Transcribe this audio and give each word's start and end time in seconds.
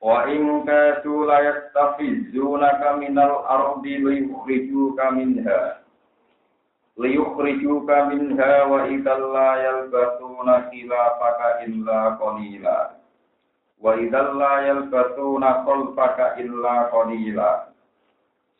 Wa 0.00 0.24
in 0.32 0.64
kadu 0.64 1.28
la 1.28 1.44
yastafizunaka 1.44 2.96
minal 2.96 3.44
ardi 3.44 4.00
liyukhrijuka 4.00 5.12
minha. 5.12 5.84
Liyukhrijuka 6.96 8.08
minha 8.08 8.64
wa 8.64 8.88
idzal 8.88 9.20
la 9.28 9.60
yalbasuna 9.60 10.72
khilafaka 10.72 11.68
illa 11.68 12.16
qalila. 12.16 12.96
Wa 13.76 13.92
idzal 14.00 14.40
la 14.40 14.54
yalbasuna 14.72 15.68
khalfaka 15.68 16.40
illa 16.40 16.88
qalila. 16.88 17.68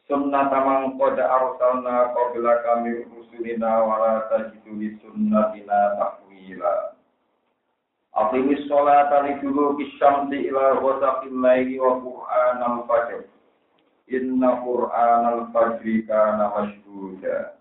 Sunnata 0.05 0.61
man 0.61 1.01
qad 1.01 1.17
arsalna 1.25 2.13
qablaka 2.13 2.85
min 2.85 3.09
rusulina 3.17 3.81
wa 3.81 3.97
la 3.97 4.15
tajidu 4.29 4.77
sunnatina 5.01 5.97
tahwila. 5.97 7.00
Aqimis 8.11 8.67
sholata 8.67 9.23
li 9.23 9.39
duluki 9.39 9.95
syamsi 9.95 10.51
ila 10.51 10.83
ghasaqil 10.83 11.31
laili 11.31 11.79
wa 11.79 12.03
qur'anal 12.03 12.83
fajr. 12.91 13.23
Inna 14.11 14.59
qur'anal 14.67 15.47
fajri 15.55 16.03
kana 16.11 16.51
mashhuda. 16.51 17.55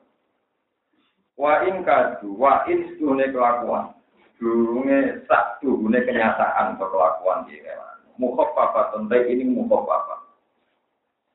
Wa 1.38 1.62
in 1.70 1.86
kadu, 1.86 2.34
wa 2.34 2.66
in 2.66 2.90
sedune 2.90 3.30
kelakuan. 3.30 3.94
Durunge 4.42 5.22
sak 5.30 5.62
durunge 5.62 6.02
kenyataan 6.02 6.82
kelakuan 6.82 7.46
iki. 7.46 7.70
Mukhaffafat 8.18 8.98
tentai 8.98 9.30
ini 9.30 9.46
mukhaffafat. 9.48 10.20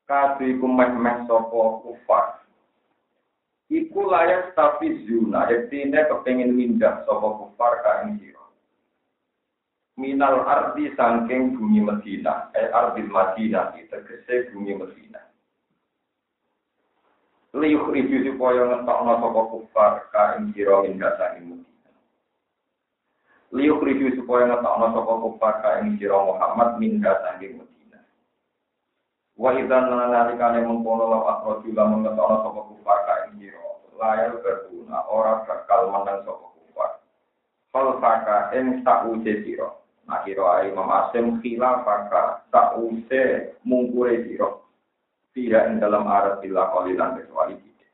Kadu 0.04 0.44
iku 0.44 0.66
meh-meh 0.68 1.24
sapa 1.24 1.60
kufar. 1.80 2.44
Iku 3.72 4.04
layak 4.04 4.52
tapi 4.52 5.06
zuna, 5.08 5.48
artinya 5.48 6.04
kepengin 6.12 6.52
mindah 6.52 7.00
sapa 7.08 7.24
kufar 7.40 7.72
ka 7.80 8.04
ing 8.04 8.20
sira 8.20 8.43
minal 9.94 10.42
ardi 10.42 10.90
sangking 10.98 11.54
bumi 11.54 11.78
Medina, 11.78 12.50
eh 12.54 12.70
ardi 12.74 13.06
Madinah, 13.06 13.78
tegese 13.86 14.50
bumi 14.50 14.74
Medina. 14.74 15.22
Liyuk 17.54 17.94
ribu 17.94 18.26
supaya 18.26 18.66
ngetokno 18.66 19.12
sapa 19.22 19.40
kufar 19.54 19.92
ka 20.10 20.42
ing 20.42 20.50
sira 20.50 20.82
ing 20.90 20.98
dasane 20.98 21.38
Medina. 21.46 21.90
Liyuk 23.54 23.86
ribu 23.86 24.10
supaya 24.18 24.50
ngetokno 24.50 24.86
sapa 24.90 25.14
kufar 25.22 25.54
ka 25.62 25.70
ing 25.86 25.94
Muhammad 26.02 26.82
min 26.82 26.98
dasane 26.98 27.46
Medina. 27.54 28.00
Wa 29.38 29.54
idzan 29.54 29.94
nalikane 29.94 30.66
mengkono 30.66 31.06
law 31.06 31.22
akhroju 31.38 31.70
lamun 31.70 32.02
ngetokno 32.02 32.36
sapa 32.42 32.60
kufar 32.66 32.98
ka 33.06 33.14
ing 33.30 33.46
layar 33.94 34.34
berguna 34.42 35.06
ora 35.06 35.46
bakal 35.46 35.94
menang 35.94 36.26
sapa 36.26 36.46
kufar. 36.58 36.90
Faka 37.70 38.50
ing 38.58 38.82
sak 38.82 39.06
uje 39.06 39.46
sira 39.46 39.83
Nah 40.04 40.20
kira 40.24 40.60
ae 40.60 40.68
Imam 40.68 40.88
Asim 40.92 41.40
khilafaka 41.40 42.44
tak 42.52 42.76
use 42.76 43.56
mungkure 43.64 44.24
sira. 44.24 44.60
Tidak 45.34 45.62
ing 45.72 45.76
dalam 45.82 46.06
arah 46.06 46.38
bila 46.38 46.70
kalilan 46.70 47.18
kecuali 47.18 47.58
kita. 47.58 47.86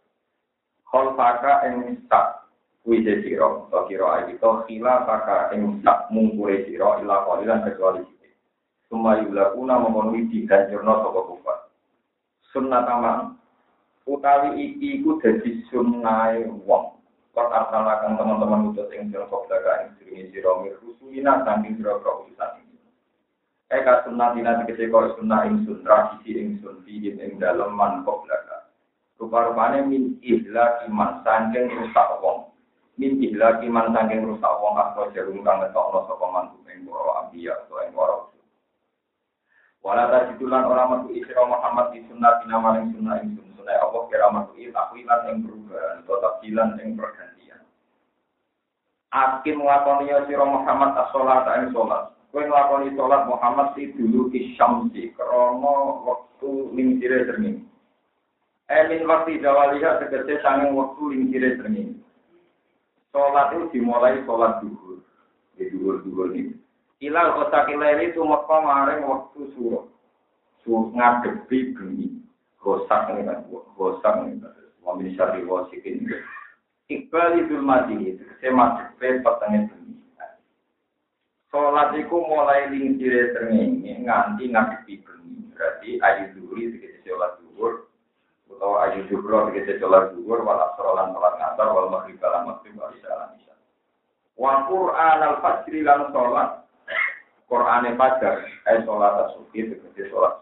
Khalfaka 0.91 1.71
ing 1.71 2.05
tak 2.11 2.51
wise 2.85 3.25
sira, 3.25 3.49
atau 3.71 3.87
kira 3.87 4.07
ae 4.21 4.35
itu 4.37 4.51
khilafaka 4.69 5.55
ing 5.57 5.81
tak 5.87 6.11
mungkure 6.11 6.67
sira 6.69 7.01
ila 7.01 7.25
kalilan 7.31 7.65
kecuali 7.65 8.03
kita. 8.05 8.29
Suma 8.91 9.23
yulakuna 9.23 9.79
memenuhi 9.81 10.29
diganjurna 10.29 10.95
sapa 11.01 11.21
kufar. 11.31 11.59
Sunnah 12.51 12.83
tamang 12.83 13.39
utawi 14.03 14.59
iki 14.59 14.99
iku 14.99 15.23
dadi 15.23 15.63
sunnahe 15.71 16.51
wong 16.67 17.00
Kok 17.31 17.47
asalakan 17.47 18.19
teman-teman 18.19 18.75
utus 18.75 18.91
ing 18.91 19.07
sira 19.15 19.31
kok 19.31 19.47
daga 19.47 19.87
ing 19.87 19.91
sirine 20.03 20.35
sira 20.35 20.51
mir 20.59 20.75
rusulina 20.83 21.47
saking 21.47 21.79
sira 21.79 21.95
utusan 22.03 22.51
ini. 22.59 22.79
Eka 23.71 24.03
sunnah 24.03 24.35
dina 24.35 24.59
tegese 24.63 24.91
kok 24.91 25.15
sunnah 25.15 25.47
ing 25.47 25.63
sun 25.63 25.87
tradisi 25.87 26.35
ing 26.35 26.59
sun 26.59 26.83
fi 26.83 26.99
ing 26.99 27.39
dalem 27.39 27.71
man 27.71 28.03
kok 28.03 28.27
daga. 28.27 28.67
Rupa-rupane 29.23 29.87
min 29.87 30.19
ihla 30.27 30.83
iman 30.91 31.23
saking 31.23 31.71
rusak 31.71 32.09
wong. 32.19 32.51
Min 32.99 33.23
ihla 33.23 33.63
iman 33.63 33.95
saking 33.95 34.27
rusak 34.27 34.55
wong 34.59 34.75
atau 34.75 35.07
jarum 35.15 35.47
kang 35.47 35.63
ngetokno 35.63 36.11
sapa 36.11 36.27
man 36.35 36.51
ing 36.67 36.83
para 36.91 37.13
ambiya 37.27 37.55
utawa 37.67 37.87
ing 37.87 37.95
para 37.95 38.17
Wala 39.81 40.13
tajidulan 40.13 40.69
orang 40.69 40.89
metu 40.93 41.17
isra 41.17 41.41
Muhammad 41.49 41.97
di 41.97 42.05
sunnah 42.05 42.37
dina 42.45 42.61
maring 42.61 42.93
sunnah 42.93 43.17
ing 43.25 43.33
sun 43.39 43.50
sunai 43.61 43.77
Allah 43.77 44.03
kira 44.09 44.27
matuhi 44.33 44.73
takwilan 44.73 45.21
yang 45.29 45.39
perubahan 45.45 46.01
atau 46.01 46.17
takwilan 46.25 46.69
yang 46.81 46.97
pergantian. 46.97 47.61
Akim 49.13 49.61
nglakoni 49.61 50.09
ya 50.09 50.25
sira 50.25 50.49
Muhammad 50.49 50.97
as-sholat 50.97 51.45
ing 51.61 51.77
sholat. 51.77 52.17
Kowe 52.33 52.41
nglakoni 52.41 52.97
sholat 52.97 53.29
Muhammad 53.29 53.77
si 53.77 53.93
dulu 53.93 54.33
isyamsi 54.33 55.13
krana 55.13 55.75
wektu 56.09 56.73
lingkire 56.73 57.29
srengenge. 57.29 57.69
Emin 58.71 59.05
waktu 59.05 59.43
jawaliha 59.45 60.01
tegese 60.01 60.41
sanging 60.41 60.73
wektu 60.73 61.13
lingkire 61.13 61.61
srengenge. 61.61 62.01
Sholat 63.13 63.53
itu 63.53 63.77
dimulai 63.77 64.25
sholat 64.25 64.65
duhur. 64.65 65.05
Di 65.61 65.69
duhur-duhur 65.69 66.33
ini. 66.33 66.57
Ilal 67.05 67.37
kota 67.37 67.69
kilaili 67.69 68.13
itu 68.17 68.25
maring 68.25 69.05
waktu 69.05 69.41
suruh. 69.53 69.85
Suruh 70.65 70.93
ngadepi 70.97 71.77
bengi 71.77 72.20
gosak 72.61 73.11
ini 73.17 73.25
kan, 73.25 73.45
gosak 73.75 74.15
ini 74.29 74.41
kan. 74.41 74.53
Wamin 74.85 75.13
syari 75.17 75.45
wasikin. 75.45 76.09
Iqbal 76.91 77.47
idul 77.47 77.63
mati, 77.63 78.19
saya 78.43 78.51
masuk 78.51 78.99
ke 78.99 79.23
petangnya 79.23 79.71
bumi. 79.71 79.95
Sholat 81.51 81.95
itu 81.95 82.19
mulai 82.19 82.67
lingkire 82.67 83.31
serngi, 83.35 83.79
nganti 84.03 84.51
ngadepi 84.51 84.95
bumi. 85.07 85.55
Berarti 85.55 86.03
ayu 86.03 86.25
duri, 86.35 86.75
sekitar 86.75 87.03
sholat 87.07 87.33
duhur. 87.39 87.87
Atau 88.51 88.73
ayu 88.83 89.07
duhur, 89.07 89.55
sekitar 89.55 89.79
sholat 89.79 90.05
duhur. 90.19 90.43
Walau 90.43 90.75
sholat 90.75 91.15
sholat 91.15 91.35
ngantar, 91.39 91.67
walau 91.71 91.95
maghrib, 91.95 92.19
walau 92.19 92.41
maghrib, 92.51 92.75
walau 92.75 92.91
walau 92.91 93.29
isya. 93.39 93.55
Wa 94.35 94.53
Qur'an 94.67 95.21
al-Fajri 95.23 95.81
lan 95.87 96.11
sholat. 96.11 96.51
Qur'an 97.47 97.87
al-Fajr, 97.87 98.35
eh 98.67 98.83
sholat 98.83 99.31
asuki, 99.31 99.71
sekitar 99.71 100.11
sholat 100.11 100.35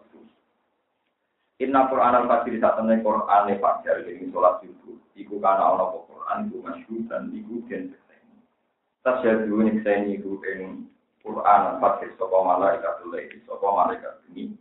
Inna 1.58 1.90
Quran 1.90 2.14
al 2.14 2.26
Fajr 2.30 2.54
saat 2.62 2.78
temen 2.78 3.02
Quran 3.02 3.26
al 3.26 3.58
Fajr 3.58 4.06
jadi 4.06 4.30
sholat 4.30 4.62
subuh. 4.62 4.94
Iku 5.18 5.42
karena 5.42 5.74
Allah 5.74 5.90
Quran 6.06 6.46
iku 6.46 6.58
masyhur 6.62 7.02
dan 7.10 7.34
iku 7.34 7.66
den 7.66 7.90
sekseni. 7.90 8.34
Tasyadu 9.02 9.58
nyekseni 9.66 10.22
iku 10.22 10.38
ing 10.46 10.86
Quran 11.18 11.60
al 11.74 11.76
Fajr 11.82 12.14
sapa 12.14 12.38
malaikatul 12.46 13.10
laili 13.10 13.42
sapa 13.42 13.66
malaikat 13.74 14.14
ini 14.30 14.54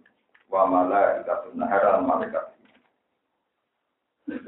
wa 0.49 0.65
malaikatul 0.65 1.53
nahar 1.53 1.85
lan 1.85 2.09
malaikat 2.09 2.57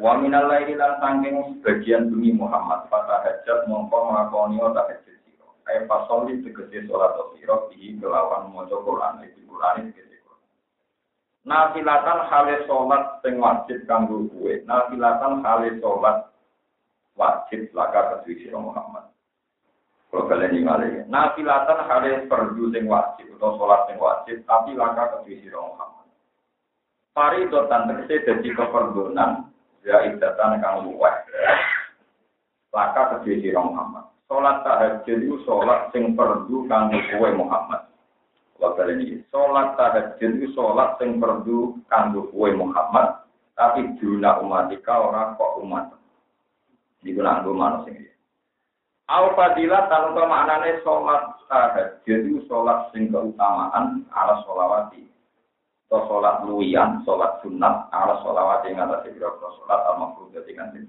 Wa 0.01 0.17
minal 0.17 0.49
laili 0.49 0.73
lan 0.73 0.97
sangking 0.99 1.61
sebagian 1.61 2.09
bumi 2.09 2.33
Muhammad 2.33 2.89
pada 2.89 3.23
hajat 3.29 3.69
mongko 3.69 4.09
nglakoni 4.09 4.57
tahajud 4.57 5.17
sira. 5.23 5.47
Ayo 5.69 5.85
pasoli 5.85 6.41
tegese 6.41 6.89
salat 6.89 7.13
sira 7.38 7.55
di 7.69 7.93
kelawan 8.01 8.49
maca 8.51 8.73
Quran 8.73 9.23
iki 9.23 9.45
Quran 9.45 9.93
iki 9.93 10.08
Nafilatan 11.50 12.30
hale 12.30 12.62
sholat 12.69 13.25
sing 13.25 13.42
wajib 13.42 13.81
kanggo 13.90 14.30
kuwe. 14.30 14.62
Nafilatan 14.69 15.42
hale 15.42 15.81
sholat 15.81 16.30
wajib 17.18 17.74
laka 17.74 18.22
kedui 18.22 18.38
sira 18.46 18.62
Muhammad. 18.62 19.10
Kalau 20.13 20.30
kalian 20.30 20.62
ingat 20.62 21.10
nafilatan 21.10 21.90
hale 21.90 22.30
perdu 22.30 22.69
sing 22.69 22.86
wajib 22.86 23.34
atau 23.42 23.57
sholat 23.57 23.81
sing 23.90 23.98
wajib 23.98 24.46
tapi 24.46 24.78
laka 24.78 25.18
kedui 25.18 25.42
sira 25.42 25.57
Muhammad. 25.57 26.06
Faridotan 27.18 27.90
tegese 27.90 28.30
dadi 28.30 28.54
keperdonan 28.54 29.50
ya 29.81 30.06
idatan 30.06 30.62
kang 30.62 30.86
luweh. 30.86 31.16
Laka 32.69 33.18
kedui 33.18 33.42
sira 33.42 33.66
Muhammad. 33.66 34.06
Sholat 34.30 34.62
tahajud 34.62 35.18
itu 35.18 35.42
sholat 35.50 35.90
sing 35.90 36.13
perdu 36.13 36.69
kanggo 36.69 37.01
kuwe 37.10 37.34
Muhammad. 37.34 37.88
Wakil 38.59 38.91
ini, 38.91 39.23
sholat 39.31 39.79
tahajud 39.79 40.19
itu 40.19 40.51
sholat 40.51 41.00
yang 41.00 41.15
perlu 41.23 41.79
kanggo 41.88 42.27
kue 42.27 42.51
Muhammad, 42.51 43.23
tapi 43.56 43.95
juna 44.03 44.35
umatika 44.44 45.00
orang 45.00 45.39
kok 45.39 45.63
umat. 45.63 45.95
Ini 47.00 47.15
guna 47.15 47.39
anggo 47.39 47.56
manusia 47.56 47.95
ini. 47.95 48.11
Au 49.07 49.31
fadilah 49.31 49.88
tanpa 49.88 50.27
maknane 50.27 50.83
sholat 50.83 51.39
tahajud 51.47 52.19
itu 52.27 52.44
sholat 52.51 52.91
sing 52.91 53.07
keutamaan 53.07 54.03
ala 54.11 54.44
sholawati. 54.44 55.07
Atau 55.89 56.05
sholat 56.05 56.44
luwian, 56.44 57.01
sholat 57.07 57.39
sunat 57.39 57.88
ala 57.95 58.19
sholawati 58.21 58.75
yang 58.75 58.91
atas 58.91 59.07
beberapa 59.07 59.55
sholat 59.55 59.79
al-mafrudah 59.88 60.44
dengan 60.44 60.69
sing 60.75 60.85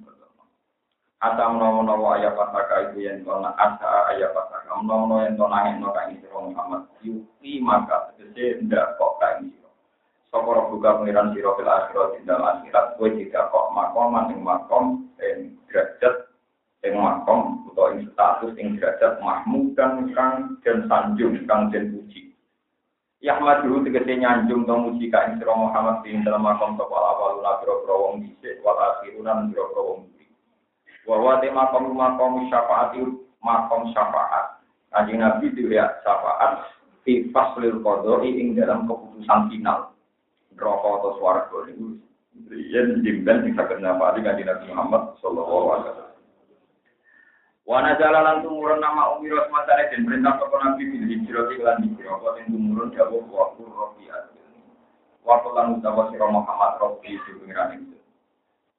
Asa 1.21 1.53
menawa-menawa 1.53 2.17
ayat 2.17 2.33
pasaka 2.33 2.77
itu 2.89 3.05
yang 3.05 3.21
kona 3.29 3.53
asa 3.61 4.09
ayat 4.09 4.33
pasaka 4.33 4.73
menawa 4.81 5.29
yang 5.29 5.37
kona 5.37 5.69
yang 5.69 5.85
kain 5.93 6.17
siro 6.17 6.49
Muhammad 6.49 6.89
yuki 7.05 7.40
maka 7.63 8.13
tegese 8.17 8.65
ndak 8.67 8.97
kok 8.97 9.21
kain 9.21 9.53
siro. 9.53 9.71
Sokoro 10.33 10.73
buka 10.75 11.01
pengiran 11.01 11.33
siro 11.33 11.55
fil 11.55 11.69
akhirat 11.69 12.09
di 12.17 12.21
dalam 12.27 12.45
akhirat 12.45 12.97
tidak 12.99 13.45
kok 13.53 13.67
makom 13.77 14.17
ing 14.33 14.41
makom 14.41 14.85
dan 15.21 15.55
derajat 15.69 16.33
ing 16.83 16.97
makom 16.97 17.69
atau 17.71 17.93
ing 17.93 18.09
status 18.13 18.53
ing 18.57 18.81
derajat 18.81 19.21
mahmud 19.21 19.77
dan 19.77 20.11
kang 20.17 20.57
dan 20.65 20.89
sanjung 20.89 21.37
kang 21.45 21.69
dan 21.69 21.93
puji. 21.93 22.33
Yahmad 23.21 23.69
dulu 23.69 23.85
tegese 23.85 24.17
nyanjung 24.17 24.65
to 24.65 24.75
muji 24.75 25.13
kain 25.13 25.37
siro 25.37 25.53
Muhammad 25.53 26.01
di 26.01 26.17
dalam 26.25 26.41
makom 26.41 26.81
sapa 26.81 26.97
awaluna 26.97 27.61
biro-biro 27.61 27.97
wong 28.01 28.15
dhisik 28.25 28.65
wal 28.65 28.81
akhiruna 28.81 29.45
biro-biro 29.53 29.83
wong 29.85 30.01
tema 31.45 31.69
makom 31.69 31.93
makom 31.93 32.49
syafaat 32.49 32.97
itu 32.97 33.29
makom 33.45 33.93
syafaat. 33.93 34.61
Kaji 34.91 35.21
Nabi 35.21 35.53
dilihat 35.55 36.03
syafaat 36.03 36.80
di 37.11 37.27
faslil 37.35 37.83
kodo 37.83 38.23
ing 38.23 38.55
dalam 38.55 38.87
keputusan 38.87 39.51
final. 39.51 39.91
Rokok 40.55 40.95
atau 41.03 41.13
suara 41.19 41.43
itu 41.67 41.99
Yen 42.55 43.03
jimben 43.03 43.43
bisa 43.43 43.67
kena 43.67 43.99
pada 43.99 44.23
kaji 44.23 44.47
Nabi 44.47 44.71
Muhammad 44.71 45.19
Sallallahu 45.19 45.67
Alaihi 45.75 45.91
Wasallam. 45.91 46.19
Wana 47.67 47.91
jalalan 47.99 48.47
tumurun 48.47 48.79
nama 48.79 49.19
Umi 49.19 49.35
Rosmatane 49.35 49.91
dan 49.91 50.07
perintah 50.07 50.39
sopo 50.39 50.55
Nabi 50.63 50.87
bil 50.87 51.05
hijrah 51.11 51.51
iklan 51.51 51.83
hijrah. 51.91 52.15
Kau 52.23 52.39
yang 52.39 52.55
tumurun 52.55 52.95
jawab 52.95 53.27
waktu 53.27 53.63
rofi 53.67 54.07
Waktu 55.27 55.49
lan 55.53 55.67
utawa 55.83 56.07
sira 56.15 56.27
Muhammad 56.31 56.79
rofi 56.79 57.19
itu 57.19 57.31
pengiran 57.43 57.75
itu. 57.83 57.99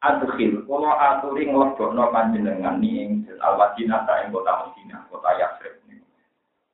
adkhil 0.02 0.66
kula 0.66 0.98
aturi 0.98 1.46
nglebokno 1.46 2.10
panjenengan 2.10 2.82
ni 2.82 3.06
ing 3.06 3.12
al-Madinah 3.38 4.02
ta 4.10 4.26
ing 4.26 4.34
kota 4.34 4.50
Madinah, 4.50 5.06
kota 5.14 5.30
Yasrib. 5.38 5.81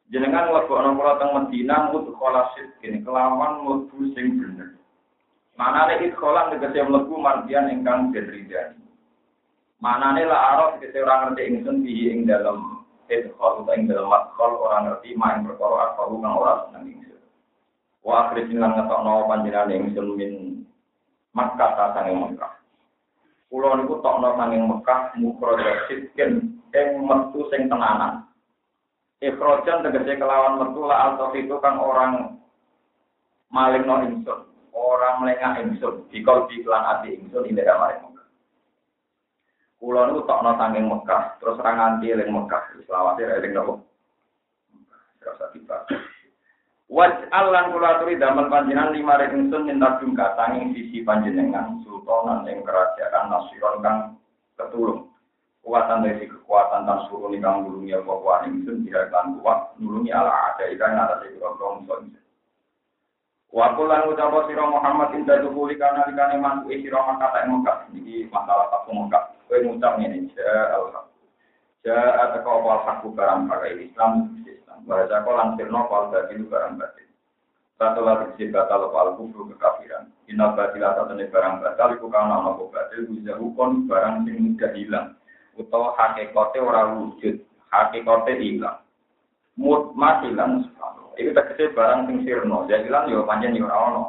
Jenengan 0.08 0.48
nglebokno 0.48 0.96
kula 0.96 1.20
teng 1.20 1.36
Madinah 1.36 1.92
mudkhala 1.92 2.56
sidqin 2.56 3.04
kelawan 3.04 3.60
mlebu 3.60 4.16
sing 4.16 4.40
bener. 4.40 4.80
Manane 5.60 6.00
idkhala 6.00 6.48
tegese 6.54 6.80
mlebu 6.88 7.20
mardian 7.20 7.68
ingkang 7.68 8.16
den 8.16 8.32
ridani. 8.32 8.88
Manane 9.84 10.24
la 10.24 10.38
araf 10.56 10.80
tegese 10.80 11.04
ora 11.04 11.28
ngerti 11.28 11.42
ingsun 11.52 11.84
di 11.84 12.08
ing 12.08 12.24
dalem 12.24 12.88
idkhal 13.12 13.68
ing 13.76 13.92
dalem 13.92 14.08
madkhal 14.08 14.52
ora 14.56 14.78
ngerti 14.88 15.12
main 15.20 15.44
perkara 15.44 15.92
apa 15.92 16.02
kang 16.08 16.34
ora 16.40 16.54
seneng 16.72 16.84
ingsun. 16.88 17.22
Wa 18.00 18.32
akhirnya 18.32 18.64
lan 18.64 18.72
ngetokno 18.80 19.28
panjenengan 19.28 19.76
ingsun 19.76 20.08
min 20.16 20.34
Makkah 21.36 21.70
ta 21.76 21.86
sange 22.00 22.16
Makkah. 22.16 22.58
Kulo 23.48 23.76
niku 23.76 24.00
tokno 24.04 24.36
sanging 24.36 24.68
Mekah 24.68 25.16
mukroja 25.20 25.88
sitken 25.88 26.60
ing 26.76 26.88
metu 27.04 27.48
sing 27.52 27.72
tenanan. 27.72 28.28
Ikrojan 29.18 29.82
tegese 29.82 30.22
kelawan 30.22 30.62
metu 30.62 30.86
la 30.86 31.10
alto 31.10 31.34
itu 31.34 31.58
kan 31.58 31.82
orang 31.82 32.38
maling 33.50 33.90
no 33.90 34.06
ingsun, 34.06 34.46
orang 34.78 35.26
melengah 35.26 35.58
ingsun, 35.58 36.06
dikol 36.14 36.46
di 36.46 36.62
klan 36.62 36.86
ati 36.86 37.18
ingsun 37.18 37.50
ini 37.50 37.58
daerah 37.58 37.82
maring 37.82 38.02
Mekah. 38.06 38.28
Kulo 39.82 40.00
niku 40.06 40.22
tokno 40.30 40.54
sanging 40.62 40.86
Mekah, 40.86 41.42
terus 41.42 41.58
ra 41.58 41.72
nganti 41.74 42.14
eling 42.14 42.30
Mekah, 42.30 42.62
selawase 42.86 43.26
eling 43.26 43.58
nopo. 43.58 43.74
Rasa 45.26 45.50
tiba. 45.50 45.82
Waj'al 46.88 47.46
lan 47.52 47.74
kula 47.74 47.98
aturi 47.98 48.22
damel 48.22 48.54
panjenengan 48.54 48.94
lima 48.94 49.18
ingsun 49.18 49.66
minta 49.66 49.98
jungka 49.98 50.38
sanging 50.38 50.78
sisi 50.78 51.02
panjenengan 51.02 51.82
sultanan 51.82 52.46
ing 52.46 52.62
kerajaan 52.62 53.34
nasiron 53.34 53.82
kang 53.82 53.98
ketulung. 54.62 55.10
Kuatan 55.68 56.08
dari 56.08 56.32
kekuatan 56.32 56.88
dan 56.88 57.04
suruh 57.12 57.28
nih 57.28 57.44
kang 57.44 57.68
nulungi 57.68 57.92
apa 57.92 58.14
kuat 58.24 58.48
ingsun 58.48 58.88
kan 58.88 59.36
kuat 59.44 59.76
nulungi 59.84 60.16
ala 60.16 60.56
ada 60.56 60.64
ikan 60.72 60.96
atas 60.96 61.28
ibu 61.28 61.44
rong 61.44 61.84
son. 61.84 62.16
Waktu 63.52 63.84
lan 63.84 64.08
ucap 64.08 64.32
sira 64.48 64.64
Muhammad 64.64 65.12
inda 65.20 65.44
dukuli 65.44 65.76
kana 65.76 66.08
dikane 66.08 66.40
mantu 66.40 66.72
sira 66.72 67.04
kata 67.04 67.52
Mekah 67.52 67.92
iki 67.92 68.32
masalah 68.32 68.72
tak 68.72 68.88
Mekah. 68.88 69.24
Kowe 69.52 69.60
ngucap 69.60 70.00
ngene 70.00 70.32
ja 70.32 70.72
Allah. 70.72 71.04
Ja 71.84 72.00
ataka 72.16 72.52
wal 72.64 72.88
hakku 72.88 73.12
barang 73.12 73.52
pakai 73.52 73.92
Islam 73.92 74.40
Bahasa 74.88 75.20
kau 75.28 75.36
langsir 75.36 75.68
nopal 75.68 76.16
dari 76.16 76.40
barang 76.48 76.80
batin. 76.80 77.12
Satu 77.76 78.08
lagi 78.08 78.40
si 78.40 78.48
batal 78.48 78.88
pal 78.88 79.20
kufru 79.20 79.52
kekafiran. 79.52 80.08
Inna 80.32 80.56
batila 80.56 80.96
satu 80.96 81.12
barang 81.12 81.56
batal 81.60 82.00
iku 82.00 82.08
kana 82.08 82.40
nopo 82.40 82.72
batil 82.72 83.04
bisa 83.12 83.36
hukon 83.36 83.84
barang 83.84 84.24
sing 84.24 84.36
mudah 84.40 84.72
hilang. 84.72 85.08
Utawa 85.58 85.98
hakikate 85.98 86.62
ora 86.62 86.86
wujud, 86.94 87.42
hakikate 87.74 88.34
hilang. 88.38 88.80
Mut 89.58 89.94
matilan 89.98 90.70
Itu 91.18 91.34
tegese 91.34 91.74
barang 91.74 92.06
sing 92.06 92.22
sirno, 92.30 92.70
jadi 92.70 92.86
hilang 92.86 93.10
yo 93.10 93.26
panjang 93.26 93.58
yo 93.58 93.66
ora 93.66 93.78
ono. 93.90 94.04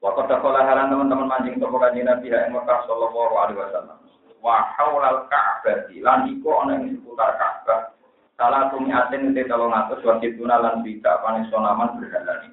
Waktu 0.00 0.32
sekolah 0.32 0.64
halan 0.64 0.90
teman-teman 0.90 1.28
mancing 1.30 1.60
toko 1.60 1.78
kanjeng 1.78 2.08
Nabi 2.08 2.32
yang 2.32 2.50
Mekah 2.50 2.88
Sallallahu 2.88 3.34
Alaihi 3.38 3.60
Wasallam. 3.60 3.98
Wa 4.42 4.74
haulal 4.74 5.30
Ka'bah 5.30 5.86
lan 5.92 6.26
iku 6.26 6.48
ana 6.58 6.82
ing 6.82 6.98
seputar 6.98 7.38
Ka'bah 7.38 7.94
Salah 8.34 8.74
tumi 8.74 8.90
atin 8.90 9.30
nanti 9.30 9.46
tolong 9.46 9.70
atus 9.70 10.02
wajib 10.02 10.34
tunalan 10.34 10.82
tidak 10.82 11.22
panis 11.22 11.46
sonaman 11.52 11.94
berhalani. 12.00 12.50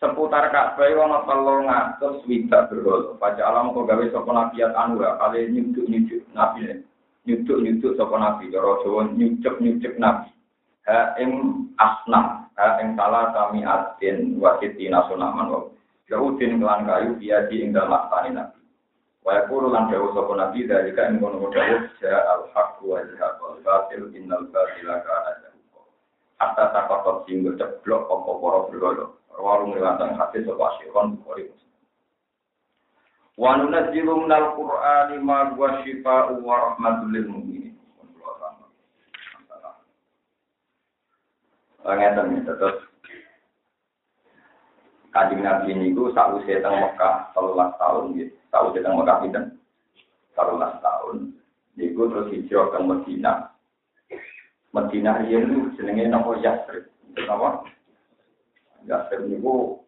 Seputar 0.00 0.48
Ka'bah 0.48 0.88
ono 0.96 1.28
tolong 1.28 1.68
atus 1.68 2.24
wida 2.24 2.64
berhol. 2.72 3.20
Baca 3.20 3.36
alam 3.44 3.76
kau 3.76 3.84
gawe 3.84 4.00
sopo 4.08 4.32
nabiat 4.32 4.72
anura 4.72 5.20
kali 5.20 5.52
nyuduk 5.52 5.84
nyuduk 5.92 6.24
nabi 6.32 6.80
nyuduk 7.28 7.60
nyuduk 7.60 7.92
sopo 8.00 8.16
nabi. 8.16 8.48
Joro 8.48 8.80
Jawa 8.80 9.12
nyuduk 9.12 9.60
nyuduk 9.60 10.00
nabi. 10.00 10.32
Ha 10.88 11.20
ing 11.20 11.52
asnam 11.76 12.48
ha 12.56 12.80
ing 12.80 12.96
salah 12.96 13.28
kami 13.36 13.60
atin 13.60 14.40
wajib 14.40 14.72
sonaman. 14.80 15.68
Jauhin 16.08 16.56
kelan 16.56 16.88
kayu 16.88 17.20
biadi 17.20 17.60
ing 17.60 17.76
dalam 17.76 18.08
nabi. 18.32 18.60
Wa 19.20 19.36
yaqulu 19.36 19.68
lan 19.68 19.92
dawu 19.92 20.16
sapa 20.16 20.32
nabi 20.32 20.64
dari 20.64 20.96
kan 20.96 21.20
ngono 21.20 21.52
dawu 21.52 21.76
ja 22.00 22.24
al 22.24 22.48
haq 22.56 22.80
wa 22.80 23.04
al 23.04 23.60
batil 23.60 24.08
innal 24.16 24.48
batila 24.48 24.96
kana. 25.04 25.52
Hatta 26.40 26.72
takot 26.72 27.28
sing 27.28 27.44
ceblok 27.44 28.08
apa 28.08 28.30
para 28.40 28.60
berhala. 28.72 29.19
Warung 29.38 29.76
riwayat 29.76 30.02
hadis 30.18 30.42
sapa 30.44 30.66
Syekhon 30.80 31.20
Bukhari. 31.20 31.50
Wa 33.38 33.56
nunazzilu 33.56 34.26
minal 34.26 34.52
Qur'ani 34.58 35.16
ma 35.22 35.54
huwa 35.54 35.80
syifaa'un 35.86 36.44
wa 36.44 36.56
rahmatul 36.74 37.08
lil 37.14 37.26
mu'minin. 37.30 37.74
Ngeten 41.80 42.44
terus 42.44 42.90
Kanjeng 45.10 45.42
Nabi 45.42 45.74
niku 45.74 46.14
sakwise 46.14 46.62
teng 46.62 46.78
Mekah 46.78 47.34
13 47.34 47.80
tahun 47.82 48.14
gitu. 48.14 48.34
Sakwise 48.54 48.78
teng 48.78 48.94
Mekah 48.94 49.18
pinten? 49.26 49.44
13 50.38 50.78
tahun. 50.78 51.16
Niku 51.74 52.06
terus 52.14 52.30
hijrah 52.30 52.70
ke 52.70 52.78
Madinah. 52.78 53.38
Madinah 54.70 55.26
riyen 55.26 55.74
jenenge 55.74 56.06
napa 56.06 56.38
Yasrib. 56.38 56.86
Napa? 57.26 57.66
Yasrib 58.88 59.28
niku 59.28 59.80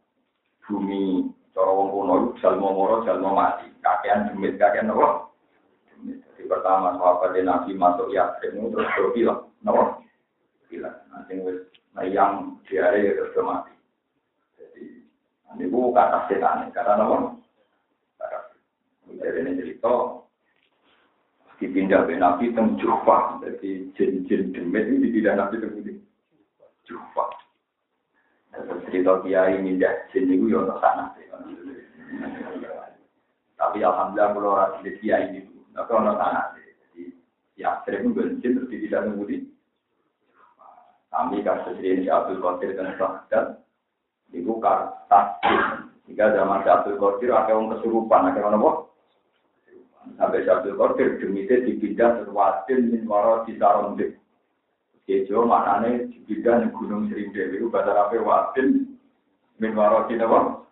bumi 0.68 1.28
cara 1.52 1.70
wong 1.72 1.88
kuno 1.92 2.14
jalma 2.40 2.68
moro 2.72 3.04
jalma 3.04 3.30
mati. 3.32 3.68
Kakean 3.80 4.32
demit 4.32 4.56
kakean 4.56 4.88
napa? 4.88 5.30
Jadi 6.02 6.42
pertama 6.48 6.98
sahabat 6.98 7.38
Nabi 7.40 7.72
masuk 7.76 8.12
Yasrib 8.12 8.56
niku 8.56 8.76
terus 8.76 8.92
do 8.96 9.04
bilang, 9.14 9.40
napa? 9.64 10.00
Bilang. 10.68 10.96
Nanti 11.12 11.32
wis 11.40 11.58
yang 12.12 12.60
diare 12.68 13.16
terus 13.16 13.36
mati. 13.40 13.72
Ini 15.52 15.68
bu 15.68 15.92
kata 15.92 16.32
setan, 16.32 16.72
kata 16.72 16.96
apa? 16.96 17.36
Jadi 19.12 19.38
ini 19.44 19.60
cerita 19.60 20.22
dipindah 21.62 22.08
ke 22.08 22.18
Nabi 22.18 22.50
teng 22.56 22.74
Jufa, 22.74 23.38
jadi 23.38 23.86
jin-jin 23.94 24.50
demit 24.50 24.88
ini 24.88 25.06
dipindah 25.06 25.38
Nabi 25.38 25.62
teng 25.62 26.00
Jufa. 26.88 27.31
Cerita 28.88 29.12
kiai 29.24 29.56
pindah 29.60 29.94
jin 30.12 30.28
itu 30.28 30.52
ya 30.52 30.60
sana 30.80 31.16
Tapi 33.56 33.78
alhamdulillah 33.80 34.28
kalau 34.36 34.52
orang 34.52 34.84
di 34.84 34.92
kiai 35.00 35.40
itu, 35.40 35.56
tapi 35.72 35.90
orang 35.96 36.20
sana 36.20 36.40
Jadi 36.56 37.02
ya 37.56 37.80
sering 37.88 38.12
bensin 38.12 38.60
terus 38.60 38.68
tidak 38.68 39.08
nunggu 39.08 39.48
Kami 41.12 41.44
kasus 41.44 41.76
ini 41.84 42.08
Abdul 42.08 42.40
Qadir 42.40 42.72
dan 42.72 42.96
Sahadat, 42.96 43.60
Iku 44.32 44.56
tasbih. 45.12 45.60
Jika 46.08 46.32
zaman 46.32 46.64
Abdul 46.64 46.96
Qadir 46.96 47.36
ada 47.36 47.52
orang 47.52 47.76
kesurupan, 47.76 48.32
ada 48.32 48.40
orang 48.40 48.64
apa? 48.64 48.72
Sampai 50.16 50.44
Syabdul 50.48 50.80
Qadir 50.80 51.20
demitnya 51.20 51.62
dipindah 51.68 52.24
terwatin 52.24 52.90
min 52.90 53.04
waro 53.06 53.44
di 53.44 53.54
Sarondek. 53.60 54.21
Kejo 55.02 55.42
maknanya 55.50 56.06
dipindah 56.14 56.62
di 56.62 56.68
Gunung 56.78 57.10
Serindel 57.10 57.58
itu 57.58 57.66
bahasa 57.66 57.90
apa 57.90 58.14
watin 58.22 58.94
min 59.58 59.74
waro 59.74 60.06
di 60.06 60.14
apa? 60.14 60.62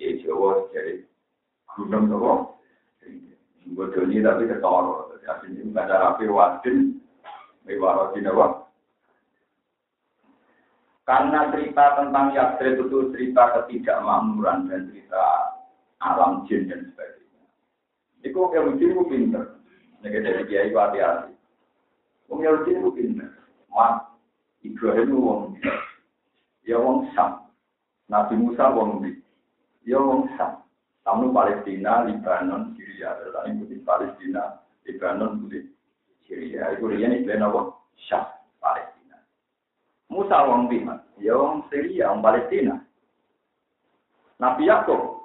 Kejo 0.00 0.72
jadi 0.72 1.04
gunung 1.76 2.08
apa? 2.08 2.32
Bodoni 3.76 4.24
tapi 4.24 4.48
ketoro. 4.48 5.12
Jadi 5.20 5.68
bahasa 5.68 6.16
apa 6.16 6.24
watin 6.24 6.96
min 7.68 7.76
waro 7.76 8.16
di 8.16 8.24
apa? 8.24 8.62
Karena 11.02 11.50
cerita 11.50 11.98
tentang 11.98 12.30
Yasrib 12.32 12.88
itu 12.88 13.10
cerita 13.10 13.52
ketidakmakmuran 13.58 14.70
dan 14.70 14.86
cerita 14.88 15.22
alam 15.98 16.46
jin 16.46 16.70
dan 16.70 16.88
sebagainya. 16.94 17.42
Itu 18.22 18.38
Yahudi 18.48 18.86
itu 18.86 19.02
pinter. 19.10 19.58
Ini 20.02 20.18
dari 20.22 20.46
kiai 20.46 20.70
hati-hati. 20.70 21.31
Wong 22.30 22.40
Yahudi 22.42 22.78
itu 22.78 22.90
pinter. 22.94 23.30
Mat, 23.72 24.12
Ibrahim 24.62 25.08
itu 25.08 25.16
wong 25.18 25.42
Ya 26.62 26.76
wong 26.78 27.10
Sam. 27.16 27.50
Nabi 28.06 28.38
Musa 28.38 28.70
wong 28.70 29.02
Ya 29.82 29.98
wong 29.98 30.30
Sam. 30.38 30.62
Kamu 31.02 31.34
Palestina, 31.34 32.06
Libanon, 32.06 32.78
Syria. 32.78 33.18
Tadi 33.18 33.58
putih 33.58 33.82
Palestina, 33.82 34.62
Libanon, 34.86 35.42
putih 35.42 35.66
Syria. 36.30 36.70
Itu 36.78 36.86
dia 36.94 37.10
ini 37.10 37.26
apa? 37.26 37.74
Syam, 38.06 38.22
Palestina. 38.62 39.18
Musa 40.06 40.46
wong 40.46 40.70
Bima. 40.70 41.02
Ya 41.18 41.34
wong 41.34 41.66
Syria, 41.74 42.14
wong 42.14 42.22
Palestina. 42.22 42.78
Nabi 44.38 44.70
Yakub 44.70 45.22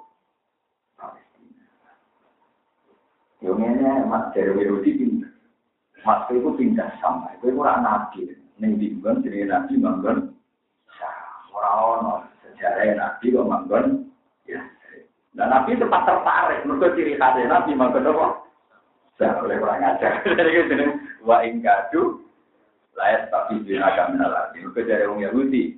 Yo 3.38 3.54
ngene 3.54 4.10
Mas 4.10 4.34
dari 4.34 4.50
Yahudi. 4.50 5.07
Mas 6.06 6.26
itu 6.30 6.50
pindah 6.54 6.90
sama. 7.02 7.34
Itu 7.38 7.50
ora 7.54 7.82
nabi. 7.82 8.30
Ning 8.58 8.78
dibon 8.78 9.22
jenenge 9.22 9.50
nabi 9.50 9.74
manggon. 9.78 10.34
Ora 11.54 11.70
ono 11.98 12.12
sejarah 12.42 12.94
nabi 12.94 13.34
kok 13.34 13.48
manggon. 13.48 13.86
Ya. 14.46 14.62
Dan 15.34 15.50
nabi 15.50 15.78
tetap 15.78 16.06
tertarik. 16.06 16.62
Mergo 16.66 16.94
ciri 16.94 17.18
khas 17.18 17.38
nabi 17.42 17.74
manggon 17.74 18.10
apa? 18.10 18.26
Saya 19.18 19.42
oleh 19.42 19.58
orang 19.58 19.82
ngajar. 19.82 20.22
Jadi 20.38 20.50
gitu 20.54 20.74
wa 21.26 21.42
ing 21.42 21.58
kadu 21.58 22.22
layak 22.94 23.30
tapi 23.34 23.62
dina 23.66 23.90
kami 23.98 24.22
lagi. 24.22 24.62
Mergo 24.62 24.80
dari 24.86 25.04
wong 25.10 25.20
Yahudi. 25.26 25.74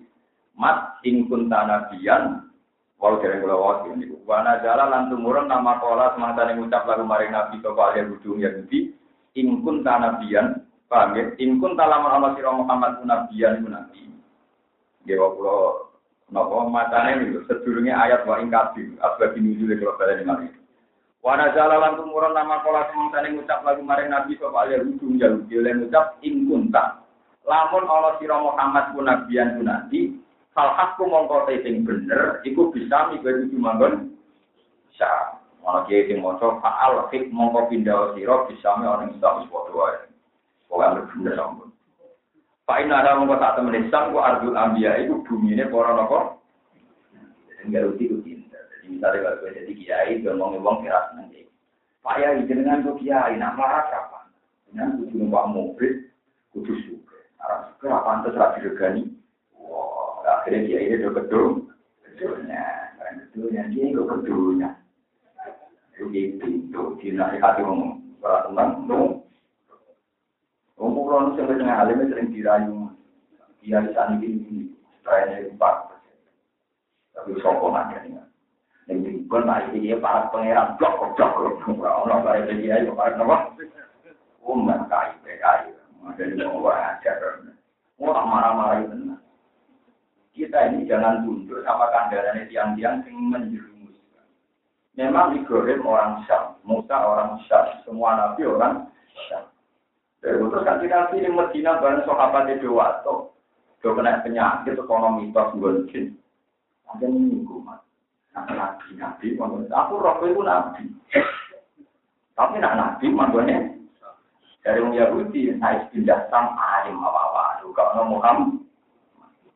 Mat 0.61 1.01
ing 1.09 1.25
kunta 1.25 1.65
nabiyan 1.65 2.51
Wau 3.01 3.17
dari 3.17 3.41
kula 3.41 3.57
ini. 3.97 4.13
Wana 4.29 4.61
jalan 4.61 5.09
nama 5.09 5.81
kola 5.81 6.13
semangsa 6.13 6.53
yang 6.53 6.69
ucap 6.69 6.85
lagu 6.85 7.01
maring 7.01 7.33
nabi 7.33 7.57
ke 7.57 7.73
kalian 7.73 8.13
budung 8.13 8.45
Yahudi. 8.45 8.93
Ingkun 9.39 9.87
tanabian, 9.87 10.67
paham 10.91 11.15
ya? 11.15 11.25
Ingkun 11.39 11.79
talaman 11.79 12.19
Allah 12.19 12.31
sirah 12.35 12.55
Muhammad 12.55 13.07
nabian 13.07 13.63
nabi. 13.63 14.11
Dewa 15.07 15.31
kula 15.39 15.59
nopo 16.31 16.67
matane 16.67 17.27
itu 17.27 17.43
sedurunge 17.47 17.91
ayat 17.91 18.27
wa 18.27 18.43
ingkabi 18.43 18.99
asbab 18.99 19.39
nuzul 19.39 19.71
kalau 19.79 19.99
kalian 19.99 20.27
mari. 20.27 20.49
Wana 21.21 21.53
jalan 21.53 21.79
lan 21.79 21.97
tumurun 22.01 22.33
nama 22.33 22.65
kola 22.65 22.89
semangsa 22.89 23.21
yang 23.23 23.45
ucap 23.45 23.61
lagu 23.61 23.85
maring 23.85 24.09
nabi 24.09 24.41
ke 24.41 24.47
kalian 24.49 24.97
budung 24.97 25.21
Yahudi. 25.21 25.53
Oleh 25.61 25.75
ucap 25.87 26.17
ingkun 26.25 26.73
ta. 26.73 27.05
Lamun 27.47 27.87
Allah 27.87 28.19
sirah 28.19 28.41
Muhammad 28.41 28.97
nabian 28.99 29.63
nabi. 29.63 30.17
Hal 30.59 30.75
aku 30.75 31.07
mongko 31.07 31.47
sing 31.63 31.87
bener, 31.87 32.43
iku 32.43 32.75
bisa 32.75 33.15
mibar 33.15 33.39
itu 33.39 33.55
manggon. 33.55 34.19
Bisa. 34.91 35.40
Malah 35.61 35.85
kiai 35.85 36.09
sing 36.09 36.25
moco 36.25 36.57
faal 36.65 37.07
hik 37.13 37.29
mongko 37.29 37.69
pindah 37.69 38.17
bisa 38.17 38.71
mi 38.81 38.89
orang 38.89 39.13
bisa 39.13 39.29
wis 39.37 39.51
padha 39.53 39.73
wae. 39.77 39.97
Pokoke 40.67 41.13
bener 41.13 41.35
sampun. 41.37 41.69
Pak 42.65 42.81
Ina 42.87 43.05
ada 43.05 43.21
mongko 43.21 43.37
tak 43.37 43.61
temen 43.61 43.77
Islam 43.77 44.15
ku 44.15 44.19
ardul 44.19 44.57
ambia 44.57 44.97
itu 44.97 45.21
bumi 45.29 45.53
ini 45.53 45.69
para 45.69 45.93
nopo. 45.93 46.41
Enggak 47.61 47.93
rugi 47.93 48.09
rugi. 48.09 48.33
Jadi 48.49 48.87
misalnya 48.97 49.37
kalau 49.37 49.53
jadi 49.53 49.73
kiai 49.77 50.13
ngomong 50.25 50.57
ngomong 50.57 50.77
kira 50.81 51.13
seneng 51.13 51.29
Pak 52.01 52.17
ya 52.17 52.33
dengan 52.41 52.81
ku 52.81 52.97
kiai 52.97 53.37
nak 53.37 53.61
marah 53.61 53.85
siapa? 53.93 54.33
Dengan 54.73 54.97
kudu 54.97 55.15
numpak 55.21 55.45
mobil 55.53 55.93
kudu 56.57 56.73
suka. 56.89 57.17
Arah 57.45 57.59
suka 57.69 57.87
apa 57.93 58.09
antus 58.17 58.39
ra 58.39 58.57
diregani. 58.57 59.13
Akhirnya 60.25 60.65
dia 60.65 60.79
ini 60.81 61.05
udah 61.05 61.13
gedung. 61.21 61.69
Gedungnya. 62.07 62.65
Gedungnya. 63.29 63.63
Dia 63.69 63.85
itu 63.93 64.03
gedungnya. 66.01 66.21
Itu 66.33 66.37
pintu. 66.41 66.83
Dinasihati 67.05 67.61
ngomong. 67.61 67.93
Para 68.25 68.49
teman. 68.49 68.89
Ngomong 70.81 71.05
orang 71.13 71.37
sampai 71.37 71.61
dengan 71.61 71.81
alimnya 71.85 72.09
sering 72.09 72.33
dirayu. 72.33 72.89
Dia 73.61 73.85
di 73.85 73.93
ini. 74.25 74.73
Supaya 75.01 75.45
empat. 75.45 75.77
Tapi 77.13 77.37
sokongan 77.45 77.93
ya. 77.93 78.25
Yang 78.89 78.99
dibuat 79.29 79.47
ini 79.71 79.93
dia 79.93 80.03
para 80.03 80.27
pangeran 80.35 80.75
blok 80.75 81.15
blok 81.15 81.39
orang 81.79 82.27
para 82.27 82.43
dia 82.51 82.83
itu 82.83 82.91
para 82.91 83.15
nama 83.15 83.55
umat 84.43 84.91
kai 84.91 85.15
ada 85.31 86.23
di 86.27 86.35
bawah 86.35 86.75
ajar 86.75 87.39
mau 88.03 88.19
marah-marah 88.27 88.83
itu 88.83 89.15
kita 90.35 90.73
ini 90.73 90.91
jangan 90.91 91.23
tunduk 91.23 91.63
sama 91.63 91.87
kandarannya 91.93 92.49
tiang-tiang 92.49 93.05
yang 93.05 93.19
menjerumuskan. 93.29 93.70
Memang 95.01 95.33
Ibrahim 95.33 95.81
orang 95.89 96.21
Syam, 96.29 96.61
Musa 96.61 96.93
orang 96.93 97.41
Syam, 97.49 97.65
semua 97.89 98.21
nabi 98.21 98.45
orang 98.45 98.85
Syam. 99.25 99.49
Dari 100.21 100.37
itu 100.37 100.59
kan 100.61 100.77
kita 100.77 101.09
pilih 101.09 101.33
Medina 101.33 101.81
bareng 101.81 102.05
sahabat 102.05 102.53
itu 102.53 102.77
waktu 102.77 103.33
do 103.81 103.89
kena 103.97 104.21
penyakit 104.21 104.77
ekonomi 104.77 105.33
tos 105.33 105.57
mungkin. 105.57 106.21
Ada 106.85 107.09
minggu 107.09 107.65
mas. 107.65 107.81
Nabi 108.37 109.01
nabi, 109.01 109.27
aku 109.73 109.95
roh 109.97 110.21
itu 110.21 110.45
nabi. 110.45 110.85
Tapi 112.37 112.61
nak 112.61 112.77
nabi 112.77 113.09
maksudnya 113.09 113.73
dari 114.61 114.85
orang 114.85 115.01
Yahudi, 115.01 115.57
naik 115.57 115.89
pindah 115.97 116.29
sam 116.29 116.53
alim 116.61 117.01
apa 117.01 117.21
apa, 117.33 117.45
juga 117.65 117.97
orang 117.97 118.13
Muhammad. 118.13 118.61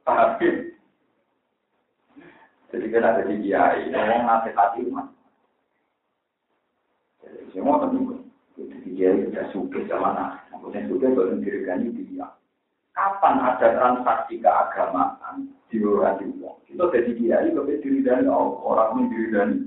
Tapi 0.08 0.48
jadi 2.72 2.86
kan 2.88 3.06
ada 3.12 3.22
di 3.28 3.36
kiai, 3.44 3.92
ngomong 3.92 4.24
nasihati 4.24 4.88
umat. 4.88 5.13
Semua 7.54 7.86
tentu, 7.86 8.22
jadi 8.54 8.76
kiai 8.94 9.24
sudah 9.30 9.46
suka 9.50 9.80
maksudnya 10.54 10.86
suka 10.86 11.06
baru 11.10 11.34
dirikan 11.42 11.90
dia. 11.90 12.26
Kapan 12.94 13.42
ada 13.42 13.74
transaksi 13.74 14.38
keagamaan 14.38 15.50
di 15.66 15.82
luar 15.82 16.14
uang? 16.22 16.62
Kita 16.70 16.86
jadi 16.94 17.10
kiai, 17.18 17.50
kita 17.50 17.62
diri 17.82 18.06
dari 18.06 18.30
orang 18.30 18.94
yang 18.94 19.06
diri 19.10 19.66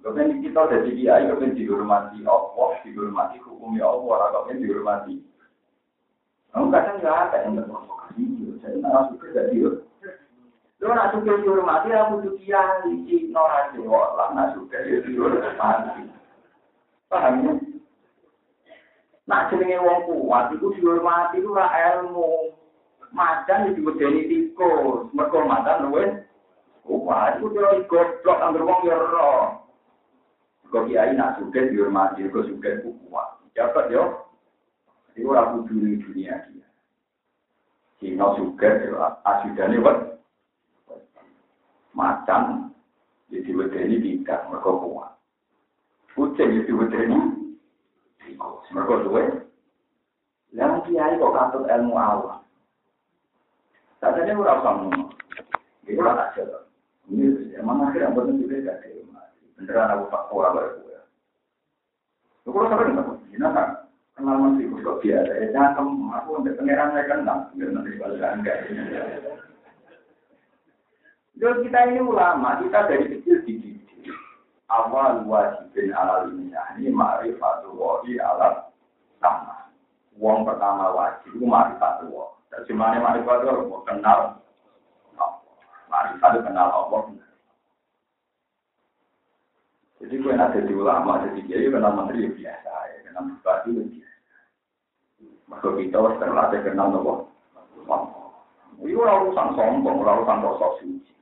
Kemudian 0.00 0.40
kita 0.40 0.60
jadi 0.72 0.90
kiai, 0.96 1.28
kemudian 1.28 1.52
dihormati 1.52 2.24
Allah, 2.24 2.70
dihormati 2.80 3.36
hukumnya 3.44 3.84
Allah, 3.84 4.08
orang 4.08 4.32
kemudian 4.48 4.64
dihormati. 4.64 5.14
Kamu 6.48 6.72
kadang 6.72 6.96
nggak 7.04 7.16
ada 7.28 7.36
yang 7.44 7.60
berprovokasi, 7.60 8.22
jadi 8.64 8.76
nggak 8.80 9.04
suka 9.12 9.26
jadi 9.36 9.56
Lo 10.78 10.94
nak 10.94 11.10
suka 11.12 11.32
dihormati, 11.44 11.92
aku 11.92 12.14
tuh 12.24 12.34
kiai, 12.40 12.88
cino 13.04 13.42
aja, 13.44 13.80
lah 13.84 14.28
nak 14.32 14.56
suka 14.56 14.78
ya 14.80 15.04
dihormati. 15.04 16.17
paham 17.08 17.34
ya? 17.44 17.52
Nah, 19.28 19.44
jenenge 19.52 19.76
wong 19.84 20.08
kuat 20.08 20.56
iku 20.56 20.72
dihormati 20.72 21.44
ora 21.44 21.68
ilmu. 21.68 22.56
Madan 23.12 23.72
iki 23.72 23.80
medeni 23.80 24.28
tikus, 24.28 25.08
mergo 25.16 25.44
madan 25.44 25.88
luwe 25.88 26.24
kuat 26.84 27.36
iku 27.36 27.52
ora 27.52 27.76
digodhok 27.76 28.40
anggere 28.40 28.64
wong 28.64 28.80
ya 28.88 28.96
ora. 28.96 29.28
Kok 30.68 30.84
kiai 30.88 31.12
nak 31.16 31.40
suket 31.40 31.72
dihormati, 31.72 32.28
kok 32.32 32.48
suket 32.48 32.84
kuat. 32.84 33.28
Siapa 33.52 33.92
yo? 33.92 34.32
Iku 35.12 35.28
ora 35.28 35.52
kudu 35.52 35.76
ning 35.76 36.00
dunia 36.00 36.48
iki. 36.48 36.64
Sehingga 38.00 38.32
suket 38.36 38.88
asidane 39.28 39.76
wet. 39.76 39.98
Macan 41.92 42.72
jadi 43.28 43.50
medeni 43.52 43.96
tikus, 44.00 44.40
mergo 44.48 44.72
kuat. 44.88 45.17
Kucing 46.18 46.50
jadi 46.66 46.72
wedeni 46.74 47.18
tikus 48.26 48.66
mereka 48.74 49.06
duwe 49.06 49.22
yang 50.50 50.82
kiai 50.82 51.14
kok 51.14 51.34
katut 51.38 51.70
ilmu 51.70 51.94
Allah 51.94 52.42
Tadinya 53.98 54.38
ora 54.38 54.62
usah. 54.62 54.74
Iku 55.90 55.98
ora 55.98 56.14
tak 56.14 56.38
jalan. 56.38 56.62
Ini 57.10 57.58
emang 57.58 57.82
akhirnya 57.82 58.14
bener 58.14 58.38
juga 58.38 58.56
gak 58.62 58.78
ada 58.84 58.88
Beneran 59.58 59.90
aku 59.90 60.04
tak 60.12 60.26
kuat 60.30 60.50
lah 60.54 60.64
gue. 60.70 60.98
Kalau 62.46 62.68
sampai 62.70 62.94
nggak? 62.94 63.06
Ini 63.34 63.42
kan 63.42 63.68
kenal 64.14 64.36
masih 64.38 64.70
kok 64.70 64.98
biasa. 65.02 65.32
Ya 65.34 65.46
jangan 65.50 66.14
aku 66.14 66.30
untuk 66.38 66.54
pangeran 66.62 66.94
saya 66.94 67.10
kenal. 67.10 67.38
Biar 67.58 67.68
nanti 67.74 67.98
balasan 67.98 68.46
kayak 68.46 68.60
Jadi 71.38 71.70
kita 71.70 71.78
ini 71.90 72.00
ulama, 72.02 72.58
kita 72.62 72.78
dari 72.90 73.06
kecil 73.14 73.46
dididik. 73.46 73.77
Awal 74.68 75.24
wajibin 75.24 75.90
alal 75.96 76.28
ini 76.28 76.88
ma'rifatul 76.92 77.76
wahi 77.76 78.20
alat 78.20 78.68
sama. 79.18 79.72
Wong 80.20 80.44
pertama 80.44 80.92
wajib 80.92 81.36
itu 81.36 81.46
ma'rifatul 81.48 82.12
wahi. 82.12 82.36
Jadi 82.52 82.72
mana 82.76 83.00
ma'rifatul 83.00 83.68
wahi 83.68 83.84
kenal. 83.88 84.20
Kenal 86.18 86.68
Allah. 86.68 87.08
Jadi 89.98 90.14
gue 90.14 90.30
ada 90.30 90.54
di 90.54 90.74
ulama, 90.76 91.26
jadi 91.26 91.40
dia 91.48 91.74
kenal 91.74 91.90
menteri 91.96 92.30
biasa, 92.30 92.70
ya. 92.70 92.98
kenal 93.10 93.34
bupati 93.34 93.70
biasa. 93.74 94.36
Maka 95.50 95.68
kita 95.74 95.96
harus 95.98 96.20
terlatih 96.22 96.60
kenal 96.62 96.94
Allah. 97.02 97.18
Ini 98.78 98.94
urusan 98.94 99.48
sombong, 99.58 100.06
urusan 100.06 100.38
sosok 100.38 100.72
suci. 100.78 101.17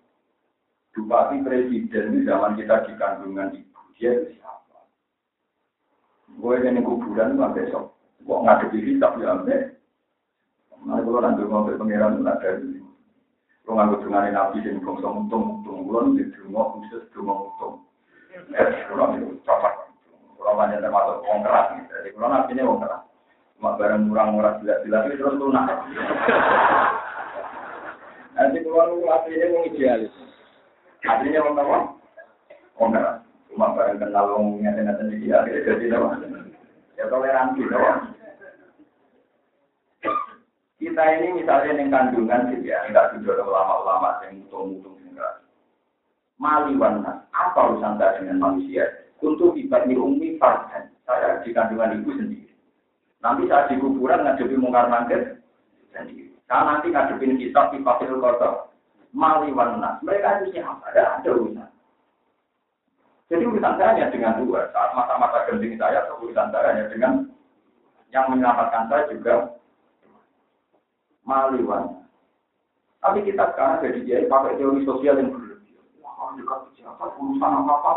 Bupati 0.97 1.45
presiden 1.45 2.17
di 2.17 2.25
zaman 2.25 2.57
kita 2.57 2.89
di 2.89 2.97
kandungan 2.97 3.53
ibu, 3.53 3.81
dia 4.01 4.17
itu 4.17 4.41
siapa? 4.41 4.81
Gue 6.41 6.57
ini 6.65 6.81
kuburan 6.81 7.37
kan 7.37 7.53
besok. 7.53 7.93
Gue 8.25 8.41
ngadepi 8.41 8.81
kitab 8.81 9.21
ya 9.21 9.37
ambil. 9.37 9.77
Nah, 10.89 11.05
kalau 11.05 11.21
nanti 11.21 11.45
mau 11.45 11.69
pengiran 11.69 12.25
ada 12.25 12.49
ini. 12.65 12.81
Kalau 13.69 13.77
nggak 13.77 14.09
dengan 14.09 14.31
nabi 14.33 14.65
sing 14.65 14.81
bangsa 14.81 15.11
untung 15.11 15.61
untung, 15.61 15.85
kalau 15.85 16.01
nanti 16.07 16.33
dungo 16.33 16.63
khusus 16.81 17.05
dungo 17.13 17.51
untung. 17.53 17.75
Eh, 18.57 18.69
kalau 18.89 19.21
itu 19.21 19.37
cocok. 19.45 19.75
Kalau 20.41 20.55
banyak 20.57 20.81
termasuk 20.81 21.21
uang 21.29 21.41
keras, 21.45 21.77
jadi 21.93 22.09
kalau 22.17 22.29
nabi 22.33 22.57
ini 22.57 22.63
uang 22.65 22.81
keras. 22.81 23.03
Cuma 23.61 23.77
barang 23.77 24.07
murah-murah 24.09 24.65
jelas-jelas 24.65 25.13
itu 25.13 25.21
terus 25.21 25.37
lunak. 25.37 25.67
Nanti 28.39 28.59
kalau 28.65 28.97
nabi 29.03 29.31
ini 29.37 29.47
mau 29.53 29.67
idealis. 29.69 30.15
Artinya 31.07 31.39
orang 31.47 31.63
apa? 31.63 31.79
Oh 32.77 32.87
enggak, 32.91 33.23
cuma 33.49 33.73
barang 33.73 33.99
kenal 34.03 34.27
orang 34.37 34.61
ngeten-ngeten 34.61 35.09
di 35.15 35.17
dia, 35.25 35.47
jadi 35.47 35.87
apa? 35.97 36.19
Ya 36.99 37.05
toleransi, 37.09 37.63
apa? 37.71 37.93
Kita 40.77 41.03
ini 41.17 41.41
misalnya 41.41 41.79
yang 41.79 41.89
kandungan 41.89 42.53
gitu 42.53 42.67
ya, 42.69 42.85
enggak 42.91 43.17
juga 43.17 43.41
ulama-ulama 43.41 44.21
yang 44.27 44.45
mutung-mutung 44.45 44.99
enggak. 45.09 45.47
Maliwan 46.37 47.01
apa 47.33 47.61
urusan 47.73 47.97
saya 47.97 48.21
dengan 48.21 48.43
manusia? 48.43 48.85
Untuk 49.25 49.57
ibadah 49.57 49.97
umi 49.97 50.37
fardan, 50.37 50.93
saya 51.09 51.41
di 51.41 51.57
kandungan 51.57 51.97
ibu 52.03 52.13
sendiri. 52.13 52.53
Nanti 53.25 53.49
saat 53.49 53.73
di 53.73 53.81
kuburan 53.81 54.29
ngadepi 54.29 54.61
mungkar 54.61 54.93
mangkir 54.93 55.41
sendiri. 55.97 56.37
Karena 56.45 56.77
nanti 56.77 56.93
ngadepin 56.93 57.41
kitab 57.41 57.73
di 57.73 57.81
fasil 57.81 58.21
kotor 58.21 58.76
maliwan 59.17 59.81
nas. 59.81 59.97
Mereka 60.05 60.45
itu 60.45 60.61
siapa? 60.61 60.85
Ada 60.93 61.25
ada 61.25 61.31
urusan. 61.33 61.71
Jadi 63.33 63.43
urusan 63.43 63.75
saya 63.81 63.97
hanya 63.97 64.13
dengan 64.13 64.45
dua. 64.45 64.69
Saat 64.71 64.93
masa-masa 64.93 65.49
genting 65.49 65.81
saya, 65.81 66.05
urusan 66.21 66.53
saya 66.53 66.77
hanya 66.77 66.85
dengan 66.93 67.13
yang 68.13 68.29
menyelamatkan 68.29 68.87
saya 68.93 69.09
juga 69.09 69.57
maliwan. 71.25 72.05
Tapi 73.01 73.25
kita 73.25 73.57
sekarang 73.57 73.83
jadi 73.83 73.99
dia 74.05 74.19
pakai 74.29 74.61
teori 74.61 74.85
sosial 74.85 75.19
yang 75.19 75.33
berlebihan. 75.33 75.85
Wah, 76.05 76.37
dekat 76.37 76.59
pejabat, 76.71 77.11
urusan 77.17 77.51
apa-apa. 77.65 77.93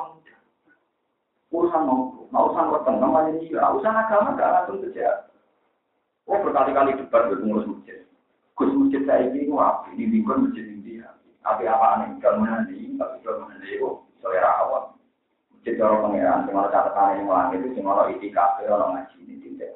Urusan 1.49 1.81
mau, 1.81 2.29
mau 2.29 2.45
urusan 2.49 2.69
weteng, 2.73 2.97
namanya 3.01 3.31
dia. 3.41 3.63
Urusan 3.73 3.95
agama 3.95 4.37
gak 4.37 4.53
langsung 4.53 4.85
saja. 4.85 5.29
Oh, 6.29 6.37
berkali-kali 6.45 6.93
debat 6.93 7.25
dengan 7.25 7.41
pengurus 7.41 7.69
masjid. 7.73 8.05
Gus 8.53 8.69
masjid 8.75 9.01
saya 9.09 9.33
ini 9.33 9.49
wah, 9.49 9.81
ini 9.89 10.05
lingkungan 10.19 10.51
masjid 10.51 10.67
India. 10.67 10.98
Tapi 11.49 11.65
apa 11.65 11.85
aneh 11.97 12.21
kalau 12.21 12.45
menandi, 12.45 12.93
tapi 12.93 13.25
kalau 13.25 13.41
menandi 13.41 13.73
itu 13.73 13.89
selera 14.21 14.61
awam. 14.61 14.93
Masjid 15.49 15.81
orang 15.81 16.05
pangeran, 16.05 16.45
cuma 16.45 16.69
catatan 16.69 17.17
yang 17.17 17.25
ulang 17.25 17.49
itu 17.57 17.67
cuma 17.73 17.89
orang 17.97 18.13
itikaf, 18.13 18.61
orang 18.61 18.91
ngaji 18.93 19.17
ini 19.25 19.35
tidak. 19.41 19.73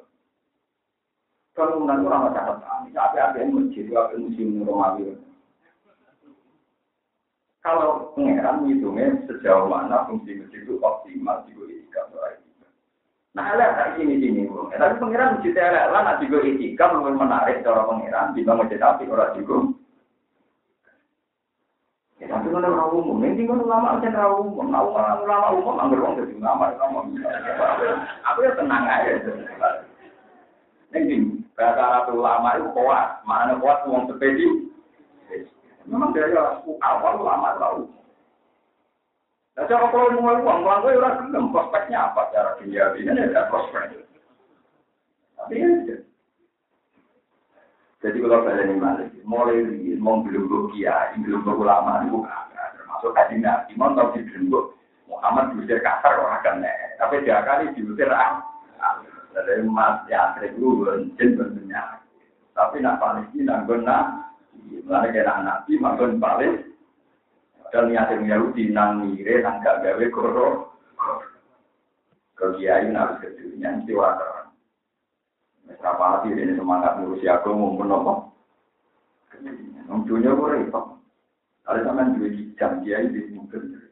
Kalau 1.58 1.82
menandi 1.82 2.06
orang 2.06 2.30
catatan, 2.30 2.94
tapi 2.94 3.18
ada 3.18 3.38
yang 3.42 3.58
masjid, 3.58 3.90
ada 3.90 4.14
museum 4.22 4.62
Romawi. 4.62 5.18
Kalau 7.66 8.14
pangeran 8.14 8.62
menghitungnya 8.62 9.24
sejauh 9.26 9.66
mana 9.66 10.06
fungsi 10.06 10.38
masjid 10.38 10.62
itu 10.62 10.78
optimal 10.78 11.42
juga 11.50 11.74
itikaf 11.74 12.06
Nah, 13.34 13.50
lah 13.58 13.74
tak 13.74 13.98
sini 13.98 14.22
sini 14.22 14.46
bro. 14.46 14.70
Eh, 14.70 14.78
tapi 14.78 15.02
pangeran 15.02 15.42
masjid 15.42 15.58
lah 15.58 15.90
lah 15.90 16.02
nanti 16.06 16.30
gue 16.30 16.38
itikaf 16.38 16.94
lebih 16.94 17.18
menarik 17.18 17.66
cara 17.66 17.82
pangeran 17.82 18.38
di 18.38 18.46
bangun 18.46 18.70
tapi 18.70 19.10
orang 19.10 19.34
juga. 19.42 19.73
Ya, 22.54 22.62
kalau 22.62 22.70
orang 22.70 22.94
umum, 23.02 23.18
nanti 23.18 23.50
kalau 23.50 23.66
ulama 23.66 23.98
aja 23.98 24.14
orang 24.14 24.46
umum, 24.46 24.70
mau 24.70 24.94
ulama 24.94 25.48
umum 25.58 25.74
ambil 25.82 26.06
uang 26.06 26.14
dari 26.22 26.38
ulama, 26.38 26.70
ulama. 26.70 27.02
Aku 28.30 28.46
ya 28.46 28.54
tenang 28.54 28.86
aja. 28.86 29.18
Nanti 30.94 31.14
bahasa 31.58 31.82
Arab 31.82 32.14
ulama 32.14 32.54
itu 32.62 32.70
kuat, 32.78 33.26
mana 33.26 33.58
kuat 33.58 33.90
uang 33.90 34.06
sepedi. 34.06 34.70
Memang 35.90 36.14
dari 36.14 36.38
awal 36.86 37.26
ulama 37.26 37.58
tahu. 37.58 37.90
Nah, 39.58 39.66
cara 39.66 39.90
kalau 39.90 40.14
mulai 40.14 40.46
uang, 40.46 40.62
uang 40.62 40.78
gue 40.86 41.02
udah 41.02 41.14
gelem, 41.26 41.50
prospeknya 41.50 42.14
apa? 42.14 42.30
Cara 42.38 42.54
dunia 42.62 42.94
ini 43.02 43.34
ada 43.34 43.50
prospek. 43.50 43.98
Tapi 45.42 45.58
ya, 45.58 46.03
jadi 48.04 48.18
kalau 48.20 48.44
saya 48.44 48.68
ini 48.68 48.84
balik, 48.84 49.08
mulai 49.24 49.64
ini, 49.64 49.96
mau 49.96 50.20
belum 50.20 50.76
kiai, 50.76 51.16
belum 51.24 51.48
gue 51.48 51.56
ulama, 51.56 52.04
itu 52.04 52.20
termasuk 52.76 53.16
kaji 53.16 53.40
nabi, 53.40 53.72
mau 53.80 53.96
tahu 53.96 54.20
di 54.20 54.28
belum 54.28 54.76
Muhammad 55.08 55.56
diusir 55.56 55.80
kasar 55.80 56.20
orang 56.20 56.44
kan, 56.44 56.60
tapi 57.00 57.24
dia 57.24 57.40
kali 57.48 57.72
diusir 57.80 58.12
ah. 58.12 58.44
Dari 59.34 59.66
mas 59.66 60.06
ya, 60.12 60.36
itu 60.46 60.86
jin 61.18 61.34
bentuknya. 61.34 61.98
Tapi 62.54 62.86
nak 62.86 63.02
Palestina, 63.02 63.66
gue 63.66 63.82
nak, 63.82 64.36
mulai 64.86 65.10
kena 65.10 65.42
nabi, 65.42 65.74
makin 65.82 66.22
paling 66.22 66.74
dan 67.74 67.90
niatin 67.90 68.30
Yahudi 68.30 68.70
nang 68.70 69.02
mire 69.02 69.42
nang 69.42 69.58
gak 69.66 69.82
gawe 69.82 70.06
koro. 70.14 70.70
Ke 72.38 72.54
kiai 72.62 72.94
harus 72.94 73.18
ke 73.18 73.34
dunia 73.34 73.82
mesti. 73.82 73.94
Berapa 75.84 76.16
hati 76.16 76.32
ini 76.32 76.56
semangat 76.56 76.96
ngurusi 76.96 77.28
aku 77.28 77.52
mau 77.52 77.76
apa? 77.84 78.14
Nang 79.84 80.08
dunia 80.08 80.32
gue 80.32 80.64
repot. 80.64 80.96
Ada 81.68 81.84
sama 81.84 82.08
dua 82.16 82.32
jam 82.56 82.80
kiai 82.80 83.12
di 83.12 83.36
mungkin. 83.36 83.84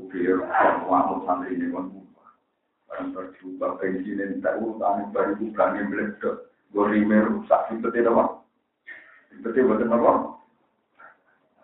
Mungkin 0.00 0.48
mau 0.88 1.20
santri 1.28 1.60
ini 1.60 1.68
kan 1.68 1.92
Barang 2.88 3.12
berjubah 3.12 3.76
bensin 3.76 4.16
dan 4.16 4.40
tak 4.40 4.56
urutan 4.64 5.12
baru 5.12 5.36
bukan 5.36 5.76
yang 5.76 5.92
beledok. 5.92 6.48
Gue 6.72 6.88
rimer 6.88 7.28
rusak 7.36 7.68
itu 7.76 7.88
tidak 7.92 8.16
apa? 8.16 8.24
Itu 9.36 9.48
betul 9.52 9.92
apa? 9.92 10.12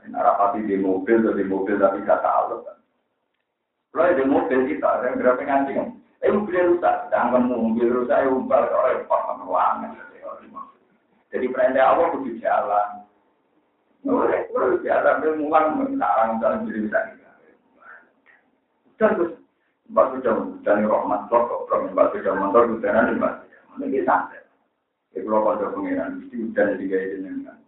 Narapati 0.04 0.68
di 0.68 0.76
mobil, 0.76 1.24
di 1.32 1.44
mobil 1.48 1.80
tapi 1.80 2.04
gak 2.04 2.20
tahu. 2.20 2.60
Kalau 3.96 4.16
di 4.16 4.24
mobil 4.28 4.60
kita, 4.68 5.00
yang 5.00 5.16
berapa 5.16 5.40
ngaji 5.40 5.72
Eh 6.20 6.28
mobilnya 6.28 6.68
rusak, 6.68 6.94
sedangkan 7.08 7.48
mobil 7.48 7.88
rusak, 7.88 8.20
ya 8.20 8.28
umpal 8.28 8.68
ke 8.68 8.76
orang 8.76 8.96
yang 9.08 9.40
ruangan. 9.48 9.90
Jadi 11.30 11.46
perintah 11.48 11.94
Allah 11.94 12.06
kudu 12.12 12.36
jalan. 12.42 12.88
Boleh, 14.04 14.48
boleh 14.52 14.80
jalan, 14.84 15.20
dia 15.20 15.36
mulang, 15.36 15.66
sarang 16.00 16.40
jalan 16.40 16.64
jadi 16.68 16.80
bisa 16.88 17.00
Terus, 19.00 19.32
Mbak 19.88 20.20
sudah 20.20 20.34
dari 20.60 20.84
rahmat 20.84 21.32
kok, 21.32 21.68
Mbak 21.68 22.12
sudah 22.12 22.32
motor, 22.36 22.68
sudah 22.68 22.90
nanti 22.92 23.16
Mbak. 23.16 23.34
Ini 23.80 24.04
santai. 24.04 24.44
Ya 25.16 25.24
kalau 25.24 25.42
pada 25.56 25.72
hujan 25.72 26.20
jadi 26.28 26.84
gaya 26.84 27.06
jenengan. 27.16 27.58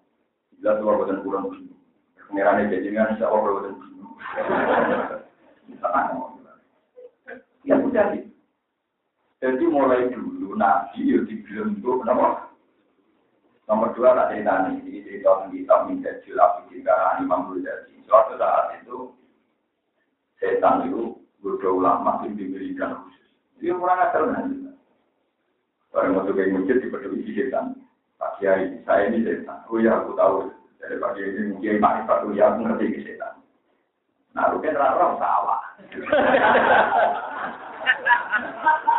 Jelas 0.61 0.77
kalau 0.79 1.01
bukan 1.01 1.25
kurang 1.25 1.49
begini. 1.49 1.75
Pengirannya 2.29 2.69
jadinya 2.69 3.11
insya 3.17 3.27
Allah 3.33 3.41
berwujud. 3.49 3.77
Ya 7.63 7.79
udah 7.79 8.11
sih. 8.11 8.32
Jadi 9.43 9.67
mulai 9.67 10.07
dulu 10.15 10.55
Nabi 10.55 11.03
ya 11.03 11.19
digelembuk 11.27 12.07
kenapa? 12.07 12.55
Nomor 13.67 13.91
dua 13.99 14.15
tak 14.15 14.31
cerita 14.31 14.71
nih, 14.71 14.79
ini 14.87 15.03
cerita 15.03 15.51
kita 15.51 15.77
minta 15.91 16.15
jilaf 16.23 16.63
di 16.71 16.79
karena 16.79 17.19
Imam 17.19 17.51
Ghazali. 17.51 17.99
Suatu 18.07 18.39
saat 18.39 18.79
itu 18.79 19.11
setan 20.39 20.87
itu 20.87 21.19
berdua 21.43 21.75
ulama 21.75 22.23
yang 22.23 22.39
diberikan 22.39 23.03
khusus. 23.03 23.27
Dia 23.59 23.75
kurang 23.75 23.99
ajar 23.99 24.23
nanti. 24.31 24.63
Barang 25.91 26.23
masuk 26.23 26.39
ke 26.39 26.55
masjid 26.55 26.79
dipeduli 26.79 27.35
setan. 27.35 27.83
Pak 28.23 28.39
Kiai, 28.39 28.79
saya 28.87 29.11
ini 29.11 29.27
setan. 29.27 29.59
Oh 29.67 29.83
ya 29.83 30.07
aku 30.07 30.15
tahu. 30.15 30.55
Dari 30.79 31.03
pagi 31.03 31.27
ini 31.27 31.51
mungkin 31.51 31.83
makrifat 31.83 32.31
ya 32.39 32.47
aku 32.47 32.63
ngerti 32.63 32.95
ke 32.95 33.01
setan. 33.11 33.43
Nah, 34.39 34.55
lu 34.55 34.63
kan 34.63 34.79
rara 34.79 35.19
salah. 35.19 35.63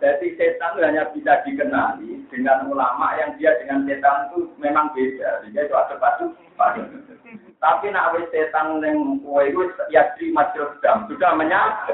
Jadi 0.00 0.32
setan 0.40 0.80
itu 0.80 0.80
hanya 0.80 1.04
bisa 1.12 1.44
dikenali 1.44 2.24
dengan 2.32 2.64
ulama 2.72 3.12
yang 3.20 3.36
dia 3.36 3.52
dengan 3.60 3.84
setan 3.84 4.32
itu 4.32 4.48
memang 4.56 4.88
beda. 4.96 5.44
Sehingga 5.44 5.68
itu 5.68 5.74
ada 5.76 5.94
padu. 6.00 6.32
Tapi 7.60 7.92
nak 7.92 8.16
wis 8.16 8.24
setan 8.32 8.80
ning 8.80 9.20
kowe 9.20 9.44
iku 9.44 9.68
ya 9.92 10.16
di 10.16 10.32
sedang 10.32 11.04
sudah 11.04 11.36
menyatu. 11.36 11.92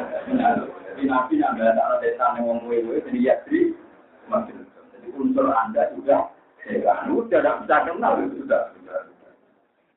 Jadi 0.94 1.03
nabi 1.11 1.35
nak 1.42 1.59
ada 1.59 1.99
setan 1.99 2.38
wong 2.46 2.62
kowe 2.62 2.79
kowe 2.79 2.99
jadi 3.11 3.18
ya 3.18 3.35
di. 3.51 3.75
Jadi 4.31 5.09
unsur 5.18 5.51
Anda 5.51 5.90
juga 5.99 6.31
setan. 6.62 7.11
Udah 7.11 7.42
tidak 7.42 7.66
bisa 7.66 7.77
kenal 7.90 8.22
itu 8.22 8.46
sudah. 8.46 8.70
sudah. 8.79 9.03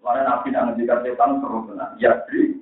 Lalu 0.01 0.21
nabi 0.25 0.47
nak 0.49 0.63
ngendikan 0.73 1.05
setan 1.05 1.37
terus 1.45 1.61
benar. 1.69 1.89
Ya 2.01 2.17
di 2.25 2.57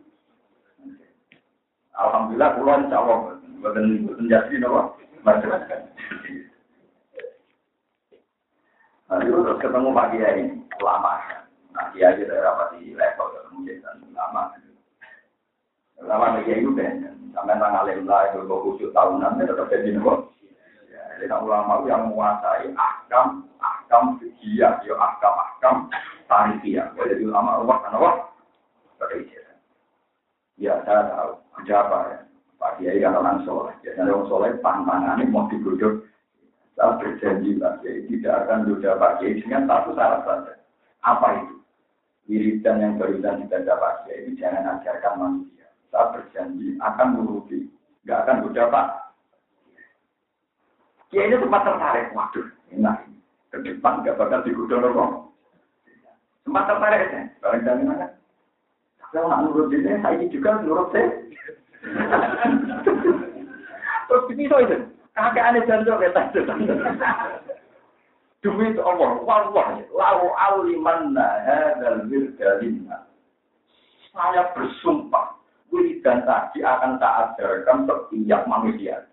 Alhamdulillah 1.97 2.49
pulau 2.53 2.77
insya 2.77 3.01
Allah 3.01 3.17
bukan 3.57 3.85
nopo 4.61 4.81
majro. 5.25 5.57
Nanti 9.07 9.25
terus 9.31 9.57
ketemu 9.63 9.89
Pak 9.95 10.07
Kiai 10.13 10.43
ulama. 10.77 11.13
Nah, 11.71 11.85
dia 11.95 12.11
aja 12.11 12.21
dari 12.21 12.43
rapati 12.43 12.91
level 12.93 13.27
ketemu 13.33 13.57
jadi 13.65 13.81
lama. 14.13 14.43
Lama 15.97 16.37
lagi 16.37 16.53
itu 16.53 16.71
kan, 16.77 17.09
sampai 17.33 17.57
tanggal 17.57 17.89
lah 18.05 18.21
itu 18.29 18.45
dua 18.45 18.91
tahunan 18.93 19.41
itu 19.41 19.49
tetap 19.49 19.67
jadi 19.71 19.89
nopo. 19.97 20.29
Ya, 20.91 21.01
jadi 21.17 21.33
ulama 21.39 21.81
yang 21.89 22.11
menguasai 22.11 22.69
ahkam, 22.77 23.47
ahkam 23.57 24.21
fikih, 24.21 24.61
ya 24.61 24.75
ahkam, 24.77 25.33
ahkam 25.33 25.75
tarifiyah. 26.27 26.93
Jadi 26.93 27.23
ulama 27.25 27.63
Allah 27.63 27.75
kan 27.81 27.97
apa? 27.97 28.11
Berbeda. 29.01 29.46
Ya, 30.57 30.81
saya 30.83 31.09
tahu. 31.13 31.31
Ada 31.61 31.73
apa 31.85 31.97
ya? 32.09 32.17
Pak 32.57 32.71
Kiai 32.81 33.01
kan 33.01 33.13
orang 33.13 33.45
soleh. 33.45 33.73
Biasanya 33.85 34.11
orang 34.13 34.29
soleh 34.29 34.51
pantangannya 34.61 35.29
mau 35.29 35.45
digodok. 35.49 36.05
Saya 36.73 36.97
berjanji 36.97 37.57
Pak 37.61 37.85
Kiai 37.85 38.05
tidak 38.09 38.45
akan 38.45 38.65
duda 38.65 38.97
Pak 38.97 39.21
Kiai 39.21 39.37
dengan 39.37 39.69
satu 39.69 39.93
syarat 39.93 40.21
saja. 40.25 40.53
Apa 41.05 41.27
itu? 41.45 41.57
wiridan 42.27 42.83
yang 42.83 42.93
barusan 42.99 43.47
kita 43.47 43.63
dapat 43.63 44.03
ya 44.11 44.13
ini 44.21 44.31
jangan 44.35 44.77
ajarkan 44.77 45.13
manusia. 45.15 45.65
Saya 45.89 46.11
berjanji 46.11 46.75
akan 46.83 47.07
menuruti, 47.15 47.71
nggak 48.03 48.19
akan 48.27 48.37
berdapat. 48.47 48.87
Ya 51.15 51.23
ini 51.23 51.39
sempat 51.39 51.63
tertarik, 51.63 52.11
waduh, 52.11 52.47
enak. 52.75 53.07
Ke 53.47 53.63
depan 53.63 54.03
nggak 54.03 54.19
bakal 54.19 54.43
digodong 54.43 54.83
dong. 54.91 55.13
Sempat 56.43 56.67
tertarik 56.67 57.03
ya, 57.07 57.21
barang 57.39 57.87
mana? 57.87 58.07
Kalau 59.15 59.27
nggak 59.31 59.41
nurut 59.47 59.71
ini, 59.71 59.91
saya 60.03 60.25
juga 60.27 60.59
nurut 60.61 60.91
saya. 60.91 61.07
Terus 64.07 64.27
ini 64.31 64.51
so 64.51 64.57
itu, 64.59 64.77
kakek 65.15 65.45
aneh 65.47 65.63
jantung 65.67 65.99
ya, 66.03 66.11
Demi 68.45 68.69
itu 68.69 68.81
Allah, 68.85 69.17
wallah, 69.25 69.81
lau 69.89 70.29
aliman 70.37 71.17
hadzal 71.17 72.05
wirdalinna. 72.05 73.09
Saya 74.13 74.53
bersumpah, 74.53 75.41
wiridan 75.73 76.21
tadi 76.23 76.61
akan 76.61 77.01
tak 77.01 77.33
ajarkan 77.33 77.89
setiap 77.89 78.45
manusia. 78.45 79.09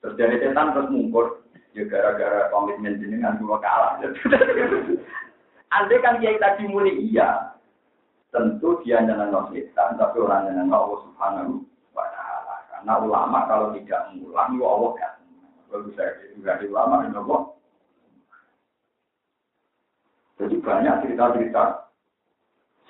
Terus 0.00 0.14
dari 0.14 0.38
setan 0.38 0.70
terus 0.70 0.92
mungkur, 0.92 1.42
ya 1.74 1.82
gara-gara 1.90 2.46
komitmen 2.54 3.02
jenengan 3.02 3.42
dua 3.42 3.58
kalah. 3.58 3.98
Andai 5.74 5.98
kan 5.98 6.22
kiai 6.22 6.38
tadi 6.38 6.70
muni 6.70 7.10
iya, 7.10 7.55
tentu 8.36 8.76
dia 8.84 9.00
nyenang 9.00 9.48
setan, 9.48 9.96
tapi 9.96 10.20
orang 10.20 10.52
nyenang 10.52 10.68
Allah 10.68 11.00
Subhanahu 11.08 11.64
wa 11.96 12.04
Ta'ala. 12.04 12.56
Karena 12.68 12.92
ulama 13.00 13.38
kalau 13.48 13.72
tidak 13.72 14.12
mengulang, 14.12 14.60
ya 14.60 14.66
Allah 14.68 14.90
kan. 15.00 15.12
Kalau 15.72 15.82
bisa 15.88 16.04
juga 16.36 16.60
di 16.60 16.68
ulama, 16.68 17.08
ya 17.08 17.16
Allah 17.16 17.56
jadi 20.36 20.56
banyak 20.60 20.94
cerita-cerita 21.04 21.62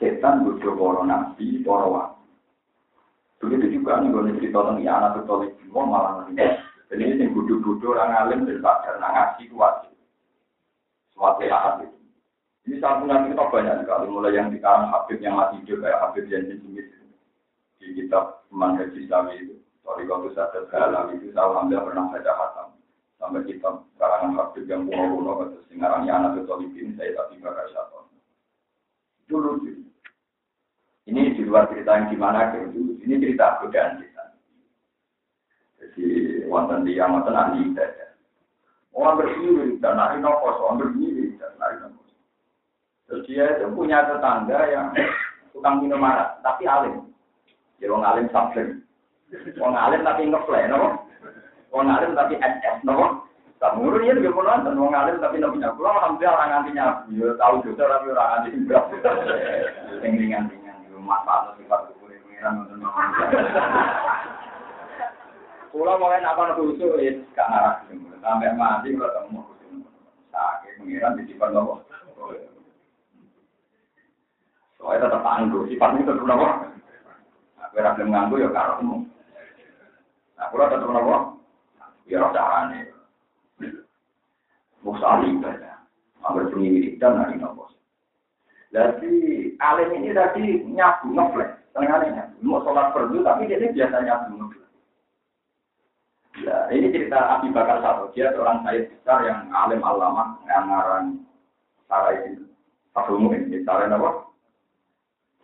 setan 0.02 0.42
bodoh 0.42 0.74
para 0.74 1.02
nabi, 1.06 1.62
para. 1.62 2.18
Begitu 3.38 3.78
juga 3.78 4.02
nih 4.02 4.10
kalau 4.10 4.34
cerita 4.34 4.58
tentang 4.66 4.82
ya 4.82 4.92
anak 4.98 5.22
katolik 5.22 5.54
semua 5.62 5.86
malah 5.86 6.12
nanti. 6.26 6.42
Jadi 6.90 7.02
ini 7.06 7.30
bodoh-bodoh 7.30 7.94
orang 7.94 8.18
alim 8.18 8.40
dan 8.50 8.58
sadar 8.62 8.98
ngaji 8.98 9.42
kuat. 9.54 9.74
Suatu 11.14 11.42
saat 11.46 11.74
itu. 11.86 11.95
Ini 12.66 12.82
santunan 12.82 13.30
kita 13.30 13.46
banyak 13.46 13.86
sekali, 13.86 14.10
mulai 14.10 14.34
yang 14.34 14.50
sekarang 14.50 14.90
Habib 14.90 15.22
yang 15.22 15.38
mati 15.38 15.62
juga 15.62 15.86
kayak 15.86 16.02
Habib 16.02 16.26
yang 16.26 16.50
Smith 16.50 16.90
di 17.78 17.86
kitab 17.94 18.42
Manhaji 18.50 19.06
Islami 19.06 19.38
itu. 19.38 19.54
Sorry 19.86 20.02
kalau 20.10 20.26
saya 20.34 20.50
segala 20.66 21.14
itu 21.14 21.30
saya 21.30 21.46
alhamdulillah 21.46 21.86
pernah 21.86 22.04
baca 22.10 22.32
hatam 22.34 22.68
sampai 23.22 23.46
kita 23.46 23.70
karangan 24.02 24.34
Habib 24.34 24.66
yang 24.66 24.82
kuno-kuno 24.90 25.30
atau 25.46 25.62
singarangnya 25.70 26.12
anak 26.18 26.42
ketolipin 26.42 26.98
saya 26.98 27.14
tapi 27.14 27.38
bakal 27.38 27.70
satu. 27.70 27.98
Dulu 29.30 29.62
ini 31.06 31.38
di 31.38 31.42
luar 31.46 31.70
cerita 31.70 32.02
yang 32.02 32.10
gimana 32.10 32.50
itu 32.50 32.98
ini 32.98 33.14
cerita 33.22 33.62
godaan 33.62 34.02
kita. 34.02 34.24
Jadi 35.78 36.04
wonten 36.50 36.82
di 36.82 36.98
yang 36.98 37.14
wonten 37.14 37.30
ahli 37.30 37.70
ibadah. 37.70 38.10
Orang 38.90 39.22
bersiri 39.22 39.78
dan 39.78 40.02
ahli 40.02 40.18
nopos, 40.18 40.58
orang 40.66 40.82
bersiri 40.82 41.38
dan 41.38 41.54
ahli 41.62 41.76
nopos. 41.86 42.05
Terus 43.06 43.22
dia 43.30 43.46
itu 43.54 43.70
punya 43.70 44.02
tetangga 44.02 44.58
yang 44.66 44.90
tukang 45.54 45.78
minum 45.78 46.02
arak, 46.02 46.42
tapi 46.42 46.66
alim. 46.66 47.06
Jadi 47.78 47.86
orang 47.86 48.08
alim 48.10 48.26
sabling. 48.34 48.82
Orang 49.62 49.78
alim 49.78 50.02
tapi 50.02 50.26
ngeplay, 50.26 50.66
no? 50.66 51.06
Wong 51.70 51.86
alim 51.86 52.18
tapi 52.18 52.34
SS, 52.34 52.82
nopo? 52.82 53.30
Tak 53.56 53.72
murun 53.78 54.04
ya 54.04 54.12
juga 54.12 54.36
pun 54.36 54.44
nonton, 54.44 54.74
wong 54.74 54.92
alim 54.92 55.22
tapi 55.22 55.38
nopo 55.38 55.54
nyabu. 55.54 55.86
Kalau 55.86 55.96
alhamdulillah 56.02 56.34
orang 56.34 56.50
nganti 56.50 56.70
nyabu, 56.74 57.00
ya 57.14 57.28
tahu 57.38 57.54
juga 57.62 57.82
tapi 57.94 58.06
orang 58.10 58.28
nganti 58.34 58.48
nyabu. 58.58 58.94
Yang 60.02 60.14
ringan-ringan, 60.18 60.76
itu 60.90 60.98
manfaat 60.98 61.54
sifat 61.62 61.80
kukurin 61.94 62.18
pengiran 62.26 62.52
nonton 62.58 62.76
nopo. 62.82 62.98
Pulau 65.70 65.94
mau 66.00 66.10
enak 66.10 66.34
apa 66.34 66.58
khusus, 66.58 66.90
ya 66.98 67.12
gak. 67.38 67.86
Sampai 68.18 68.50
mati 68.58 68.98
kalau 68.98 69.14
temu 69.14 69.40
khusus. 69.46 69.86
Sakit 70.34 70.82
pengiran 70.82 71.14
di 71.22 71.22
sifat 71.30 71.54
nopo. 71.54 71.85
Soalnya 74.76 75.08
tetap 75.08 75.22
tangguh, 75.24 75.64
sifatnya 75.68 76.04
tetap 76.04 76.24
nopo. 76.24 76.48
Aku 77.64 77.74
rasa 77.80 78.02
nganggu 78.04 78.36
ya 78.40 78.48
karena 78.52 78.96
Nah, 80.36 80.46
kalau 80.52 80.68
tetap 80.68 80.88
nopo. 80.92 81.16
Ya 82.06 82.22
carane. 82.30 82.92
Musali 84.84 85.34
ibadah. 85.34 85.76
Ambil 86.22 86.52
bunyi 86.52 86.94
dan 87.00 87.18
hari 87.18 87.40
nopo. 87.40 87.72
Jadi 88.70 89.10
alim 89.58 89.90
ini 89.96 90.12
tadi 90.12 90.62
nyabu 90.68 91.16
ngeflek. 91.16 91.50
Tengahnya. 91.72 92.36
Mau 92.44 92.60
sholat 92.62 92.92
perlu 92.92 93.24
tapi 93.24 93.48
dia 93.48 93.72
biasa 93.72 94.04
nyabu 94.04 94.30
ngeflek. 94.36 94.64
Ya, 96.44 96.68
ini 96.68 96.92
cerita 96.92 97.16
Abi 97.16 97.48
Bakar 97.48 97.80
satu. 97.80 98.12
Dia 98.12 98.28
seorang 98.36 98.60
saya 98.60 98.84
besar 98.84 99.24
yang 99.24 99.48
alim 99.56 99.80
alama 99.80 100.36
yang 100.44 100.68
ngarang 100.68 101.06
cara 101.88 102.12
itu. 102.28 102.44
Satu 102.92 103.16
ini 103.16 103.64
cara 103.64 103.88
apa? 103.88 104.25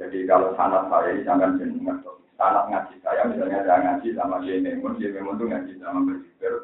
Jadi 0.02 0.26
kalau 0.26 0.50
sanat 0.58 0.90
saya 0.90 1.14
ini 1.14 1.22
jangan 1.22 1.54
jenengan 1.62 2.02
anak 2.42 2.64
ngaji 2.74 2.94
saya 3.06 3.22
misalnya 3.30 3.62
saya 3.62 3.78
ngaji 3.86 4.08
sama 4.18 4.42
Kiai 4.42 4.58
Memun, 4.58 4.98
Kiai 4.98 5.14
Memun 5.14 5.38
itu 5.38 5.46
ngaji 5.46 5.72
sama 5.78 5.98
Berjiber, 6.02 6.54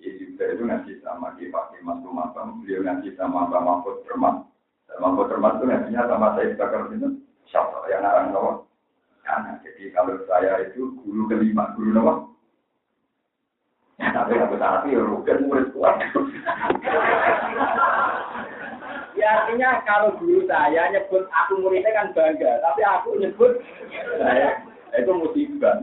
Kiai 0.00 0.16
Jiber 0.16 0.48
itu 0.56 0.62
ngaji 0.64 0.92
sama 1.04 1.36
Kiai 1.36 1.52
Pak 1.52 1.76
Mas 1.84 2.00
Tumakam, 2.00 2.64
beliau 2.64 2.80
ngaji 2.88 3.08
sama 3.20 3.52
Mbak 3.52 3.60
Mahfud 3.60 3.96
Berman, 4.08 4.48
Mahfud 4.96 5.28
Berman 5.28 5.60
itu 5.60 5.64
ngajinya 5.68 6.08
sama 6.08 6.32
saya 6.40 6.56
Bakar 6.56 6.88
itu 6.88 7.08
siapa 7.52 7.84
yang 7.92 8.00
narang 8.00 8.32
Nawa. 8.32 8.52
Nah, 9.28 9.60
jadi 9.60 9.92
kalau 9.92 10.16
saya 10.24 10.72
itu 10.72 10.96
guru 11.04 11.28
kelima, 11.28 11.76
guru 11.76 11.92
Nawa. 11.92 12.14
Tapi 14.00 14.40
aku 14.40 14.56
tapi 14.56 14.96
ya 14.96 15.04
murid 15.04 15.68
kuat. 15.76 16.00
Ya 19.30 19.46
artinya 19.46 19.78
kalau 19.86 20.18
guru 20.18 20.42
saya 20.50 20.90
nyebut 20.90 21.30
aku 21.30 21.62
muridnya 21.62 21.94
kan 21.94 22.10
bangga, 22.10 22.58
tapi 22.66 22.82
aku 22.82 23.14
nyebut 23.14 23.62
saya 24.18 24.58
itu 24.98 25.06
musibah. 25.14 25.78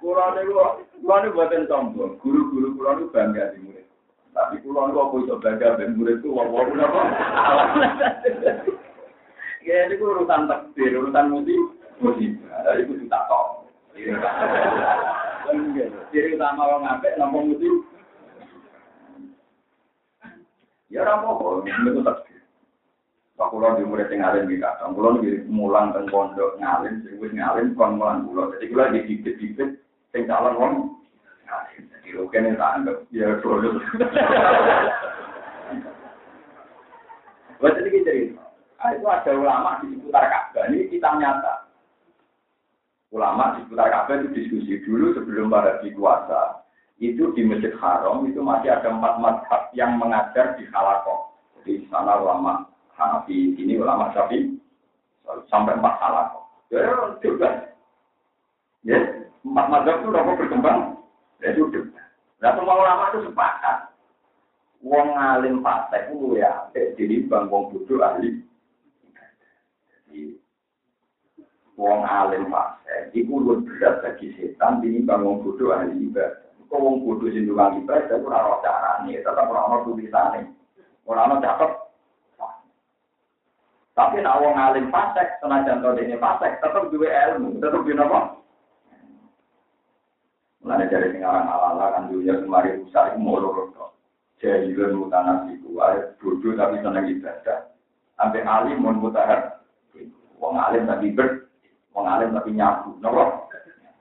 Kulo 0.00 0.24
niku 0.32 0.56
kulo 0.96 1.16
niku 1.20 1.36
buatan 1.36 1.68
sombong. 1.68 2.16
Guru-guru 2.24 2.72
kulo 2.72 2.90
niku 2.96 3.12
bangga 3.12 3.52
di 3.52 3.60
murid. 3.68 3.84
Tapi 4.32 4.64
kulo 4.64 4.88
niku 4.88 5.04
apa 5.04 5.16
iso 5.20 5.36
bangga 5.36 5.76
ben 5.76 5.92
murid 5.92 6.24
ku 6.24 6.32
wong-wong 6.32 6.80
napa? 6.80 7.04
Ya 9.60 9.92
itu 9.92 10.00
urusan 10.00 10.48
takdir, 10.48 11.04
urusan 11.04 11.28
musibah. 12.00 12.80
Itu 12.80 12.96
tak 13.12 13.28
tahu. 13.28 13.68
Ciri 16.08 16.32
utama 16.32 16.64
orang 16.64 16.88
ngapik 16.88 17.20
nampak 17.20 17.44
musibah. 17.44 17.92
Ya 20.94 21.02
rapopo, 21.02 21.66
itu 21.66 22.06
takdir. 22.06 22.38
Pak 23.34 23.50
Kulo 23.50 23.74
di 23.74 23.82
murid 23.82 24.14
yang 24.14 24.22
ngalim 24.22 24.46
di 24.46 24.62
kadang, 24.62 24.94
Kulo 24.94 25.18
di 25.18 25.42
mulang 25.50 25.90
teng 25.90 26.06
pondok 26.06 26.54
ngalim, 26.62 27.02
sing 27.02 27.18
wis 27.18 27.34
ngalim 27.34 27.74
kon 27.74 27.98
mulang 27.98 28.30
Kulo. 28.30 28.54
Jadi 28.54 28.70
Kulo 28.70 28.94
di 28.94 29.02
bibit-bibit 29.02 29.82
sing 30.14 30.22
calon 30.30 30.54
wong 30.54 30.74
ngalim. 31.50 31.82
Jadi 31.90 32.08
oke 32.14 32.38
nih 32.38 32.54
tak 32.54 32.72
anggap 32.78 33.02
ya 33.10 33.26
dulu. 33.42 33.74
Buat 37.58 37.74
ini 37.82 38.06
cerita. 38.06 38.44
Ah, 38.78 38.94
itu 38.94 39.06
ada 39.10 39.32
ulama 39.34 39.80
di 39.82 39.98
seputar 39.98 40.30
Ka'bah. 40.30 40.68
Ini 40.70 40.92
kita 40.94 41.16
nyata. 41.18 41.66
Ulama 43.10 43.58
di 43.58 43.66
seputar 43.66 43.90
Ka'bah 43.90 44.20
itu 44.20 44.30
diskusi 44.30 44.78
dulu 44.86 45.10
sebelum 45.16 45.50
para 45.50 45.82
kuasa. 45.82 46.63
Itu 47.02 47.34
di 47.34 47.42
Masjid 47.42 47.74
Haram 47.82 48.22
itu 48.30 48.38
masih 48.38 48.70
ada 48.70 48.88
empat 48.90 49.18
madhab 49.18 49.62
yang 49.74 49.98
mengajar 49.98 50.54
di 50.54 50.64
Halakoh. 50.70 51.34
Jadi 51.60 51.90
sana 51.90 52.22
ulama 52.22 52.70
Hanafi, 52.94 53.58
ini 53.58 53.74
ulama 53.78 54.14
Syafi'i 54.14 54.54
sampai 55.50 55.74
empat 55.74 55.94
Halakoh. 55.98 56.44
Ya, 56.70 56.86
juga. 57.18 57.74
Ya, 58.86 58.98
empat 59.42 59.66
madhab 59.68 60.00
itu 60.00 60.06
udah 60.14 60.22
berkembang. 60.38 60.80
Ya, 61.42 61.50
sudah. 61.58 61.82
Nah, 62.38 62.50
semua 62.54 62.76
ulama 62.78 63.10
itu 63.10 63.26
sepakat. 63.26 63.94
Wong 64.84 65.16
alim 65.16 65.64
fasik 65.64 66.12
ku 66.12 66.36
ya, 66.36 66.68
jadi 66.76 67.24
bang 67.24 67.48
wong 67.48 67.72
bodoh 67.72 68.04
ahli 68.04 68.44
wong 71.80 72.04
alim 72.04 72.52
iku 73.16 73.34
luwih 73.40 73.64
berat 73.64 74.04
bagi 74.04 74.36
setan 74.36 74.84
tinimbang 74.84 75.24
wong 75.24 75.40
bodoh 75.40 75.72
ahli 75.72 76.04
ibadah. 76.04 76.43
Kok 76.74 76.82
wong 76.82 77.06
bodoh 77.06 77.30
sing 77.30 77.46
tukang 77.46 77.78
ibadah 77.86 78.18
ora 78.18 78.38
ora 78.50 78.58
carane, 78.58 79.14
tetep 79.14 79.46
ora 79.46 79.70
ono 79.70 79.86
tulisane. 79.86 80.42
Ora 81.06 81.30
ono 81.30 81.38
catet. 81.38 81.70
Tapi 83.94 84.18
nek 84.18 84.42
wong 84.42 84.58
alim 84.58 84.90
fasik 84.90 85.38
senajan 85.38 85.86
to 85.86 85.94
dene 85.94 86.18
fasik 86.18 86.58
tetep 86.58 86.90
duwe 86.90 87.06
ilmu, 87.06 87.62
tetep 87.62 87.78
duwe 87.78 87.94
napa? 87.94 88.42
Mulane 90.66 90.90
dari 90.90 91.14
sing 91.14 91.22
aran 91.22 91.46
ala 91.46 91.94
kan 91.94 92.10
dunia 92.10 92.42
kemarin 92.42 92.82
rusak 92.82 93.14
iku 93.14 93.18
mau 93.22 93.38
loro 93.38 93.70
to. 93.70 93.86
Jahilun 94.42 94.98
mutanasiku, 94.98 95.78
ae 95.78 96.10
bodoh 96.18 96.58
tapi 96.58 96.82
seneng 96.82 97.06
ibadah. 97.06 97.70
Sampai 98.18 98.42
alim 98.42 98.82
mun 98.82 98.98
mutahar, 98.98 99.62
wong 100.42 100.58
alim 100.58 100.90
tapi 100.90 101.14
ber 101.14 101.46
Wong 101.94 102.10
alim 102.10 102.34
tapi 102.34 102.50
nyabu, 102.50 102.98
nopo? 102.98 103.46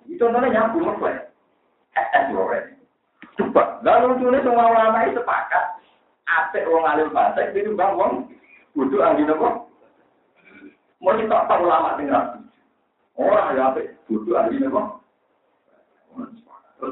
Itu 0.09 0.25
contohnya 0.25 0.65
nyabu 0.65 0.81
nopo? 0.81 1.32
Coba, 3.33 3.81
lalu 3.81 4.13
lucunya 4.13 4.45
semua 4.45 4.69
ulama 4.69 5.05
itu 5.09 5.17
sepakat. 5.17 5.65
Apik 6.29 6.69
wong 6.69 6.85
alim 6.85 7.09
itu 7.53 7.73
bang 7.73 7.93
wong? 7.97 8.29
Mau 11.03 11.13
kita 11.17 11.37
tahu 11.49 11.65
ulama 11.65 11.97
tinggal. 11.97 12.41
Orang 13.17 13.53
ya 13.57 13.73
apik 13.73 13.93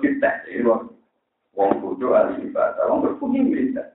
kita 0.01 0.29
ini 0.49 0.65
wong 0.65 1.71
kudu 1.83 2.15
ahli 2.15 2.47
ibadah, 2.49 2.89
wong 2.89 3.05
berpunya 3.05 3.43
ibadah. 3.43 3.87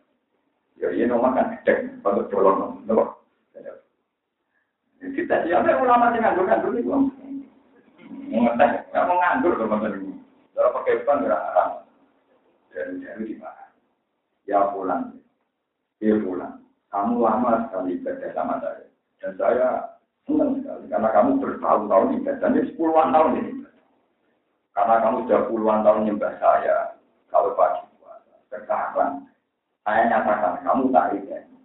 Ya, 0.76 1.08
nomor 1.08 1.32
kan 1.32 1.56
cek? 1.64 2.04
Kita 5.16 5.34
siapa 5.48 5.80
ulama 5.80 6.12
yang 6.12 6.36
nganggur 6.36 6.44
nganggur 6.44 6.72
itu? 6.76 6.90
Mengeteh, 8.26 8.70
nggak 8.92 9.06
mau 9.08 9.16
nganggur 9.16 9.52
teman-teman 9.56 9.96
ini. 9.96 10.15
Kalau 10.56 10.72
pakai 10.80 11.04
ban 11.04 11.20
nggak 11.20 11.44
haram. 11.52 11.70
Dan 12.72 13.04
jadi 13.04 13.22
di 13.28 13.36
mana? 13.36 13.68
Ya 14.48 14.72
pulang, 14.72 15.20
ya 16.00 16.16
pulang. 16.24 16.64
Kamu 16.88 17.20
lama 17.20 17.68
sekali 17.68 18.00
ibadah 18.00 18.30
sama 18.32 18.56
saya. 18.64 18.88
Dan 19.20 19.32
saya 19.36 19.68
senang 20.24 20.64
sekali 20.64 20.88
karena 20.88 21.08
kamu 21.12 21.30
bertahun-tahun 21.44 22.16
ibadah. 22.24 22.48
Ini 22.56 22.60
sepuluhan 22.72 23.12
tahun 23.12 23.32
ini. 23.36 23.52
Karena 24.72 24.94
kamu 25.04 25.16
sudah 25.28 25.40
puluhan 25.52 25.80
tahun 25.84 26.04
nyembah 26.08 26.32
saya. 26.40 26.76
Kalau 27.28 27.52
pagi 27.52 27.84
puasa. 28.00 28.32
Sekarang 28.48 29.28
saya 29.84 30.02
nyatakan 30.08 30.64
kamu 30.64 30.82
tak 30.88 31.06
ibadah. 31.20 31.60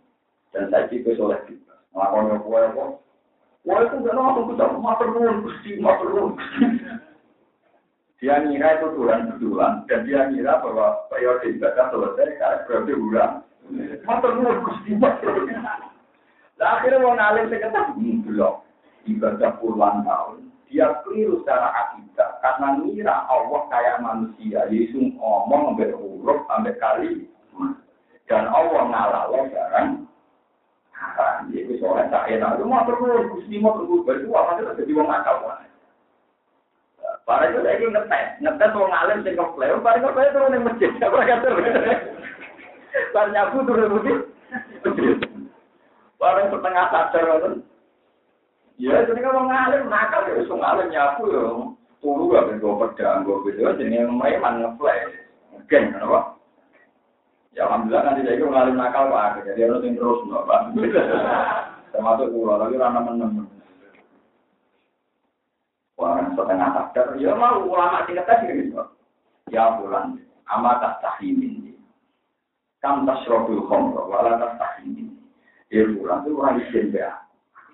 Dan 0.51 0.63
saya 0.67 0.91
juga 0.91 1.11
soleh 1.15 1.39
juga. 1.47 1.79
Melakukan 1.95 2.43
kue 2.43 2.63
kok 2.75 2.91
Wah 3.61 3.77
itu 3.85 3.93
gak 4.01 4.17
langsung 4.17 4.49
kita 4.49 4.73
matur 4.81 5.07
nuwun 5.13 5.45
gusti, 5.45 5.77
matur 5.77 6.33
Dia 8.21 8.37
ngira 8.37 8.77
itu 8.77 8.87
Tuhan 9.01 9.33
betulan 9.33 9.81
dan 9.89 10.05
dia 10.05 10.29
ngira 10.29 10.61
bahwa 10.61 11.09
periode 11.09 11.57
ibadah 11.57 11.89
selesai 11.89 12.37
karena 12.37 12.63
periode 12.69 12.93
bulan. 13.01 13.31
Matur 14.05 14.31
nuwun 14.37 14.61
gusti, 14.61 14.93
Nah, 16.61 16.77
akhirnya 16.77 17.01
mau 17.01 17.17
ngalim 17.17 17.49
sekitar 17.49 17.97
belum 17.97 18.61
ibadah 19.09 19.57
puluhan 19.57 20.05
tahun. 20.05 20.53
Dia 20.69 21.01
keliru 21.01 21.41
secara 21.41 21.73
akidah 21.73 22.37
karena 22.45 22.67
ngira 22.77 23.25
Allah 23.25 23.61
kayak 23.73 24.05
manusia. 24.05 24.69
Yesus 24.69 25.17
ngomong 25.17 25.73
sampai 25.73 25.89
huruf 25.97 26.45
sampai 26.45 26.77
kali 26.77 27.25
dan 28.29 28.45
Allah 28.53 28.85
ngalah 28.85 29.33
barang 29.33 30.05
Iku 31.51 31.73
soalnya 31.81 32.13
tak 32.13 32.29
enak. 32.37 32.61
Lu 32.61 32.69
mau 32.69 32.85
terus, 32.85 33.27
gusti 33.33 33.57
mau 33.57 33.75
terus. 33.81 34.05
Baju 34.05 34.27
apa 34.37 34.51
sih 34.61 34.85
jadi 34.85 34.91
wong 34.93 35.09
akal 35.09 35.41
mana? 35.43 35.70
Para 37.31 37.47
itu 37.47 37.63
lagi 37.63 37.87
ngetes, 37.87 38.43
ngetes 38.43 38.75
wong 38.75 38.91
alim 38.91 39.23
sing 39.23 39.39
kepleo. 39.39 39.79
Para 39.79 40.03
saya 40.03 40.35
turun 40.35 40.51
yang 40.51 40.67
masjid, 40.67 40.91
apa 40.99 41.23
kata? 41.23 41.47
Para 43.15 43.31
nyapu 43.31 43.63
turun 43.63 43.95
masjid. 43.95 44.19
Para 46.19 46.51
setengah 46.51 46.85
sadar 46.91 47.23
kan. 47.39 47.53
Ya, 48.75 49.07
jadi 49.07 49.23
kalau 49.23 49.47
ngalim 49.47 49.87
nakal 49.87 50.27
ya, 50.27 50.43
wong 50.43 50.59
alim 50.59 50.87
nyapu 50.91 51.23
ya. 51.31 51.43
Turu 52.03 52.35
gak 52.35 52.59
gue 52.59 52.79
pedang, 52.83 53.23
gue 53.23 53.45
video, 53.47 53.71
jadi 53.79 54.03
yang 54.03 54.19
main 54.19 54.43
ngeplay. 54.43 54.99
Geng, 55.71 55.95
kenapa? 55.95 56.35
Ya 57.55 57.63
alhamdulillah 57.63 58.11
nanti 58.11 58.27
saya 58.27 58.43
ngalim 58.43 58.75
nakal 58.75 59.07
pak, 59.07 59.47
jadi 59.47 59.71
harus 59.71 59.87
terus 59.87 60.19
pak. 60.27 60.61
Termasuk 61.95 62.27
pulau, 62.35 62.59
tapi 62.59 62.75
rana 62.75 62.99
menemen. 62.99 63.60
Orang 66.01 66.33
setengah 66.33 66.69
sadar, 66.73 67.13
ya 67.21 67.37
mau 67.37 67.61
ulama 67.61 68.01
tingkat 68.09 68.25
tadi 68.25 68.49
gitu. 68.57 68.81
Ya 69.53 69.77
bulan, 69.77 70.17
amat 70.49 70.81
tak 70.81 70.97
tahimin. 71.05 71.77
Kam 72.81 73.05
tasrobul 73.05 73.69
khomro, 73.69 74.09
wala 74.09 74.41
tak 74.41 74.57
tahimin. 74.57 75.13
Ya 75.69 75.85
bulan 75.85 76.25
itu 76.25 76.41
orang 76.41 76.57
izin 76.65 76.89
ya. 76.89 77.21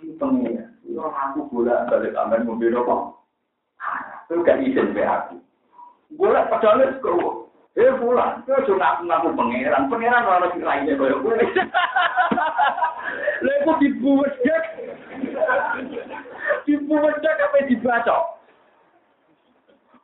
Ini 0.03 0.19
pengen, 0.19 0.75
itu 0.83 0.99
aku 0.99 1.47
gula 1.47 1.87
balik 1.87 2.11
tambahin 2.11 2.43
mobil 2.43 2.75
apa? 2.75 3.15
Itu 4.27 4.43
gak 4.43 4.59
izin 4.59 4.91
ya 4.91 5.23
aku. 5.23 5.39
Gula 6.19 6.51
padahal 6.51 6.83
itu 6.83 7.47
Eh 7.77 7.93
pulang, 8.01 8.41
itu 8.41 8.73
cuma 8.73 8.97
aku 8.97 9.05
ngaku 9.05 9.37
pangeran, 9.37 9.85
pangeran 9.85 10.25
orang 10.25 10.49
sing 10.49 10.65
lainnya 10.65 10.97
kaya 10.97 11.13
gue. 11.13 11.33
Lha 13.45 13.53
iku 13.61 13.71
dibuwedek. 13.77 14.63
Dibuwedek 16.67 17.39
apa 17.39 17.63
dibaca? 17.63 18.17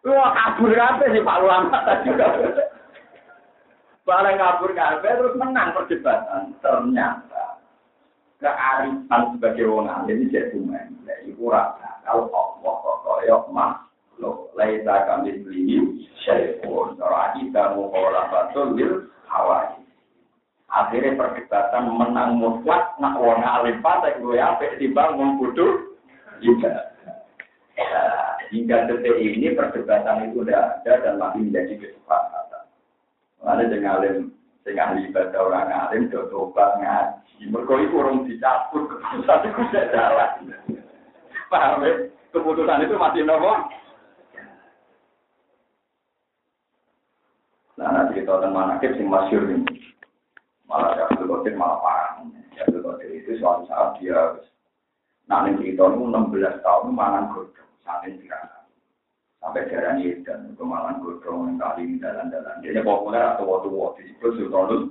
Wah 0.08 0.32
kabur 0.32 0.72
kabeh 0.72 1.12
sih 1.12 1.24
Pak 1.24 1.40
Ulama 1.44 1.84
tadi. 1.84 2.16
Barang 4.08 4.40
kabur 4.40 4.72
kabeh 4.72 5.12
terus 5.12 5.36
menang 5.36 5.76
perdebatan. 5.76 6.56
Ternyata 6.64 7.60
kearifan 8.40 9.22
sebagai 9.36 9.68
wong 9.68 9.92
alim 9.92 10.24
ini 10.24 10.32
jadi 10.32 10.56
main. 10.64 10.96
Iku 11.28 11.52
rasa 11.52 12.04
kalau 12.08 12.32
Allah 12.32 12.74
kok 12.80 13.00
koyok 13.04 13.44
mah 13.52 13.84
lo 14.20 14.52
laisa 14.56 15.08
kami 15.08 15.44
beli 15.44 16.04
syai'un 16.24 17.00
ora 17.00 17.34
kita 17.40 17.76
mukola 17.76 18.30
batul 18.30 18.76
bil 18.76 19.08
hawai 19.26 19.80
akhirnya 20.70 21.18
perdebatan 21.18 21.90
menang 21.96 22.38
mutlak 22.38 22.94
nak 23.02 23.18
wong 23.18 23.42
alim 23.42 23.82
pada 23.82 24.14
gue 24.20 24.38
apa 24.38 24.78
timbang 24.78 25.18
wong 25.18 25.32
bodoh 25.42 25.93
juga 26.44 26.94
ya, 27.80 27.92
hingga 28.54 28.92
detik 28.92 29.18
ini 29.18 29.56
perdebatan 29.58 30.30
itu 30.30 30.46
sudah 30.46 30.78
ada 30.78 30.94
dan 31.02 31.16
masih 31.18 31.42
menjadi 31.50 31.74
kesepakatan. 31.80 32.64
Ada 33.44 33.64
dengan 33.72 33.98
alim 34.00 34.18
ahli 34.64 35.10
ibadah 35.10 35.40
orang 35.42 35.72
alim 35.72 36.12
tobat 36.12 36.80
ngaji. 36.80 37.50
Mergo 37.50 37.76
iku 37.82 37.96
urung 38.04 38.30
dicabut 38.30 38.88
keputusan 38.88 39.50
itu 39.50 39.62
sudah 39.68 39.86
jalan. 39.92 40.32
Paham 41.52 41.84
ya? 41.84 41.94
Keputusan 42.32 42.86
itu 42.86 42.96
masih 42.96 43.22
nopo? 43.28 43.52
Nah, 47.74 47.90
nanti 47.90 48.22
kita 48.22 48.38
akan 48.38 48.54
manakib 48.54 48.94
sing 48.96 49.10
masyur 49.10 49.50
ini. 49.50 49.66
Malah 50.70 51.10
Abdul 51.10 51.26
Qadir 51.26 51.58
malah 51.58 51.82
parah. 51.82 52.12
Abdul 52.64 52.86
Qadir 52.86 53.10
itu 53.18 53.42
suatu 53.42 53.66
saat 53.66 53.98
dia 53.98 54.38
nanti 55.28 55.50
cerita 55.60 55.84
itu 55.88 56.04
16 56.04 56.66
tahun 56.66 56.88
mangan 56.92 57.32
godong 57.32 57.72
sampai 57.84 58.16
tirakat. 58.20 58.64
Sampai 59.44 59.68
darah 59.68 60.00
dan 60.00 60.56
kemalan 60.56 61.04
godong 61.04 61.52
yang 61.52 61.60
kali 61.60 62.00
dalan-dalan. 62.00 62.64
Dia 62.64 62.80
populer 62.84 63.24
atau 63.24 63.44
waktu-waktu 63.48 64.08
disebut 64.08 64.32
Sultanul. 64.40 64.82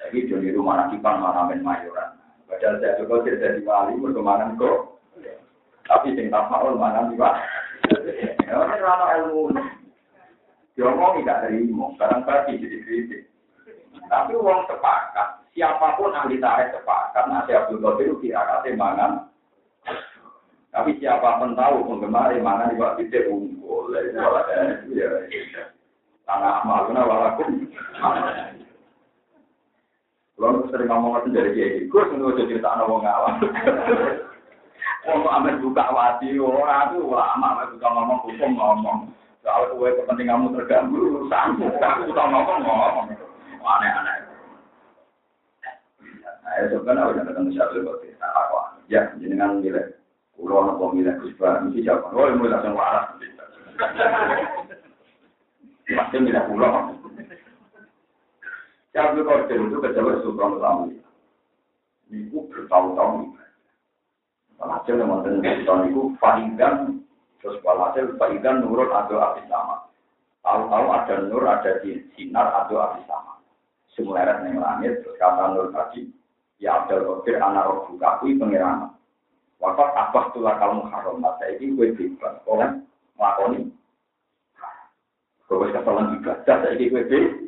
Jadi 0.00 0.28
jadi 0.28 0.48
rumah 0.52 0.84
nakipan 0.84 1.16
mana 1.20 1.48
main 1.48 1.64
mayoran. 1.64 2.20
Padahal 2.44 2.76
saya 2.80 3.00
juga 3.00 3.24
tidak 3.24 3.40
jadi 3.40 3.60
wali 3.64 3.96
berkemanan 4.00 4.56
kok. 4.60 5.00
Tapi 5.84 6.16
sing 6.16 6.28
tak 6.32 6.48
mau 6.48 6.72
mana 6.76 7.08
nih 7.08 7.16
pak. 7.16 7.34
Ya, 8.44 8.56
ini 8.56 8.76
rana 8.80 9.06
ilmu. 9.20 9.52
Diomong 10.74 11.22
tidak 11.22 11.46
terima, 11.46 11.92
sekarang 11.94 12.26
pasti 12.26 12.58
jadi 12.58 12.78
kritik. 12.82 13.22
Tapi 14.10 14.32
uang 14.34 14.66
sepakat, 14.66 15.43
siapa 15.54 15.94
pun 15.96 16.10
ahli 16.12 16.42
tarikh 16.42 16.74
sepakat 16.74 17.24
nasi 17.30 17.54
Abdul 17.54 17.80
Qadir 17.80 18.18
tirakate 18.18 18.74
mangan. 18.74 19.30
Tapi 20.74 20.98
siapa 20.98 21.38
pun 21.38 21.54
tahu 21.54 21.86
penggemar 21.86 22.34
mangan 22.42 22.74
di 22.74 22.82
waktu 22.82 23.06
itu 23.06 23.30
unggul. 23.30 23.94
Ya, 23.94 25.06
tanah 26.26 26.66
amaluna 26.66 27.02
walakum. 27.06 27.70
Kalau 30.34 30.66
sering 30.68 30.90
ngomong 30.90 31.22
itu 31.22 31.28
dari 31.30 31.50
kiai, 31.54 31.86
gue 31.86 32.02
sentuh 32.10 32.34
jadi 32.34 32.58
cerita 32.58 32.74
anak 32.74 32.90
wong 32.90 33.06
awam. 33.06 33.38
Wong 35.06 35.20
amet 35.30 35.62
buka 35.62 35.88
wati, 35.94 36.36
orang 36.36 36.90
itu 36.90 37.06
lama 37.06 37.46
amet 37.54 37.70
buka 37.78 37.88
ngomong 37.88 38.18
hukum 38.28 38.50
ngomong. 38.58 38.98
Soal 39.46 39.72
kue 39.78 39.94
kepentinganmu 39.94 40.52
terganggu, 40.58 41.00
urusanmu, 41.00 41.70
aku 41.78 42.10
buka 42.10 42.22
ngomong 42.28 42.60
ngomong. 42.66 43.06
Aneh-aneh. 43.62 44.33
Nah, 46.44 46.68
sebenarnya 46.68 47.08
udah 47.08 47.24
ketemu 47.24 47.48
siapa 47.56 47.72
lebih 47.80 48.12
nah, 48.20 48.30
aku 48.44 48.56
ya 48.92 49.02
jenengan 49.16 49.64
milih. 49.64 49.96
Pulau 50.34 50.66
nopo 50.66 50.92
milih 50.92 51.14
kusba 51.24 51.64
mesti 51.64 51.80
siapa 51.80 52.10
oh 52.12 52.28
mulai 52.36 52.52
langsung 52.52 52.76
waras. 52.76 53.16
Pasti 55.88 56.16
milih 56.20 56.44
pulau 56.52 57.00
Siapa 58.94 59.18
Qadir 59.26 59.58
itu 59.58 59.76
kejabat 59.82 60.22
Sultan 60.22 60.54
Utama. 60.54 60.86
Itu 62.14 62.46
bertahun-tahun. 62.46 63.34
Walhasil 64.62 64.94
yang 65.02 65.10
mantan 65.10 65.42
Sultan 65.42 65.90
itu 65.90 66.02
Faidan, 66.22 67.02
terus 67.42 67.58
walhasil 67.66 68.14
Faidan 68.14 68.62
nurut 68.62 68.94
atau 68.94 69.18
abis 69.18 69.50
sama. 69.50 69.90
Tahu-tahu 70.46 70.86
ada 70.94 71.14
nur, 71.26 71.42
ada 71.42 71.82
sinar 72.14 72.54
atau 72.54 72.78
abis 72.86 73.02
sama. 73.10 73.42
Semua 73.98 74.22
erat 74.22 74.46
yang 74.46 74.62
langit, 74.62 75.02
terus 75.02 75.18
kata 75.18 75.58
nur 75.58 75.74
tadi, 75.74 76.14
ya 76.58 76.84
Abdul 76.84 77.22
Qadir 77.22 77.42
anak 77.42 77.66
roh 77.66 77.78
bukakui 77.90 78.38
pengiraman. 78.38 78.94
Wafat 79.62 79.90
abah 79.96 80.24
tulah 80.34 80.54
kalau 80.60 80.84
haram, 80.90 81.22
masa 81.22 81.48
ini 81.56 81.72
gue 81.72 81.94
bebas. 81.96 82.36
Oleh 82.44 82.84
melakoni. 83.16 83.70
Gue 85.48 85.70
keselan 85.70 86.20
ibadah, 86.20 86.56
saya 86.60 86.74
ini 86.76 86.90
gue 86.90 87.02
bebas. 87.06 87.44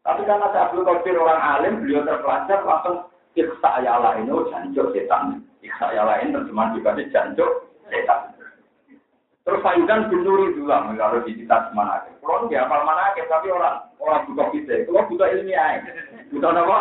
Tapi 0.00 0.24
karena 0.24 0.48
saya 0.50 0.68
Abdul 0.68 0.86
Qadir 0.88 1.16
orang 1.20 1.40
alim, 1.40 1.74
beliau 1.84 2.02
terpelajar 2.08 2.64
langsung 2.64 3.06
iksa 3.36 3.70
ya 3.84 3.94
lain, 4.00 4.32
oh 4.32 4.48
jancuk 4.48 4.90
setan. 4.96 5.44
Iksa 5.60 5.92
ya 5.92 6.02
lain 6.08 6.32
terjemahan 6.32 6.74
juga 6.74 6.96
jancuk 6.98 7.68
setan. 7.92 8.32
Terus 9.44 9.64
Faidan 9.64 10.12
bin 10.12 10.20
Nuri 10.22 10.52
juga 10.52 10.84
kalau 10.94 11.24
di 11.24 11.32
mana 11.48 12.04
ke. 12.04 12.12
Kalau 12.20 12.44
nggak 12.44 12.64
apa 12.70 12.76
mana 12.84 13.16
ke, 13.16 13.24
tapi 13.24 13.48
orang 13.48 13.88
orang 13.98 14.24
buka 14.28 14.44
kita. 14.52 14.84
Kalau 14.84 15.08
buka 15.08 15.26
ilmiah, 15.32 15.80
buka 16.28 16.48
apa? 16.52 16.78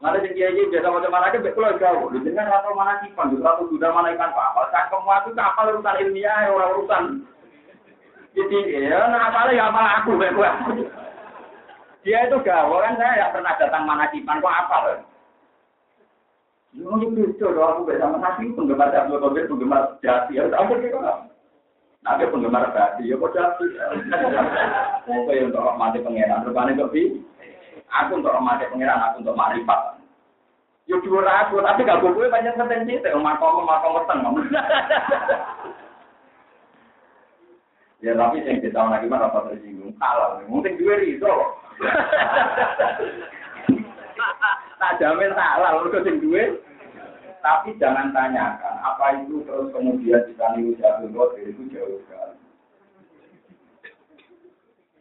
Mana 0.00 0.16
sing 0.24 0.32
kiai 0.32 0.56
biasa 0.72 0.88
macam 0.88 1.12
mana 1.12 1.28
ke, 1.28 1.44
kalau 1.52 1.76
jauh. 1.76 2.08
Lu 2.08 2.24
jangan 2.24 2.48
atau 2.48 2.72
mana 2.72 3.04
sih, 3.04 3.12
pandu 3.12 3.36
atau 3.44 3.68
sudah 3.68 3.92
mana 3.92 4.16
ikan 4.16 4.32
apa? 4.32 4.72
Kan 4.72 4.88
kamu 4.88 5.12
itu 5.12 5.30
kapal 5.36 5.76
urusan 5.76 6.00
ilmiah, 6.00 6.48
orang 6.48 6.72
urusan. 6.72 7.04
Jadi 8.32 8.58
ya, 8.88 9.10
nah 9.12 9.28
apa 9.28 9.52
ya 9.52 9.68
apa 9.68 10.00
aku, 10.00 10.16
gue. 10.16 10.50
Dia 12.00 12.24
itu 12.24 12.36
gawe 12.40 12.76
kan 12.80 12.96
saya 12.96 13.12
tidak 13.12 13.32
pernah 13.36 13.52
datang 13.60 13.84
mana 13.84 14.08
kipan 14.08 14.40
kok 14.40 14.56
apa 14.56 14.76
loh. 14.88 14.98
Ini 16.70 17.12
lucu 17.12 17.44
aku 17.44 17.84
bersama 17.84 18.16
nasi 18.16 18.54
penggemar 18.56 18.94
Abdul 18.94 19.20
Qadir 19.20 19.50
penggemar 19.50 20.00
jati 20.00 20.38
ya 20.40 20.48
tahu 20.48 20.80
gitu 20.80 20.96
kan. 20.96 21.28
Nanti 22.00 22.30
penggemar 22.30 22.72
jati 22.72 23.10
ya 23.10 23.20
kok 23.20 23.34
jati. 23.36 23.66
Oke 25.12 25.34
untuk 25.44 25.76
mati 25.76 26.00
pangeran 26.00 26.46
rupanya 26.48 26.88
kok. 26.88 26.96
Aku 27.90 28.22
untuk 28.22 28.34
mati 28.38 28.70
pangeran 28.70 29.02
aku 29.02 29.26
untuk 29.26 29.34
marifat. 29.34 29.98
Yo 30.86 30.98
dua 31.02 31.46
aku 31.46 31.62
tapi 31.62 31.86
gak 31.86 32.02
gue 32.02 32.26
banyak 32.30 32.58
potensi 32.58 32.98
itu 32.98 33.18
makom 33.18 33.66
makom 33.66 33.98
weteng. 33.98 34.20
Ya 38.00 38.16
tapi 38.16 38.40
yang 38.40 38.64
kita 38.64 38.80
lagi 38.80 39.04
mana 39.04 39.28
apa 39.28 39.52
tersinggung 39.52 39.92
halal. 40.00 40.40
Mungkin 40.48 40.80
dua 40.80 41.04
itu. 41.04 41.28
tak 44.80 44.96
jamin 44.96 45.36
halal 45.36 45.84
mergo 45.84 46.00
sing 46.00 46.16
duwe. 46.16 46.64
Tapi 47.44 47.76
jangan 47.76 48.12
tanyakan 48.12 48.76
apa 48.84 49.24
itu 49.24 49.44
terus 49.44 49.72
kemudian 49.72 50.24
kita 50.28 50.44
niru 50.56 50.76
jatuh 50.80 51.08
itu 51.40 51.62
jauh 51.72 52.00
sekali. 52.04 52.29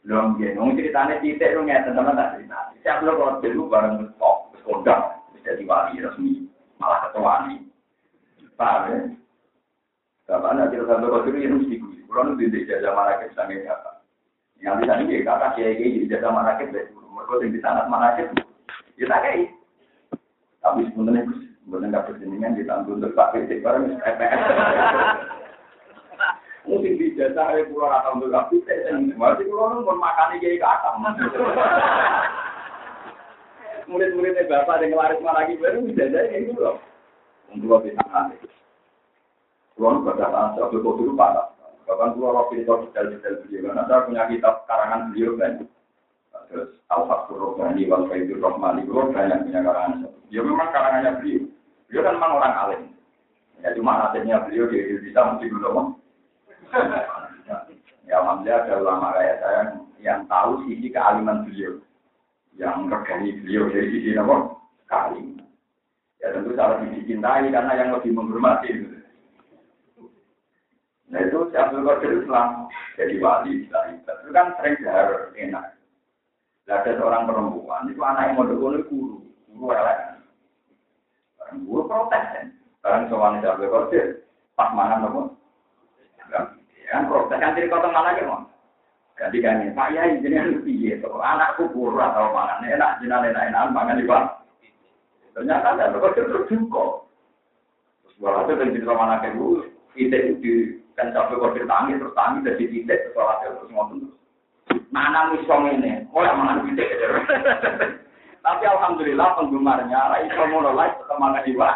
Belum 0.10 0.41
ya, 0.41 0.58
ngomong 0.58 0.74
ceritanya 0.74 1.22
titik 1.22 1.54
lu 1.54 1.69
ngeten 1.69 1.93
teman 1.93 2.17
tak 2.17 2.34
cerita. 2.34 2.74
Siapa 2.82 3.06
lo 3.06 3.13
kalau 3.13 3.38
dulu 3.45 3.69
bareng 3.69 4.10
kok 4.17 4.58
kondang 4.65 5.22
jadi 5.45 5.62
wali 5.69 6.02
resmi 6.02 6.50
malah 6.82 7.06
ketua 7.06 7.45
nih. 7.45 7.62
Paham 8.58 8.89
ya? 8.89 8.98
Kapan 10.26 10.65
nanti 10.65 10.82
satu 10.82 11.13
kotor 11.13 11.30
ini 11.38 11.62
mesti 11.62 11.78
gue. 11.78 12.02
Kalau 12.10 12.26
nanti 12.26 12.50
di 12.50 12.65
jajah 12.65 12.89
sangat 13.38 13.69
yang 14.60 14.82
bisa 14.82 14.98
nih 14.98 15.22
kakak 15.22 15.54
kiai 15.56 15.78
kiai 15.78 15.93
jadi 16.02 16.17
jasa 16.17 16.34
manakib 16.34 16.74
deh. 16.74 16.89
Mereka 16.89 17.34
yang 17.45 17.54
di 17.54 17.60
sana 17.62 17.86
manakib, 17.86 18.34
ya 18.98 19.06
tak 19.08 19.22
kayak. 19.24 19.54
Tapi 20.60 20.89
sebenarnya 20.89 21.24
sebenarnya 21.63 21.88
nggak 21.93 22.06
pertandingan 22.10 22.58
ditanggung 22.58 22.98
untuk 22.98 23.13
pakai 23.13 23.62
barang 23.62 23.86
EPS. 24.02 24.41
Mungkin 26.67 27.00
di 27.00 27.15
jasa 27.15 27.39
hari 27.39 27.67
pulau 27.72 27.88
atau 27.88 28.19
untuk 28.19 28.36
kafe 28.36 28.60
di 28.60 29.43
pulau 29.48 29.84
pun 29.84 29.95
makan 29.95 30.39
kiai 30.43 30.60
kakak. 30.60 30.95
Murid-muridnya 33.89 34.45
bapak 34.45 34.86
yang 34.86 34.93
ngelaris 34.93 35.24
lagi 35.24 35.54
baru 35.58 35.82
jadi 35.89 36.30
kayak 36.30 36.41
gitu 36.54 36.62
loh. 36.62 36.78
Untuk 37.50 37.82
bisa 37.82 38.06
nanti. 38.06 38.38
Pulau 39.74 40.04
berkata, 40.06 40.54
saya 40.54 40.69
dulu 40.69 41.17
parah. 41.17 41.50
Bahkan 41.89 42.13
pulau 42.13 42.38
Rofi 42.38 42.62
itu 42.62 42.69
detail-detail 42.69 43.41
beliau. 43.41 43.74
Karena 43.74 43.84
saya 43.89 44.06
punya 44.06 44.24
kitab 44.30 44.69
karangan 44.69 45.10
beliau 45.10 45.34
kan. 45.41 45.65
Terus 46.50 46.69
Al-Fathur 46.93 47.38
Rohmani, 47.41 47.89
Wal 47.89 48.06
Faidur 48.06 48.38
Rohmani, 48.38 48.86
beliau 48.86 49.10
banyak 49.10 49.50
punya 49.50 49.60
karangan. 49.65 50.06
Ya 50.30 50.41
memang 50.45 50.69
karangannya 50.69 51.17
beliau. 51.17 51.50
Beliau 51.89 52.04
kan 52.06 52.13
memang 52.13 52.34
orang 52.38 52.54
alim. 52.62 52.82
Ya 53.65 53.69
cuma 53.74 53.98
nasibnya 53.98 54.45
beliau 54.45 54.69
di 54.69 55.02
bisa 55.02 55.19
mesti 55.26 55.45
belum. 55.50 55.98
Ya 58.10 58.15
alhamdulillah 58.21 58.65
ada 58.65 58.73
ulama 58.82 59.08
kayak 59.17 59.38
saya 59.41 59.62
yang 60.01 60.25
tahu 60.29 60.65
sisi 60.65 60.89
kealiman 60.89 61.45
beliau. 61.45 61.82
Yang 62.58 62.75
regani 62.89 63.29
beliau 63.41 63.63
dari 63.69 63.88
sisi 63.93 64.10
apa? 64.17 64.36
Kealiman. 64.89 65.45
Ya 66.19 66.27
tentu 66.36 66.51
salah 66.53 66.82
dicintai 66.84 67.49
karena 67.49 67.73
yang 67.77 67.89
lebih 67.95 68.12
menghormati. 68.13 68.69
Nah 71.10 71.19
itu 71.25 71.49
si 71.49 71.55
Abdul 71.58 71.86
Qadir 71.86 72.21
Islam 72.21 72.69
jadi 72.93 73.15
wali 73.17 73.65
Islam 73.65 73.97
itu 73.97 74.29
kan 74.29 74.53
sering 74.62 74.77
jahar 74.86 75.34
enak. 75.34 75.65
Nah, 76.69 76.86
ada 76.86 76.91
seorang 77.01 77.25
perempuan 77.25 77.89
itu 77.89 77.97
anak 77.97 78.29
yang 78.29 78.36
mau 78.38 78.45
dulu 78.45 78.77
guru, 78.86 79.17
guru 79.49 79.73
elek. 79.73 80.21
Guru 81.65 81.82
protes 81.89 82.23
kan. 82.29 82.45
Sekarang 82.77 83.03
soalnya 83.10 83.41
si 83.41 83.47
Abdul 83.49 83.73
Qadir 83.73 84.05
pas 84.53 84.69
mana 84.77 85.01
nopo? 85.01 85.39
Ya 86.89 87.06
protes 87.06 87.38
kan 87.38 87.54
kota 87.54 87.88
mana 87.93 88.17
gitu. 88.17 88.34
Jadi 89.19 89.38
kan 89.43 89.62
Pak 89.75 89.91
Yai 89.93 90.23
jadi 90.23 90.58
lebih 90.58 90.75
gitu. 90.80 91.12
Anakku 91.19 91.69
guru 91.75 91.99
atau 91.99 92.32
mana 92.34 92.63
enak, 92.63 93.04
jinak 93.04 93.30
enak 93.30 93.52
enak 93.52 93.69
makan 93.75 93.99
di 93.99 94.10
Pak. 94.10 94.23
Ternyata 95.36 95.75
ada 95.78 95.99
Qadir 95.99 96.25
terjungkol. 96.32 96.89
Terus 98.02 98.15
walhasil 98.23 98.58
dari 98.58 98.73
cerita 98.73 98.95
mana 98.95 99.21
ke 99.21 99.36
guru, 99.36 99.67
kita 99.93 100.17
itu 100.34 100.82
dan 100.97 101.12
sampai 101.15 101.39
kau 101.39 101.52
tangi 101.54 101.95
terus 101.99 102.15
tangi 102.15 102.43
dari 102.43 102.65
titik 102.67 103.12
sekolah 103.12 103.39
terus 103.43 103.69
ngomong 103.69 104.04
terus. 104.08 104.15
Mana 104.89 105.32
misong 105.36 105.69
ini, 105.69 106.08
oh 106.15 106.25
yang 106.25 106.39
mana 106.41 106.65
titik 106.65 106.89
Tapi 108.45 108.63
alhamdulillah 108.65 109.36
penggemarnya, 109.36 109.99
lah 110.10 110.19
iso 110.25 110.43
mulai 110.47 110.89
semangat 111.06 111.43
jiwa. 111.45 111.69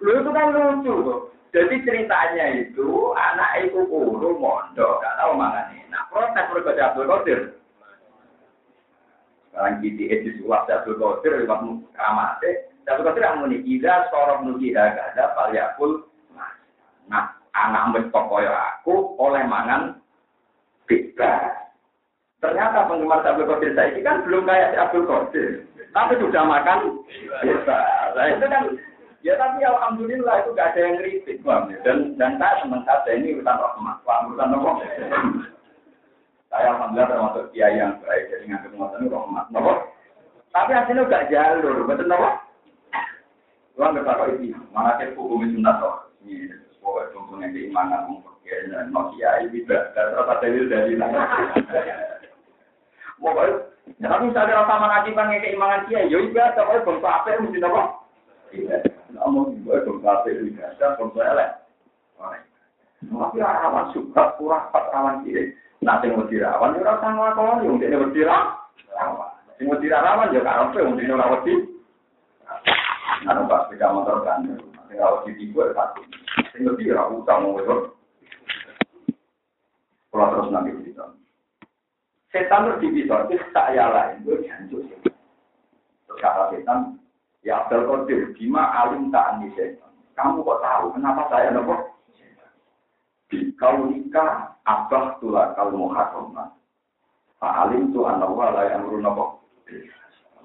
Lu 0.00 0.10
itu 0.22 0.30
kan 0.30 0.54
lucu 0.54 0.92
tuh. 1.02 1.20
Jadi 1.54 1.74
ceritanya 1.86 2.46
itu 2.58 3.14
anak 3.14 3.64
ibu 3.64 3.86
guru 3.86 4.36
mondok, 4.36 5.00
gak 5.00 5.16
tahu 5.18 5.38
nih. 5.40 5.82
Nah 5.88 6.02
protes 6.10 6.50
berkata 6.52 6.92
Abdul 6.92 7.08
Qadir. 7.08 7.40
Sekarang 9.50 9.80
GTE 9.80 10.16
disulap 10.26 10.68
Abdul 10.68 11.00
Qadir 11.00 11.44
lewat 11.44 11.60
keramatnya. 11.96 12.50
Tapi 12.86 13.02
kalau 13.02 13.16
tidak 13.18 13.36
muni 13.42 13.58
ida 13.66 14.06
sorong 14.14 14.46
nuki 14.46 14.70
ada 14.76 15.10
yakul. 15.50 16.06
Nah, 17.10 17.34
anak 17.56 18.12
koyo 18.12 18.52
aku 18.52 19.18
oleh 19.18 19.42
mangan 19.42 19.98
bebas. 20.86 21.66
Ternyata 22.38 22.86
penggemar 22.86 23.24
Abdul 23.26 23.48
Qadir 23.48 23.72
saya 23.74 23.90
ini 23.90 24.04
kan 24.04 24.22
belum 24.22 24.46
kayak 24.46 24.70
si 24.70 24.76
Abdul 24.76 25.08
Qadir, 25.08 25.64
tapi 25.90 26.14
sudah 26.20 26.42
makan 26.46 27.00
bebas. 27.42 28.12
Nah, 28.14 28.26
itu 28.28 28.46
kan 28.46 28.64
ya 29.26 29.34
tapi 29.34 29.66
alhamdulillah 29.66 30.46
itu 30.46 30.54
gak 30.54 30.70
ada 30.70 30.80
yang 30.86 30.96
kritik, 31.02 31.42
bang. 31.42 31.74
Dan 31.82 32.14
dan 32.14 32.38
saya 32.38 32.62
senang 32.62 32.86
saja 32.86 33.10
ini 33.10 33.34
urusan 33.34 33.58
rahmat, 33.58 33.98
urusan 34.06 34.54
apa? 34.54 34.70
saya 36.46 36.72
alhamdulillah 36.72 37.10
termasuk 37.10 37.44
kiai 37.50 37.74
yang 37.74 37.98
baik. 38.06 38.30
jadi 38.30 38.44
nganggep 38.46 38.72
ngoten 38.78 39.10
rahmat. 39.10 39.44
Napa? 39.50 39.72
Tapi 40.54 40.70
hasilnya 40.72 41.10
gak 41.10 41.26
jalur, 41.28 41.84
betul 41.90 42.06
napa? 42.06 42.46
Tuhan 43.74 43.92
berkata 43.92 44.24
itu, 44.32 44.56
mana 44.72 44.96
ke 44.96 45.12
hukum 45.12 45.44
sunat 45.44 45.76
toh? 45.82 46.08
Ini 46.24 46.48
pokoknya 46.80 47.12
contohnya 47.12 47.52
keimanan 47.52 48.08
mungkin 48.08 48.72
Nokia 48.88 49.44
ini 49.44 49.68
tidak 49.68 49.92
terus 49.92 50.16
ada 50.16 50.46
dari 50.48 50.96
Pokoknya, 53.20 53.52
ya, 54.00 54.06
tapi 54.12 54.28
misalnya 54.28 54.60
rasa 54.64 54.74
mengajiban 54.80 55.34
keimanan 55.40 55.84
dia, 55.90 56.08
ya 56.08 56.18
ibadah, 56.24 56.62
pokoknya 56.62 56.86
bangsa 56.88 57.08
apa 57.10 57.26
yang 57.32 57.40
mesti 57.44 57.58
apa? 57.64 57.82
Iya, 58.54 58.76
namun 59.14 59.62
gue 59.62 59.76
apa 59.76 60.26
itu 60.30 60.50
ibadah, 60.50 60.98
bangsa 60.98 61.22
elek. 61.22 61.50
Tapi 63.06 63.38
rawan 63.38 63.86
suka, 63.94 64.22
kurang 64.40 64.72
pas 64.74 64.88
rawan 64.90 65.22
kiri. 65.22 65.54
Nah, 65.84 66.02
yang 66.02 66.18
rawan, 66.24 66.74
ya 66.74 66.82
rasa 66.82 67.06
ngelakuan, 67.12 67.62
yang 67.62 67.78
mesti 67.78 68.22
rawan. 68.26 68.50
Yang 69.60 70.02
rawan, 70.02 70.34
ya 70.34 70.40
karena 70.42 70.74
yang 70.74 70.90
mesti 70.96 71.04
rawan 71.12 71.42
Anu 73.26 73.48
pas 73.48 73.66
sepeda 73.66 73.90
motor 73.90 74.22
kan, 74.22 74.44
sing 74.44 74.96
rawat 75.00 75.24
di 75.26 75.32
tibu 75.40 75.64
satu. 75.72 76.04
Sing 76.52 76.62
lebih 76.62 76.94
ra 76.94 77.10
usah 77.10 77.42
mau 77.42 77.58
itu. 77.58 77.76
Kalau 80.12 80.26
terus 80.32 80.52
nanti 80.52 80.70
cerita. 80.80 81.04
Setan 82.30 82.68
terus 82.68 82.80
dipisah, 82.84 83.26
itu 83.26 83.36
saya 83.50 83.84
lain, 83.88 84.22
gue 84.22 84.44
jancuk. 84.44 84.84
Terus 86.06 86.18
kata 86.20 86.54
setan, 86.54 87.00
ya 87.46 87.62
Abdul 87.62 87.86
Qadir, 87.86 88.34
bima 88.34 88.66
alim 88.74 89.14
setan. 89.54 89.94
Kamu 90.18 90.42
kok 90.42 90.60
tahu 90.66 90.86
kenapa 90.98 91.22
saya 91.30 91.54
nopo? 91.54 91.94
Kau 93.56 93.86
nikah, 93.86 94.58
abah 94.66 95.22
tulah 95.22 95.54
kau 95.54 95.70
muharramah. 95.70 96.50
Pak 97.38 97.54
alim 97.68 97.94
tu 97.94 98.02
anak 98.02 98.34
wala 98.34 98.66
yang 98.66 98.90
nopo. 98.90 99.38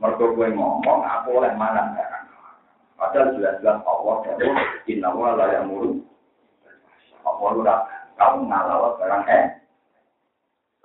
Mereka 0.02 0.34
gue 0.34 0.47
ngomong, 0.54 1.02
aku 1.06 1.30
oleh 1.41 1.54
mana 1.58 1.93
Padahal 2.97 3.34
jelas-jelas 3.34 3.82
Allah 3.82 4.16
jauh 4.38 4.58
inna 4.86 5.10
wa 5.10 5.34
la 5.34 5.58
yamuru. 5.58 6.06
Allah 7.26 7.49
udah 7.58 7.80
kamu 8.14 8.45
ngalah 8.45 8.93
barang 9.02 9.26
eh. 9.26 9.45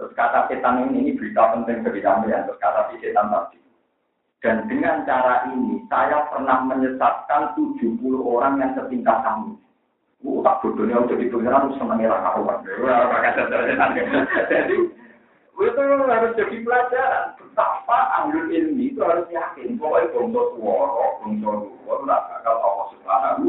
Terus 0.01 0.12
kata 0.17 0.49
setan 0.49 0.89
ini, 0.89 1.12
ini 1.12 1.17
berita 1.17 1.53
penting 1.53 1.85
bagi 1.85 2.01
kami 2.01 2.33
ya. 2.33 2.45
Terus 2.49 2.61
kata 2.61 2.89
si 2.89 3.05
setan 3.05 3.29
tadi. 3.29 3.61
Dan 4.47 4.70
dengan 4.70 5.03
cara 5.03 5.51
ini, 5.51 5.82
saya 5.90 6.22
pernah 6.30 6.62
menyesatkan 6.62 7.59
70 7.59 7.99
orang 8.22 8.62
yang 8.62 8.78
setingkat 8.78 9.18
kami. 9.26 9.59
Uh, 10.22 10.38
tak 10.47 10.62
bodohnya 10.62 11.03
udah 11.03 11.18
di 11.18 11.26
pengiran, 11.26 11.66
harus 11.66 11.74
senangnya 11.82 12.14
karuan. 12.22 12.62
Jadi, 14.47 14.76
itu 15.51 15.82
harus 15.82 16.32
jadi 16.38 16.57
pelajaran. 16.62 17.24
Betapa 17.42 17.99
ambil 18.22 18.47
ilmi 18.55 18.94
itu 18.94 19.03
harus 19.03 19.26
yakin. 19.34 19.74
Pokoknya 19.82 20.14
bongso 20.14 20.42
suara, 20.55 21.05
bongso 21.26 21.51
suara, 21.82 21.99
tidak 22.07 22.22
bakal 22.30 22.55
Allah 22.62 22.86
subhanahu 22.94 23.47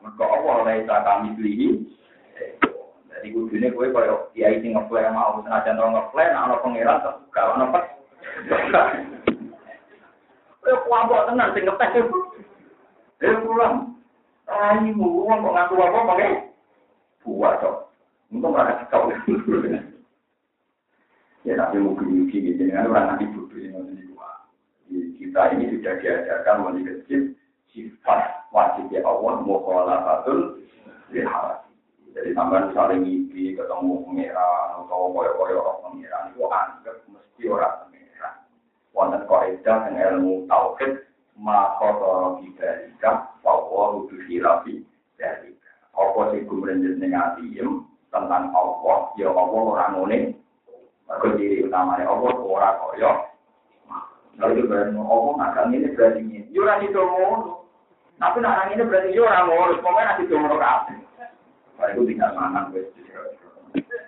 Mereka 0.00 0.24
Allah 0.24 0.56
laisa 0.64 0.96
kami 1.04 1.28
beli. 1.36 1.84
Jadi 3.12 3.28
kudunya 3.36 3.68
gue 3.68 3.92
kalau 3.92 4.32
kiai 4.32 4.64
sing 4.64 4.72
ngeplan 4.72 5.12
mau 5.12 5.44
senajan 5.44 5.76
tau 5.76 5.92
ngeplan, 5.92 6.32
ana 6.32 6.56
pangeran 6.64 7.04
terbuka, 7.04 7.42
ana 7.52 7.66
pet. 7.68 7.84
Kowe 10.64 10.80
kuambok 10.88 11.28
tenan 11.28 11.52
sing 11.52 11.68
ngetes 11.68 11.92
itu. 12.00 12.18
Eh 13.20 13.36
pulang. 13.44 14.00
Raimu 14.48 15.28
wong 15.28 15.44
kok 15.44 15.54
ngaku 15.56 15.74
apa 15.76 15.98
pakai 16.08 16.30
buat 17.24 17.60
kok. 17.60 17.92
Untung 18.32 18.56
ora 18.56 18.88
kau. 18.88 19.12
Ya 21.44 21.60
tapi 21.60 21.76
mungkin-mungkin 21.76 22.56
gitu, 22.56 22.56
dengan 22.56 22.88
orang 22.88 23.20
nanti 23.20 23.28
bodoh 23.28 23.60
ini 23.60 24.08
Kita 25.20 25.52
ini 25.52 25.76
sudah 25.76 26.00
diajarkan 26.00 26.56
mulai 26.64 26.80
kecil 26.88 27.36
sifat 27.68 28.48
wajibnya 28.48 29.04
Allah 29.04 29.44
mukhalah 29.44 30.00
fatul 30.08 30.64
lihat. 31.12 31.68
Jadi 32.16 32.30
sampai 32.32 32.72
saling 32.72 33.04
ngipi 33.04 33.58
ketemu 33.58 33.92
pengiran 34.08 34.86
atau 34.86 35.12
koyo-koyo 35.12 35.60
orang 35.60 35.80
pengiran 35.84 36.30
itu 36.32 36.40
anggap 36.48 36.96
mesti 37.12 37.42
orang. 37.50 37.93
Wonten 38.94 39.26
kaidah 39.26 39.90
yang 39.90 40.22
ilmu 40.22 40.46
tauhid 40.46 41.02
ma 41.34 41.74
khotor 41.82 42.38
bidzalika 42.38 43.26
bahwa 43.42 43.98
hudu 43.98 44.14
khilafi 44.30 44.86
dzalika. 45.18 45.70
Apa 45.98 46.30
sing 46.30 46.46
kumrenjet 46.46 47.02
ning 47.02 47.14
tentang 48.14 48.54
Allah, 48.54 49.10
ya 49.18 49.34
Allah 49.34 49.50
orang 49.50 49.94
ngene 49.98 50.18
Mereka 51.04 51.36
diri 51.36 51.66
utamanya 51.66 52.06
Allah 52.06 52.32
ora 52.38 52.70
koyo. 52.80 53.10
Lalu 54.40 54.66
juga 54.66 54.88
ini 55.68 55.90
berarti 55.94 56.20
ini. 56.22 56.38
Yura 56.48 56.80
itu 56.80 56.96
mau. 56.96 57.66
Tapi 58.16 58.38
nak 58.40 58.72
ini 58.72 58.82
berarti 58.88 59.12
yura 59.12 59.44
mau. 59.44 59.68
Pokoknya 59.78 60.16
nanti 60.16 60.30
cuma 60.32 60.54
kabeh. 60.56 60.96
Kalau 61.76 61.90
itu 61.92 62.02
tinggal 62.08 62.32
mangan. 62.32 62.72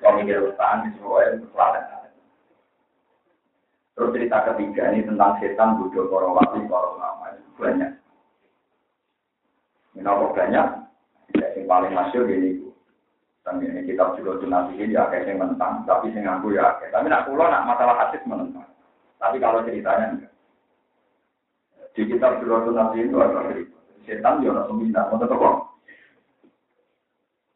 Kalau 0.00 0.16
mikir 0.16 0.40
utang 0.40 0.88
semuanya 0.96 1.36
pelatihan. 1.52 2.05
Terus 3.96 4.12
cerita 4.12 4.44
ketiga 4.52 4.92
ini 4.92 5.08
tentang 5.08 5.40
setan 5.40 5.80
budal 5.80 6.12
para 6.12 6.28
wali 6.28 6.60
para 6.68 6.88
ulama 6.92 7.32
banyak. 7.56 7.92
Ini 9.96 10.04
apa 10.04 10.24
banyak? 10.36 10.66
Yang 11.56 11.64
paling 11.64 11.92
masyur 11.96 12.28
ini 12.28 12.66
dan 13.46 13.62
ini 13.62 13.86
kitab 13.86 14.18
juga 14.18 14.42
nanti 14.42 14.74
ini 14.74 14.98
ya 14.98 15.06
kayak 15.06 15.30
yang 15.30 15.38
mentang, 15.38 15.86
tapi 15.86 16.10
yang 16.10 16.26
ngaku 16.26 16.58
ya. 16.58 16.76
Tapi 16.90 17.06
nak 17.06 17.30
pulau 17.30 17.46
nak 17.46 17.62
masalah 17.62 17.94
hadis 17.94 18.18
menentang. 18.26 18.66
Tapi 19.22 19.38
kalau 19.38 19.62
ceritanya 19.62 20.18
enggak. 20.18 20.32
Di 21.94 22.02
kitab 22.10 22.42
juga 22.42 22.74
nanti 22.74 23.06
itu 23.06 23.14
ada 23.16 23.46
cerita. 23.46 23.78
Setan 24.02 24.42
dia 24.42 24.50
orang 24.50 24.74
minta, 24.74 25.06
mau 25.08 25.22
kok. 25.22 25.56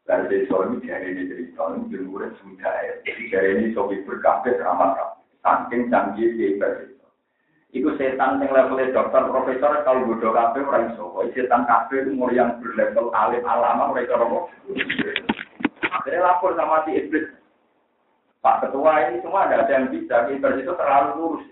Dari 0.07 0.25
desa 0.31 0.55
ini 0.63 0.79
dari 0.79 1.07
ini 1.11 1.23
cerita 1.27 1.63
ini 1.75 1.91
di 1.91 1.97
murid 2.07 2.39
sudah 2.39 2.75
ya. 2.87 2.93
Dari 3.03 3.49
ini 3.59 3.75
sobi 3.75 3.99
berkabeh 4.07 4.63
ramah 4.63 4.95
Saking 5.41 5.89
canggih 5.89 6.37
di 6.37 6.57
itu. 6.57 6.69
Iku 7.71 7.95
setan 7.95 8.43
yang 8.43 8.51
levelnya 8.51 8.91
dokter, 8.91 9.31
profesor, 9.31 9.71
kalau 9.87 10.03
bodoh 10.03 10.35
kabeh 10.35 10.59
orang 10.67 10.91
iso. 10.91 11.07
Setan 11.31 11.63
kabeh 11.63 12.03
umur 12.11 12.29
yang 12.35 12.59
berlevel 12.59 13.09
alim 13.15 13.47
alama 13.47 13.95
mereka 13.95 14.19
romo. 14.19 14.51
Akhirnya 15.87 16.19
lapor 16.19 16.53
sama 16.59 16.83
si 16.83 16.99
iblis. 16.99 17.31
Pak 18.41 18.65
Ketua 18.67 19.07
ini 19.07 19.21
semua 19.21 19.47
ada 19.47 19.69
yang 19.69 19.87
bisa, 19.93 20.27
iblis 20.27 20.65
itu 20.65 20.73
terlalu 20.75 21.09
lurus. 21.15 21.45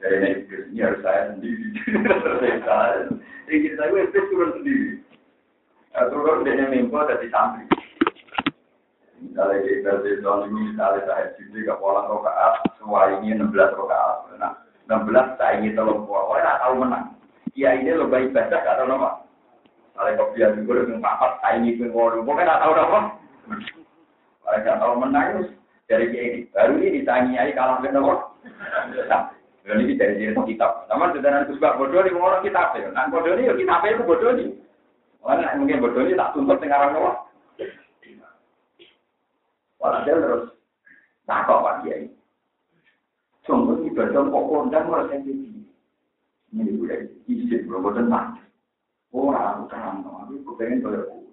Jadi 0.00 0.16
ini 0.16 0.28
iblis 0.42 0.64
ini 0.72 0.80
harus 0.82 1.00
saya 1.04 1.22
sendiri. 1.30 1.66
Jadi 3.46 3.56
kita 3.68 3.82
itu 3.86 3.96
iblis 4.00 4.28
turun 4.32 4.50
sendiri. 4.58 4.88
Nah, 5.94 6.04
turun 6.10 6.42
dia 6.42 6.66
mimpi 6.66 6.98
dari 7.06 7.28
santri. 7.30 7.79
Misalnya 9.20 9.60
di 9.60 9.84
versi 9.84 10.10
tahun 10.24 10.48
ini, 10.48 10.60
misalnya 10.72 11.00
saya 11.04 11.24
sendiri 11.36 11.68
ke 11.68 11.74
pola 11.76 12.08
rokaat, 12.08 12.64
ini 13.20 13.36
16 13.36 13.76
rokaat. 13.76 14.16
Nah, 14.40 14.56
16 14.88 15.36
saya 15.36 15.60
ingin 15.60 15.76
tolong 15.76 16.08
pola, 16.08 16.40
orang 16.40 16.60
tahu 16.64 16.74
menang. 16.80 17.04
Iya 17.52 17.76
ini 17.76 17.92
lebih 17.92 18.32
ibadah, 18.32 18.58
gak 18.64 18.76
tahu 18.80 18.88
nama. 18.88 19.10
Kalau 19.92 20.16
kopian 20.16 20.56
juga 20.64 20.88
dengan 20.88 21.04
papat, 21.04 21.32
saya 21.44 21.60
ingin 21.60 21.92
ngomong, 21.92 22.24
pokoknya 22.24 22.48
gak 22.48 22.62
tahu 22.64 22.72
nama. 22.72 23.00
Mereka 24.48 24.80
tahu 24.80 24.94
menang 24.96 25.28
dari 25.90 26.06
ini. 26.14 26.40
Baru 26.54 26.78
ini 26.80 27.02
ditanyai 27.02 27.52
kalah 27.52 27.82
apa? 27.82 28.14
Nah, 29.10 29.26
ini 29.78 29.94
dari 29.94 30.16
diri 30.18 30.34
kitab. 30.48 30.88
Sama 30.88 31.12
dengan 31.12 31.46
kusbah 31.46 31.76
bodoh 31.76 32.02
ini 32.02 32.16
orang 32.16 32.42
kitab 32.42 32.74
ya. 32.74 32.88
Nah 32.90 33.06
bodoh 33.12 33.36
ini 33.36 33.46
ya 33.46 33.54
kitab 33.54 33.84
itu 33.86 34.02
bodoh 34.02 34.32
ini. 34.34 34.56
Mana 35.22 35.52
mungkin 35.54 35.84
bodoh 35.84 36.02
ini 36.02 36.18
tak 36.18 36.32
tuntut 36.32 36.58
dengan 36.58 36.96
orang. 36.96 37.18
Walhasil 39.80 40.16
terus 40.20 40.44
takut 41.24 41.64
Pak 41.64 41.76
Kiai. 41.82 42.12
Sungguh 43.48 43.88
ibadah 43.88 44.28
pokok 44.28 44.68
dan 44.68 44.84
merasa 44.86 45.16
ini. 45.16 45.64
Ini 46.52 46.76
udah 46.76 47.00
isi 47.24 47.56
berapa 47.64 47.96
tenang. 47.96 48.36
Orang 49.10 49.66
terang, 49.66 50.06
tapi 50.06 50.38
kepengen 50.46 50.84
kalau 50.86 51.26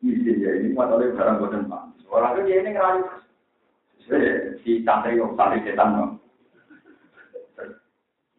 izin 0.00 0.40
ya 0.40 0.50
ini 0.56 0.72
masalah 0.72 1.12
barang 1.12 1.68
pak. 1.68 1.82
Orang 2.08 2.40
itu 2.40 2.56
ini 2.56 2.70
ngerayu 2.72 3.04
si 4.64 4.80
santri 4.82 5.20
yang 5.20 5.36
santri 5.36 5.60
setan 5.62 5.88
no. 5.92 6.04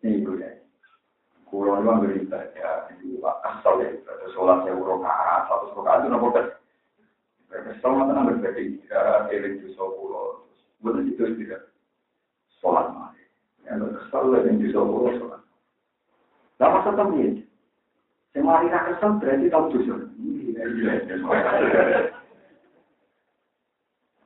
Ini 0.01 0.25
ya. 0.41 0.49
Kurang 1.47 1.85
juga 1.85 2.01
beribadah 2.01 2.89
di 2.97 3.21
asal 3.21 3.73
ya. 3.79 3.89
Sholat 4.33 4.65
saya 4.65 4.73
urut 4.73 5.05
karat 5.05 5.45
satu 5.45 5.77
rakaat 5.77 6.01
itu 6.01 6.07
nopo 6.09 6.33
bet. 7.53 7.77
Kesel 7.77 7.91
mata 7.93 8.17
nang 8.17 8.25
berbeda 8.33 8.57
tiga 8.57 9.29
eling 9.29 9.61
di 9.61 9.69
sepuluh. 9.77 10.41
Bukan 10.81 11.05
itu 11.13 11.21
tidak. 11.37 11.69
Sholat 12.57 12.89
mati. 12.97 13.21
Yang 13.69 14.01
kesel 14.01 14.33
yang 14.41 14.57
di 14.57 14.73
sepuluh 14.73 15.13
sholat. 15.21 15.41
Lama 16.57 16.81
satu 16.81 17.05
menit. 17.13 17.45
Semari 18.33 18.73
kesel 18.73 19.21
berarti 19.21 19.53
tahu 19.53 19.69
dosa. 19.77 19.95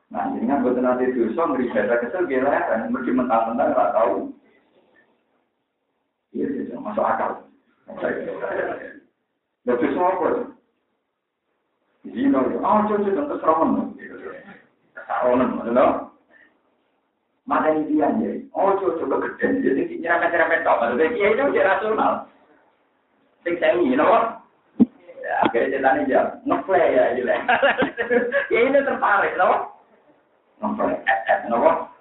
Nah, 0.08 0.24
ini 0.32 0.48
kan 0.48 0.64
buat 0.64 0.80
nanti 0.80 1.12
dosa, 1.12 1.52
beri 1.52 1.68
jasa 1.68 2.00
kesel, 2.00 2.24
gila 2.24 2.48
kan, 2.48 2.88
mesti 2.88 3.12
mentang-mentang 3.12 3.76
nggak 3.76 3.92
tahu. 3.92 4.32
Iya, 6.32 6.46
iya, 6.48 6.76
masuk 6.80 7.04
akal. 7.04 7.44
Lebih 9.68 10.00
apa? 10.00 10.28
Zino, 12.12 12.40
oh, 12.62 12.80
coba 12.88 13.08
tentu 13.08 13.36
seromen. 13.40 13.96
Kesaronan, 14.94 15.56
maksudnya. 15.58 15.86
Mata 17.48 17.68
ini 17.72 17.96
dia 17.96 18.12
aja. 18.12 18.30
Oh, 18.52 18.76
coba 18.76 19.00
coba 19.00 19.16
gede. 19.24 19.64
Jadi 19.64 20.04
nyerempet 20.04 20.64
top. 20.64 20.84
Maksudnya 20.84 21.14
dia 21.16 21.28
itu 21.32 21.42
udah 21.48 21.64
rasional. 21.64 22.12
Sing 23.46 23.54
sengi, 23.56 23.92
you 23.92 23.96
know 23.96 24.36
Akhirnya 25.44 25.76
ceritanya 25.76 26.02
dia 26.08 26.22
ngeplay 26.48 26.96
ya, 26.96 27.04
gila. 27.12 27.36
ya 28.52 28.58
ini 28.64 28.80
tertarik, 28.80 29.36
no? 29.36 29.76
Ngeplay, 30.64 30.96
eh, 31.04 31.20
eh, 31.28 31.38
no? 31.52 31.92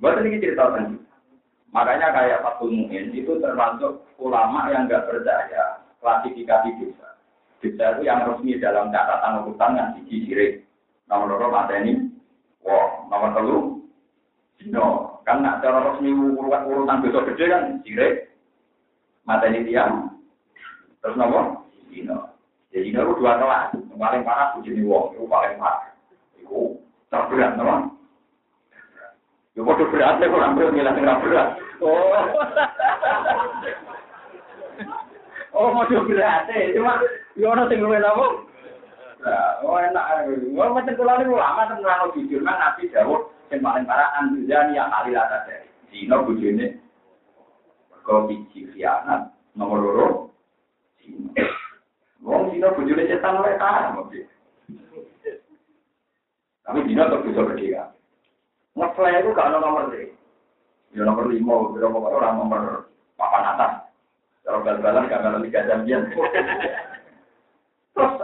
Buat 0.00 0.24
ini 0.24 0.40
cerita 0.40 0.72
tentang 0.72 1.04
Makanya 1.68 2.16
kayak 2.16 2.40
Pak 2.40 2.64
Mu'in 2.64 3.12
itu 3.12 3.36
termasuk 3.44 4.00
ulama 4.16 4.72
yang 4.72 4.88
nggak 4.88 5.04
percaya 5.04 5.84
klasifikasi 6.00 6.68
dosa. 6.80 7.08
Dosa 7.58 7.98
itu 7.98 8.02
yang 8.06 8.22
resmi 8.22 8.54
dalam 8.62 8.94
catatan 8.94 9.42
urutan 9.42 9.74
yang 9.74 9.88
siji 9.98 10.30
sirik. 10.30 10.52
Nomor 11.10 11.26
loro 11.40 11.50
ini, 11.74 12.06
wah, 12.62 13.02
nomor 13.10 13.34
telu, 13.34 13.58
dino. 14.62 15.18
Kan 15.26 15.42
nak 15.42 15.58
cara 15.58 15.90
resmi 15.90 16.14
urutan 16.14 16.70
urutan 16.70 17.02
dosa 17.02 17.26
gede 17.26 17.44
kan 17.50 17.62
sirik, 17.82 18.30
ini 19.26 19.58
tiang, 19.66 20.14
terus 21.02 21.18
nomor 21.18 21.66
dino. 21.90 22.30
Jadi 22.70 22.94
dino 22.94 23.00
itu 23.10 23.18
dua 23.18 23.42
kelas. 23.42 23.74
Yang 23.74 23.98
paling 23.98 24.22
parah 24.22 24.54
bujini 24.54 24.86
wong, 24.86 25.18
itu 25.18 25.26
paling 25.26 25.58
parah. 25.58 25.90
Itu 26.38 26.78
terberat, 27.10 27.58
nomor. 27.58 27.90
Ya 29.58 29.66
kok 29.66 29.90
berat 29.90 30.22
ya 30.22 30.30
orang 30.30 30.54
berat 30.54 30.70
ngilang 30.70 30.94
nggak 30.94 31.20
berat. 31.26 31.48
Oh. 31.82 31.98
Oh, 35.58 35.74
mau 35.74 35.82
berat 35.90 36.46
ya. 36.54 36.70
Cuma 36.76 37.02
yo 37.38 37.54
ono 37.54 37.70
sing 37.70 37.78
luwih 37.78 38.02
apa? 38.02 38.26
Oh 39.62 39.78
enak. 39.78 40.26
Oh 40.58 40.74
macam 40.74 40.94
kula 40.98 41.22
niku 41.22 41.38
lama 41.38 41.70
tenan 41.70 41.86
nang 41.86 42.10
jujur 42.18 42.42
kan 42.42 42.58
Nabi 42.58 42.90
dawuh 42.90 43.30
sing 43.46 43.62
paling 43.62 43.86
parah 43.86 44.10
anjani 44.18 44.74
yang 44.74 44.90
kali 44.90 45.14
lata 45.14 45.46
dari. 45.46 45.70
Dino 45.88 46.26
bojone 46.26 46.66
kok 48.02 48.26
biji 48.26 48.66
khianat 48.74 49.30
nomor 49.54 49.78
loro. 49.78 50.06
Wong 52.26 52.50
dino 52.50 52.74
bojone 52.74 53.06
cetan 53.06 53.38
luwih 53.38 53.54
parah 53.54 53.94
mesti. 53.94 54.26
Tapi 56.66 56.84
dino 56.90 57.06
tetap 57.06 57.22
bisa 57.22 57.46
berdiri. 57.46 57.78
Itu 58.78 59.30
gak 59.34 59.48
ada 59.50 59.58
nomor 59.62 59.94
deh. 59.94 60.10
Ya 60.94 61.06
nomor 61.06 61.30
lima, 61.30 61.70
kira 61.74 61.86
nomor 61.86 62.14
orang 62.14 62.34
nomor 62.38 62.62
papan 63.14 63.50
atas. 63.54 63.72
Kalau 64.46 64.62
bal-balan 64.62 65.10
gak 65.10 65.22
ada 65.22 65.38
tiga 65.42 65.66
jam 65.66 65.84
Terus 65.84 66.97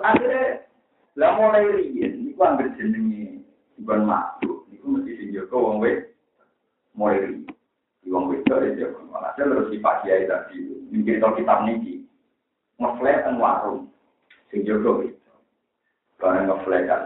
akhirnya, 0.05 0.69
lah 1.17 1.31
mulai 1.41 1.65
riyen, 1.73 2.29
itu 2.29 2.41
ambil 2.41 2.69
jenengi, 2.77 3.41
bukan 3.81 4.05
makhluk, 4.05 4.69
itu 4.69 4.85
mesti 4.85 5.13
dijaga 5.17 5.57
wong 5.57 5.81
we, 5.81 5.93
mulai 6.93 7.25
riyen. 7.25 7.49
Di 8.05 8.09
wong 8.13 8.29
we 8.29 8.45
itu 8.45 8.53
ya, 8.77 8.93
malah 9.09 9.33
terus 9.41 9.73
di 9.73 9.81
pagi 9.81 10.13
kiai 10.13 10.29
tadi, 10.29 10.61
mungkin 10.93 11.17
kita 11.17 11.29
kitab 11.41 11.59
niki, 11.65 12.05
ngeflek 12.77 13.25
dan 13.25 13.41
warung, 13.41 13.89
sing 14.53 14.69
jaga 14.69 15.09
itu. 15.09 15.33
Barang 16.21 16.53
ngeflek 16.53 16.85
kan 16.87 17.03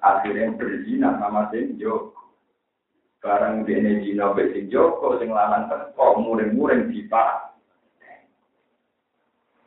akhirnya 0.00 0.56
berzina 0.56 1.20
sama 1.20 1.52
sing 1.52 1.76
jaga. 1.76 2.22
Barang 3.22 3.62
dene 3.62 4.02
dina 4.02 4.34
wis 4.34 4.50
sing 4.50 4.66
Joko 4.66 5.14
sing 5.22 5.30
lanang 5.30 5.70
teko 5.70 6.18
muring-muring 6.18 6.90
dipa. 6.90 7.54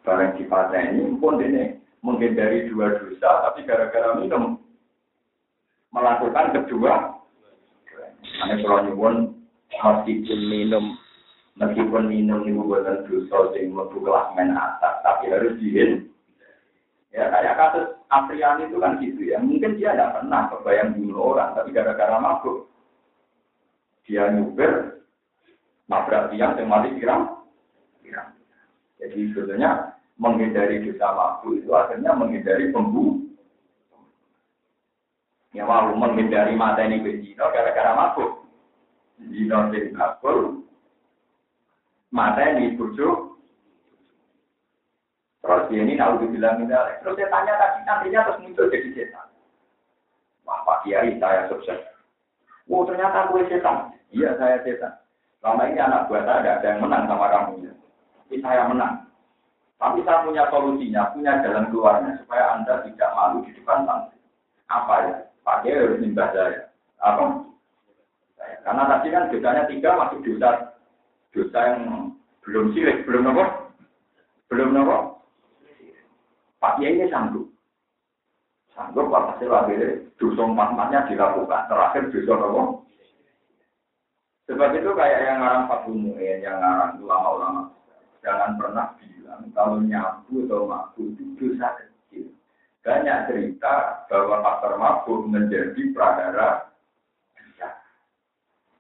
Barang 0.04 0.36
dipateni 0.36 1.16
pun 1.24 1.40
dene 1.40 1.75
menghindari 2.06 2.70
dua 2.70 3.02
dosa 3.02 3.50
tapi 3.50 3.66
gara-gara 3.66 4.22
minum 4.22 4.62
melakukan 5.90 6.54
kedua. 6.54 7.18
Ane 8.46 8.62
kalau 8.62 8.86
nyuwun 8.86 9.16
meskipun 9.74 10.42
minum 10.46 10.94
meskipun 11.58 12.06
minum 12.06 12.46
itu 12.46 12.62
bukan 12.62 13.10
dosa 13.10 13.38
sing 13.58 13.74
mlebu 13.74 14.06
men 14.38 14.54
atas 14.54 15.02
tapi 15.02 15.34
harus 15.34 15.58
dihin 15.58 16.14
ya 17.10 17.32
kayak 17.34 17.58
kasus 17.58 17.88
Apriani 18.14 18.70
itu 18.70 18.78
kan 18.78 19.02
gitu 19.02 19.22
ya. 19.26 19.42
Mungkin 19.42 19.82
dia 19.82 19.98
tidak 19.98 20.22
pernah 20.22 20.46
kebayang 20.54 20.94
bunuh 20.94 21.34
orang 21.34 21.58
tapi 21.58 21.74
gara-gara 21.74 22.22
mabuk. 22.22 22.70
Dia 24.06 24.30
nyuber 24.30 25.02
nabrak 25.90 26.30
tiang 26.30 26.54
yang 26.54 26.70
mati 26.70 26.94
kirang 27.02 27.36
jadi 29.06 29.20
sebetulnya 29.32 29.95
menghindari 30.16 30.84
dosa 30.84 31.08
mabuk 31.12 31.60
itu 31.60 31.70
akhirnya 31.76 32.12
menghindari 32.16 32.72
pembunuh 32.72 33.20
ya 35.52 35.64
mau 35.68 35.92
menghindari 35.96 36.56
mata 36.56 36.84
ini 36.84 37.04
berzina 37.04 37.52
gara-gara 37.52 37.92
mabuk 37.96 38.48
zina 39.32 39.72
sing 39.72 39.96
akul 39.96 40.64
mata 42.12 42.42
ini 42.56 42.76
bujuk 42.80 43.40
terus 45.44 45.68
dia 45.70 45.84
ini 45.84 46.00
tahu 46.00 46.24
dibilang 46.24 46.64
ini 46.64 46.72
terus 47.04 47.16
saya 47.20 47.28
tanya 47.30 47.54
tadi 47.60 47.80
nantinya 47.84 48.20
terus 48.26 48.42
muncul 48.42 48.72
jadi 48.72 48.90
setan 48.96 49.28
wah 50.48 50.64
pak 50.64 50.88
kiai 50.88 51.16
saya 51.20 51.48
sukses 51.52 51.96
Oh 52.66 52.82
ternyata 52.86 53.30
gue 53.30 53.46
setan. 53.46 53.94
Iya 54.10 54.34
saya 54.42 54.58
setan. 54.66 54.94
Selama 55.42 55.70
ini 55.70 55.78
anak 55.78 56.10
buah 56.10 56.26
saya 56.26 56.58
ada 56.58 56.66
yang 56.66 56.82
menang 56.82 57.06
sama 57.06 57.30
kamu. 57.30 57.70
Ini 58.34 58.42
saya 58.42 58.66
menang. 58.66 59.06
Tapi 59.76 60.00
saya 60.08 60.24
punya 60.24 60.48
solusinya, 60.48 61.12
punya 61.12 61.44
jalan 61.44 61.68
keluarnya 61.68 62.16
supaya 62.24 62.56
anda 62.56 62.80
tidak 62.88 63.12
malu 63.12 63.44
di 63.44 63.52
depan 63.60 63.84
santri. 63.84 64.18
Apa 64.72 64.94
ya? 65.04 65.16
Pakai 65.44 65.76
harus 65.76 66.00
nimbah 66.00 66.32
saya. 66.32 66.72
Apa? 67.04 67.44
Karena 68.66 68.84
tadi 68.90 69.08
kan 69.14 69.30
dosanya 69.30 69.64
tiga 69.70 69.94
masuk 69.94 70.26
dosa 70.26 70.74
dosa 71.36 71.60
yang 71.70 71.82
belum 72.42 72.74
sirik, 72.74 73.04
belum 73.06 73.30
nopo, 73.30 73.46
belum 74.50 74.74
nopo. 74.74 75.22
Pak 76.58 76.82
Kiai 76.82 76.98
ini 76.98 77.12
sanggup. 77.12 77.46
Sanggup 78.74 79.12
hasil 79.12 79.52
akhirnya 79.52 80.02
dosa 80.18 80.42
empat 80.50 81.12
dilakukan. 81.12 81.68
Terakhir 81.70 82.04
dosa 82.10 82.34
apa? 82.42 82.64
Sebab 84.46 84.78
itu 84.78 84.90
kayak 84.94 85.20
yang 85.26 85.38
ngarang 85.42 85.66
Fatul 85.66 85.98
Mu'in, 85.98 86.38
yang 86.46 86.62
ngarang 86.62 87.02
ulama-ulama. 87.02 87.74
Jangan 88.26 88.58
pernah 88.58 88.98
bilang 88.98 89.54
kalau 89.54 89.78
nyabu 89.86 90.50
atau 90.50 90.66
mabuk 90.66 91.14
itu 91.14 91.24
dosa 91.38 91.78
kecil. 91.78 92.34
Banyak 92.82 93.30
cerita 93.30 94.04
bahwa 94.10 94.42
faktor 94.42 94.74
mabuk 94.82 95.30
menjadi 95.30 95.94
pradara 95.94 96.76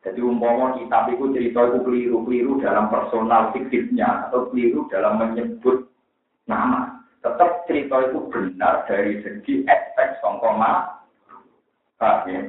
jadi 0.05 0.21
umpama 0.21 0.77
kitab 0.77 1.09
itu 1.09 1.33
cerita 1.33 1.65
itu 1.65 1.81
keliru-keliru 1.81 2.61
dalam 2.61 2.93
personal 2.93 3.49
fiktifnya 3.57 4.29
atau 4.29 4.53
keliru 4.53 4.85
dalam 4.93 5.17
menyebut 5.17 5.89
nama 6.45 7.01
tetap 7.25 7.65
cerita 7.65 8.05
itu 8.05 8.21
benar 8.29 8.85
dari 8.85 9.17
segi 9.25 9.65
aspek 9.65 10.21
songkoma. 10.21 11.01
Paham 11.97 12.29
ya? 12.29 12.41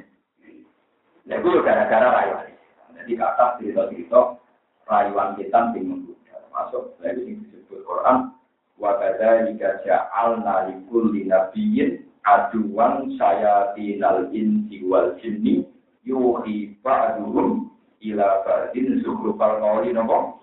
Nah, 1.26 1.36
itu 1.40 1.48
gara-gara 1.64 2.08
rayuan. 2.12 2.52
Jadi 2.92 3.12
kata 3.16 3.56
cerita-cerita 3.56 4.36
rayuan 4.84 5.40
kita 5.40 5.72
bingung. 5.72 6.12
Masuk 6.56 6.96
lagi 7.04 7.20
yang 7.20 7.44
disebut 7.44 7.84
Quran. 7.84 8.32
Wa 8.80 8.96
kadzalika 8.96 9.84
ja'alna 9.84 10.72
likulli 10.72 11.28
nabiyyin 11.28 12.08
aduan 12.24 13.12
sayatinal 13.20 14.32
insi 14.32 14.80
wal 14.88 15.12
jinni 15.20 15.68
yuhi 16.08 16.72
ba'duhum 16.80 17.68
ila 18.00 18.26
ba'din 18.44 19.04
zuhrufal 19.04 19.60
qawli 19.60 19.92
nopo 19.92 20.40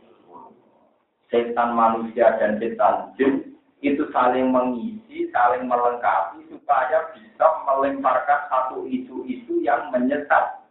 setan 1.34 1.74
manusia 1.74 2.38
dan 2.38 2.62
setan 2.62 3.10
jin 3.18 3.58
itu 3.84 4.06
saling 4.14 4.54
mengisi, 4.54 5.28
saling 5.34 5.66
melengkapi 5.66 6.46
supaya 6.48 7.10
bisa 7.18 7.46
melemparkan 7.68 8.48
satu 8.48 8.88
isu-isu 8.88 9.60
yang 9.60 9.92
menyesat. 9.92 10.62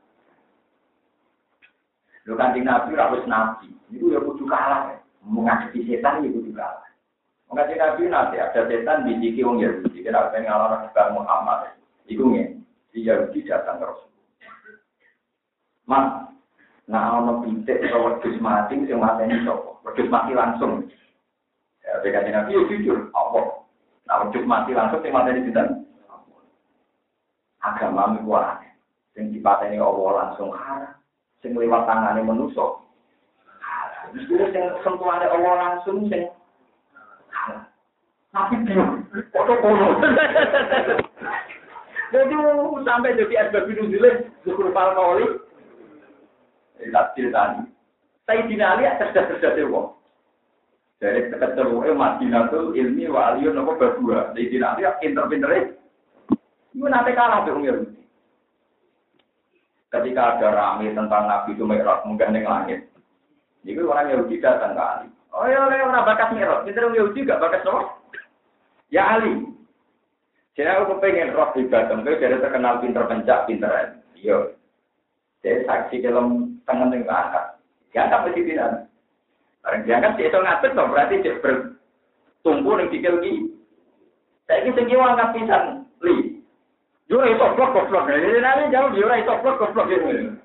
Lu 2.24 2.38
kan 2.38 2.54
Nabi 2.54 2.94
harus 2.94 3.26
nabi, 3.26 3.74
itu 3.90 4.14
ya 4.14 4.22
kudu 4.22 4.46
kalah 4.46 4.94
ya. 4.94 5.01
Menghadapi 5.22 5.86
setan 5.86 6.26
ya 6.26 6.28
kudu 6.34 6.50
kalah. 6.50 6.90
Menghadapi 7.46 7.78
Nabi 7.78 8.02
nanti 8.10 8.36
ada 8.42 8.60
setan 8.66 9.06
di 9.06 9.18
sisi 9.22 9.46
wong 9.46 9.62
Yahudi, 9.62 10.02
kira 10.02 10.30
pengen 10.34 10.50
ngalahkan 10.50 10.90
Nabi 10.90 11.12
Muhammad. 11.14 11.58
Itu 12.10 12.24
nih, 12.26 12.58
si 12.90 13.06
Yahudi 13.06 13.46
datang 13.46 13.78
terus. 13.78 14.02
Mas, 15.86 16.30
nah 16.90 17.22
ono 17.22 17.42
pintek 17.46 17.86
atau 17.86 18.10
wedus 18.10 18.38
mati, 18.42 18.78
sing 18.86 18.98
mati 18.98 19.26
ini 19.26 19.46
sapa? 19.46 19.78
Wedus 19.86 20.10
mati 20.10 20.30
langsung. 20.34 20.86
Ya, 21.82 21.98
Nabi 22.02 22.54
ya 22.54 22.62
jujur, 22.70 23.10
apa? 23.14 23.40
Nah, 24.06 24.26
wujud 24.26 24.44
mati 24.46 24.74
langsung, 24.74 25.02
yang 25.02 25.14
mati 25.14 25.42
di 25.42 25.52
agama 27.62 28.18
iku 28.18 28.34
aneh. 28.36 28.70
Sing 29.14 29.30
dipateni 29.30 29.78
Allah 29.78 30.10
langsung 30.18 30.50
haram. 30.52 30.98
Sing 31.40 31.54
lewat 31.54 31.86
tangane 31.86 32.20
manusa. 32.26 32.82
Mesti 34.12 34.34
sing 34.52 34.64
sentuhane 34.84 35.26
Allah 35.26 35.52
langsung 35.56 36.04
sing. 36.12 36.28
Tapi 38.32 38.54
bingung, 38.64 39.04
foto 39.28 39.52
kono. 39.60 39.88
Jadi 42.12 42.34
sampai 42.84 43.16
jadi 43.16 43.34
asbab 43.48 43.68
nuzulnya 43.72 44.28
zukur 44.44 44.68
palmauli. 44.72 45.24
Tidak 46.76 47.06
tadi. 47.16 47.62
Saya 48.28 48.48
dinali 48.48 48.84
cerdas-cerdas 49.00 49.60
wong. 49.68 49.96
Dari 51.02 51.28
eh 51.34 51.96
Madinatul 51.96 52.78
ilmi 52.78 53.10
wa 53.10 53.34
aliyun 53.34 53.58
apa 53.58 53.72
berdua. 53.74 54.30
Saya 54.32 54.48
dinali 54.48 54.86
pinter-pinter 55.02 55.50
Itu 56.72 56.86
nanti 56.88 57.12
kalah 57.12 57.44
tuh 57.44 57.60
Yahudi. 57.60 58.00
Ketika 59.92 60.40
ada 60.40 60.48
rame 60.56 60.88
tentang 60.96 61.28
Nabi 61.28 61.52
itu 61.52 61.68
Mi'raj 61.68 62.08
menggandeng 62.08 62.48
langit. 62.48 62.88
Itu 63.62 63.86
orang 63.86 64.10
Yahudi 64.10 64.42
datang 64.42 64.74
ke 64.74 64.82
Ali. 64.82 65.08
Oh 65.32 65.46
ya, 65.46 65.64
orang 65.64 66.04
bakas 66.04 66.34
Mi'raj. 66.34 66.66
Kita 66.66 66.82
orang 66.82 66.98
Yahudi 66.98 67.24
gak 67.24 67.40
bakas 67.40 67.64
apa? 67.64 67.82
Ya 68.90 69.02
Ali. 69.16 69.32
Jadi 70.52 70.68
aku 70.68 70.98
kepengen 70.98 71.32
roh 71.32 71.48
di 71.56 71.64
batam, 71.64 72.04
jadi 72.04 72.36
terkenal 72.36 72.76
pinter 72.84 73.08
pencak, 73.08 73.48
pinter 73.48 73.72
Iya. 74.20 74.52
Jadi 75.40 75.64
saksi 75.64 76.04
dalam 76.04 76.60
tangan 76.68 76.92
yang 76.92 77.08
angkat. 77.08 77.56
Tak 77.96 78.20
mesti 78.28 78.40
tidak. 78.44 78.86
Barang 79.64 79.82
diangkat 79.86 80.12
dia 80.18 80.28
itu 80.28 80.38
ngatur 80.38 80.70
berarti 80.74 81.22
dia 81.22 81.38
bertumpu 81.40 82.70
yang 82.76 82.90
dikil 82.90 83.14
ki. 83.22 83.32
Saya 84.44 84.66
ini 84.66 84.76
tinggi 84.76 84.98
angkat 84.98 85.32
pisan, 85.38 85.86
li. 86.02 86.42
Yo 87.06 87.22
itu 87.24 87.46
blok 87.56 87.74
blok. 87.88 88.04
Jadi 88.10 88.38
nanti 88.42 88.72
jauh 88.74 88.90
yo 88.92 89.08
itu 89.08 89.34
blok 89.40 89.62
blok 89.72 89.86
gitu. 89.88 90.36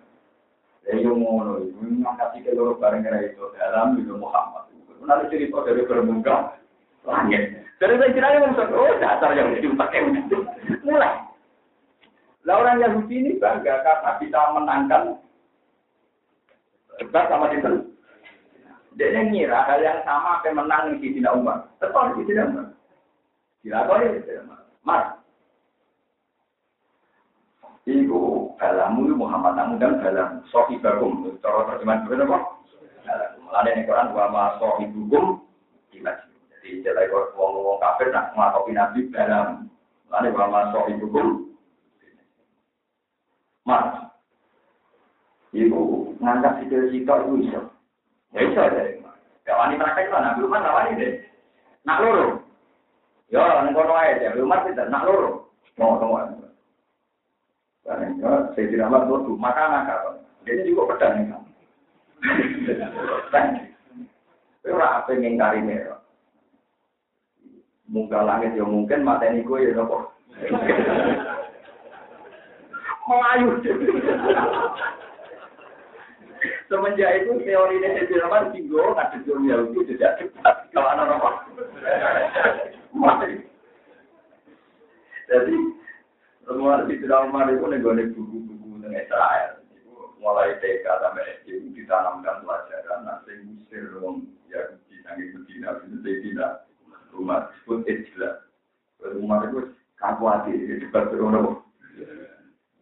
Ya 0.88 1.04
yo 1.04 1.20
ngono, 1.20 1.68
ngangkat 1.84 2.40
sikil 2.40 2.56
loro 2.56 2.80
bareng 2.80 3.04
kira 3.04 3.20
itu 3.28 3.44
dalam 3.60 4.00
itu 4.00 4.16
Muhammad. 4.16 4.72
Nanti 5.04 5.36
cerita 5.36 5.60
dari 5.68 5.84
bermuka 5.84 6.56
langit. 7.04 7.68
Dari 7.78 8.00
saya 8.00 8.16
kira 8.16 8.28
yang 8.40 8.56
oh 8.56 8.96
dasar 9.04 9.32
yang 9.36 9.52
dipakai 9.60 10.08
mulai. 10.88 11.28
Lah 12.48 12.56
orang 12.64 12.80
Yahudi 12.80 13.16
ini 13.20 13.32
bangga 13.36 13.84
karena 13.84 14.12
bisa 14.24 14.40
menangkan 14.56 15.04
debat 17.04 17.28
sama 17.28 17.52
itu. 17.52 17.92
Dia 18.96 19.22
ngira 19.28 19.68
hal 19.68 19.84
yang 19.84 20.00
sama 20.08 20.42
akan 20.42 20.64
menang 20.64 20.98
di 21.04 21.12
Dina 21.12 21.36
Umar. 21.36 21.68
Tetap 21.84 22.16
di 22.18 22.24
Dina 22.26 22.48
Umar. 22.48 22.66
Dilakoni 23.62 24.16
di 24.16 24.20
Dina 24.24 24.42
Umar. 24.48 24.60
Mas. 24.88 25.06
Ibu 27.88 28.20
balamu 28.60 29.16
Muhammad 29.16 29.56
namun 29.56 29.80
dan 29.80 30.04
balam 30.04 30.44
bagum. 30.84 31.32
Cara 31.40 31.64
terjemahan 31.72 32.04
berbeda 32.04 32.28
kok. 32.28 32.44
Mulanya 33.48 33.70
ini 33.72 33.88
Quran 33.88 34.12
wa 34.12 34.26
ma 34.28 34.44
sohi 34.60 34.92
bagum 34.92 35.40
di 35.96 36.04
masjid. 36.04 36.36
Jadi 36.52 36.84
jelek 36.84 37.16
wong-wong 37.40 37.80
kafir 37.80 38.12
nak 38.12 38.36
ngelakopi 38.36 38.76
Nabi 38.76 39.08
dalam 39.16 39.72
Lalu 40.08 40.30
bahwa 40.32 40.72
sohi 40.72 40.94
hukum. 40.96 41.52
Mas, 43.68 44.08
ibu 45.52 46.16
ngangkat 46.24 46.64
sikil 46.64 46.88
sikil 46.88 47.20
itu 47.20 47.34
bisa. 47.44 47.62
Ya 48.32 48.40
bisa 48.48 48.72
deh. 48.72 49.04
Gak 49.44 49.60
wani 49.60 49.80
praktek 49.80 50.12
lah, 50.12 50.22
Nabi 50.24 50.48
Umar 50.48 50.64
gak 50.64 50.76
wani 50.76 51.00
deh. 51.00 51.14
Nak 51.84 52.00
loro. 52.04 52.28
Ya, 53.28 53.44
nang 53.44 53.76
kono 53.76 53.92
ae 54.00 54.24
ya, 54.24 54.32
Umar 54.40 54.64
tidak 54.64 54.88
nak 54.88 55.04
loro. 55.04 55.52
Mau 55.76 56.00
tunggu. 56.00 56.16
Karena 56.16 56.47
saya 57.88 58.68
tidak 58.68 58.92
mau 58.92 59.24
tuh 59.24 59.40
makan 59.40 59.88
apa. 59.88 60.20
Dia 60.44 60.68
juga 60.68 60.92
pedang 60.92 61.24
nih. 61.24 61.32
Ora 64.68 65.00
apa 65.00 65.16
ngingkari 65.16 65.64
merah 65.64 65.98
munggah 67.88 68.24
langit 68.28 68.52
ya 68.60 68.68
mungkin 68.68 69.08
mata 69.08 69.24
ini 69.32 69.48
gue 69.48 69.64
ya 69.64 69.72
nopo 69.80 70.12
melayu. 73.08 73.64
Semenjak 76.68 77.24
itu 77.24 77.32
teori 77.48 77.80
ini 77.80 77.88
saya 77.96 78.12
bilang 78.12 78.52
tinggal 78.52 78.92
nggak 78.92 79.24
dunia 79.24 79.56
itu 79.72 79.80
tidak 79.96 80.20
cepat 80.20 80.68
kalau 80.76 80.92
anak 80.92 81.16
nopo 81.16 81.32
semua 86.48 86.88
di 86.88 86.96
dalam 87.04 87.36
Umar 87.36 87.52
itu 87.52 87.68
nih 87.68 88.08
buku-buku 88.16 88.80
dengan 88.80 88.96
Israel 88.96 89.60
mulai 90.24 90.56
TK 90.64 90.86
sampai 90.88 91.44
SD 91.44 91.76
ditanamkan 91.76 92.42
pelajaran 92.42 93.04
nanti 93.04 93.36
Mesir 93.44 93.92
dong 94.00 94.32
ya 94.48 94.80
di 94.88 94.96
sanggih 95.04 95.36
Medina 95.36 95.76
itu 95.84 96.00
tidak 96.02 96.66
rumah 97.12 97.52
pun 97.68 97.84
istilah. 97.84 98.48
Rumah 99.04 99.38
itu 99.46 99.60
kaku 100.00 100.24
hati 100.26 100.52
depan 100.82 101.12
rumah. 101.14 101.62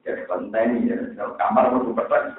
Ya 0.06 0.22
penting 0.30 0.86
ya, 0.86 0.98
kamar 1.18 1.74
mau 1.74 1.90
cepat 1.90 2.38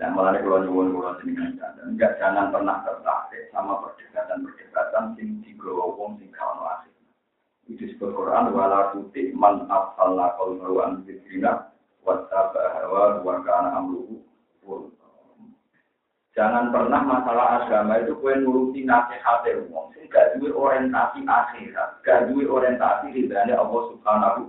Nah, 0.00 0.08
malah 0.16 0.40
kalau 0.40 0.64
nyuwun 0.64 0.96
kalau 0.96 1.12
jenengan 1.20 1.60
dan 1.60 1.76
enggak 1.84 2.16
jangan 2.16 2.48
pernah 2.48 2.80
tertarik 2.88 3.52
sama 3.52 3.84
perdebatan-perdebatan 3.84 5.12
sing 5.12 5.44
digawa 5.44 5.92
wong 5.92 6.16
sing. 6.16 6.32
Itu 7.70 7.86
disebut 7.86 8.18
Quran 8.18 8.50
wala 8.50 8.90
tuti 8.90 9.30
man 9.30 9.70
afalna 9.70 10.34
qaul 10.34 10.58
marwan 10.58 11.06
dzikrina 11.06 11.70
wa 12.02 12.26
tabahawa 12.26 13.22
wa 13.22 13.38
kana 13.46 13.78
amruhu 13.78 14.26
Jangan 16.30 16.70
pernah 16.70 17.02
masalah 17.02 17.62
agama 17.62 18.00
itu 18.02 18.14
kue 18.18 18.32
nuruti 18.38 18.86
nasihat 18.86 19.42
umum. 19.66 19.90
Gak 20.10 20.38
duwe 20.38 20.50
orientasi 20.54 21.26
akhirat, 21.26 22.02
gak 22.06 22.30
duwe 22.30 22.46
orientasi 22.46 23.10
ridhanya 23.10 23.58
Allah 23.58 23.82
Subhanahu. 23.90 24.42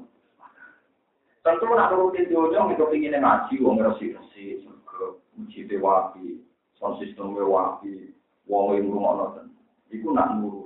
Tentu 1.41 1.65
nak 1.73 1.89
nuruti 1.89 2.29
dunia 2.29 2.69
itu 2.69 2.85
ingin 2.93 3.17
ngaji, 3.17 3.65
wong 3.65 3.81
resi 3.81 4.13
resi, 4.13 4.61
surga, 4.61 5.17
uji 5.41 5.65
dewapi, 5.65 6.37
sound 6.77 7.01
system 7.01 7.33
dewapi, 7.33 8.13
wong 8.45 8.77
yang 8.77 8.93
rumah 8.93 9.13
nonton. 9.17 9.49
Itu 9.89 10.13
nak 10.13 10.37
nuruti 10.37 10.60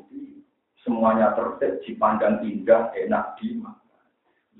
semuanya 0.86 1.34
tertib, 1.34 1.82
dipandang 1.82 2.46
indah, 2.46 2.94
enak 2.94 3.34
dimakan. 3.42 3.82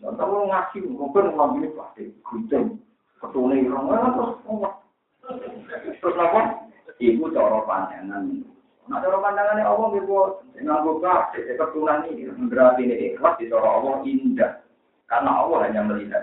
Contoh 0.02 0.50
ngaji, 0.50 0.78
mungkin 0.90 1.32
ngomong 1.38 1.62
ini 1.62 1.70
pasti 1.78 2.04
gunting, 2.26 2.82
ketune 3.22 3.64
irong, 3.64 3.88
terus 3.94 4.36
Terus 6.02 6.18
apa? 6.22 6.70
Ibu 7.02 7.34
cara 7.34 7.60
pandangan. 7.66 8.24
Nah, 8.86 9.02
cara 9.02 9.18
pandangannya 9.18 9.66
Allah 9.66 9.90
ibu 9.98 10.46
nganggo 10.62 11.02
kasih, 11.02 11.58
keturunan 11.58 12.06
ini 12.14 12.30
berarti 12.46 12.86
ini 12.86 12.96
ikhlas 13.14 13.38
di 13.42 13.50
cara 13.50 13.66
Allah 13.66 14.06
indah. 14.06 14.52
Karena 15.10 15.32
Allah 15.42 15.58
hanya 15.66 15.82
melihat. 15.86 16.22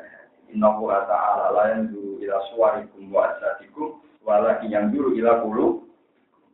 Inna 0.52 0.68
Allah 0.68 1.08
ta'ala 1.08 1.46
la 1.56 1.64
dulu 1.80 2.20
ila 2.20 2.36
suarikum 2.52 3.08
wa 3.08 3.24
asadikum 3.34 4.04
walaki 4.20 4.68
yang 4.68 4.92
dulu 4.92 5.16
ila 5.16 5.40
kulu 5.40 5.88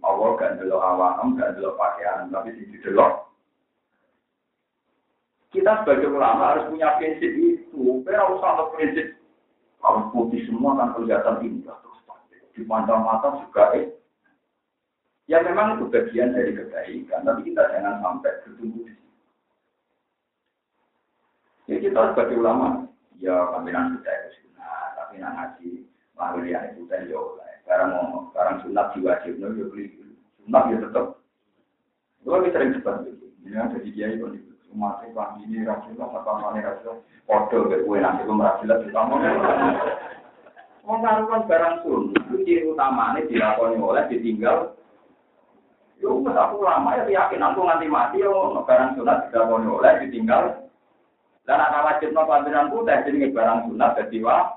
Allah 0.07 0.29
gak 0.39 0.63
dulu 0.63 0.79
awam, 0.79 1.35
gak 1.35 1.59
dulu 1.59 1.75
pakaian, 1.75 2.31
tapi 2.31 2.55
di 2.55 2.79
delok. 2.81 3.28
Kita 5.49 5.83
sebagai 5.83 6.13
ulama 6.13 6.57
harus 6.57 6.69
punya 6.69 6.97
prinsip 7.01 7.33
itu. 7.33 8.05
Kita 8.05 8.19
harus 8.21 8.41
sama 8.45 8.69
prinsip. 8.77 9.17
Harus 9.81 10.05
putih 10.13 10.43
semua 10.45 10.77
kan 10.77 10.93
kelihatan 10.99 11.41
indah 11.41 11.79
dipandang-pandang 12.59 13.47
juga 13.47 13.65
eh. 13.79 13.87
Ya 15.31 15.45
memang 15.45 15.79
itu 15.79 15.87
bagian 15.93 16.35
dari 16.35 16.57
kebaikan, 16.57 17.23
tapi 17.23 17.53
kita 17.53 17.63
jangan 17.71 18.01
sampai 18.01 18.33
bertumbuh 18.43 18.89
di 18.89 18.93
sini. 18.97 19.17
Ya 21.69 21.77
kita 21.85 22.01
sebagai 22.17 22.41
ulama, 22.41 22.89
ya 23.21 23.37
pimpinan 23.53 24.01
kita 24.01 24.09
itu 24.09 24.31
sunnah, 24.41 24.97
tapi 24.97 25.21
nak 25.21 25.33
ngaji 25.37 25.85
mahalian 26.17 26.73
itu 26.75 26.83
kan 26.89 27.05
ya 27.07 27.21
Sekarang 27.61 27.89
mau, 27.93 28.33
sekarang 28.33 28.57
sunat 28.65 28.87
diwajib, 28.97 29.37
ya 29.37 29.49
beli 29.53 29.85
sunat 30.49 30.65
ya 30.73 30.77
tetap. 30.81 31.07
Itu 32.25 32.29
kan 32.33 32.49
sering 32.49 32.73
cepat. 32.81 32.97
Ini 33.45 33.57
ada 33.61 33.77
di 33.77 33.93
Umatnya 34.69 35.17
pagi 35.17 35.49
ini 35.49 35.65
rasulullah, 35.65 36.13
apa 36.13 36.33
mana 36.45 36.61
rasulullah, 36.61 37.01
podo, 37.25 37.73
kue 37.73 37.99
nanti 38.05 38.29
pun 38.29 38.37
rasulullah, 38.37 38.85
kita 38.85 39.01
mau. 39.01 39.17
Mengkaruan 40.89 41.45
barang 41.45 41.75
sun, 41.85 42.17
itu 42.17 42.37
ciri 42.49 42.63
utamanya 42.65 43.21
dilakoni 43.29 43.77
oleh 43.77 44.09
ditinggal. 44.09 44.73
Yo, 46.01 46.23
aku 46.25 46.63
lama 46.63 46.95
ya 46.97 47.05
yakin 47.05 47.43
aku 47.43 47.61
nganti 47.61 47.91
mati 47.91 48.25
yo 48.25 48.57
barang 48.65 48.97
sunat 48.97 49.29
dilakoni 49.29 49.69
oleh 49.69 49.93
ditinggal. 50.01 50.65
Dan 51.45 51.61
anak 51.61 51.85
wajib 51.85 52.13
no 52.13 52.29
panjenengan 52.29 52.73
putih 52.73 53.05
jadi 53.05 53.29
barang 53.33 53.69
sunat 53.69 54.01
jadi 54.01 54.17
wah. 54.21 54.53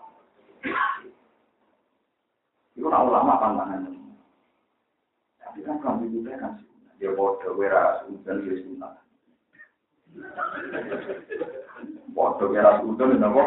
Itu 2.80 2.88
nak 2.88 3.07
ulama 3.07 3.39
pantangan. 3.39 3.91
Tapi 5.39 5.59
kan 5.68 5.84
kami 5.84 6.12
juga 6.16 6.39
kan 6.39 6.64
dia 6.95 7.12
bodoh, 7.12 7.59
wera 7.59 8.07
sunat 8.07 8.39
dia 8.43 8.55
sunat. 8.64 8.93
Waktu 12.12 12.43
kira 12.51 12.84
sudon 12.84 13.18
nopo. 13.18 13.43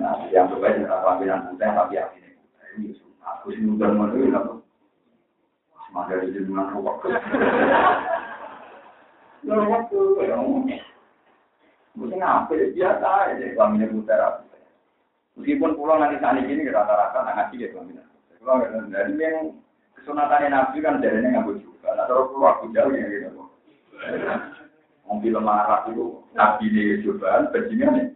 Nah, 0.00 0.24
yang 0.32 0.48
terbaik 0.48 0.80
adalah 0.80 1.04
panggilan 1.04 1.52
putih 1.52 1.68
tapi 1.68 1.94
yang 2.00 2.10
ini. 2.16 2.96
Aku 3.20 3.52
sih 3.52 3.62
udah 3.62 3.92
mau 3.92 4.08
itu 4.08 4.32
nopo. 4.32 4.64
Semangat 5.86 6.24
di 6.24 6.32
jenengan 6.32 6.72
rokok. 6.72 7.04
Waktu 9.50 10.00
yang 10.28 10.44
mungkin 11.96 12.20
apa 12.22 12.54
biasa 12.54 13.08
aja 13.34 13.46
kelaminnya 13.56 13.92
putih 13.92 14.16
Meskipun 15.38 15.72
pulau 15.78 15.96
nanti 15.96 16.20
saat 16.20 16.36
ini 16.36 16.68
rata-rata 16.68 17.18
nggak 17.24 17.36
ngaji 17.36 17.56
ya 17.64 17.68
kelaminnya. 17.72 18.04
Pulau 18.40 18.60
dari 18.88 19.12
yang 19.16 19.56
kesunatannya 19.96 20.48
nabi 20.48 20.78
kan 20.80 21.00
jadinya 21.04 21.40
nggak 21.40 21.60
juga. 21.60 21.88
Nah 21.96 22.04
terus 22.08 22.30
pulau 22.32 22.48
aku 22.48 22.64
jauh 22.72 22.92
ya 22.92 23.06
gitu. 23.08 23.42
Mobil 25.10 25.34
marah 25.42 25.90
itu 25.90 26.22
nabi 26.38 26.70
ini 26.70 27.02
cobaan 27.02 27.50
bajingan 27.50 27.98
nih. 27.98 28.06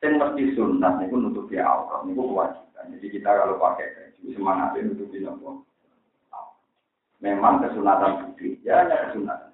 Yang 0.00 0.14
mesti 0.16 0.44
sunnah 0.56 1.02
itu 1.02 1.18
nutupi 1.18 1.58
aurat, 1.58 2.06
itu 2.06 2.16
kewajiban. 2.16 2.94
Jadi 2.94 3.06
kita 3.10 3.26
kalau 3.26 3.60
pakai 3.60 3.90
baju 3.92 4.28
semangatnya 4.32 4.86
nutupi 4.86 5.18
nopo. 5.20 5.66
Memang 7.20 7.60
kesunatan 7.60 8.32
putih, 8.32 8.56
ya 8.64 8.80
hanya 8.80 9.12
kesunatan. 9.12 9.52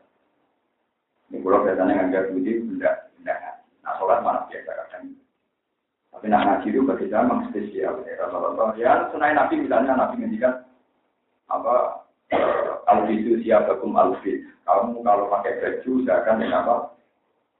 Ini 1.34 1.42
kalau 1.42 1.66
biasanya 1.66 2.06
nggak 2.06 2.30
putih, 2.30 2.62
tidak, 2.62 3.10
tidak. 3.18 3.38
Nah, 3.82 3.92
sholat 3.98 4.22
mana 4.22 4.46
biasa 4.46 4.70
kadang. 4.70 5.18
Tapi 6.14 6.26
nak 6.30 6.44
ngaji 6.46 6.68
itu 6.70 6.80
bagi 6.86 7.10
saya 7.10 7.26
memang 7.26 7.50
spesial. 7.50 8.06
Ya, 8.06 8.22
rata-rata 8.22 8.78
ya, 8.78 9.34
nabi 9.34 9.54
misalnya 9.66 9.98
nabi 9.98 10.14
ngendikan 10.22 10.62
apa 11.50 12.05
alfisu 12.86 13.42
siapakum 13.42 13.94
alfis. 13.98 14.42
Kamu 14.66 15.02
kalau 15.06 15.30
pakai 15.30 15.62
baju 15.62 15.92
akan 16.10 16.36
dengan 16.42 16.60
apa? 16.66 16.76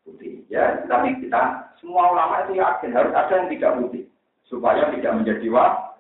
Putih. 0.03 0.43
Ya, 0.51 0.83
tapi 0.87 1.19
kita 1.23 1.75
semua 1.83 2.15
ulama 2.15 2.47
itu 2.47 2.59
yakin 2.59 2.95
harus 2.95 3.15
ada 3.15 3.33
yang 3.35 3.51
tidak 3.51 3.75
putih 3.83 4.05
supaya 4.47 4.91
tidak 4.95 5.13
menjadi 5.23 5.47
wah. 5.51 5.99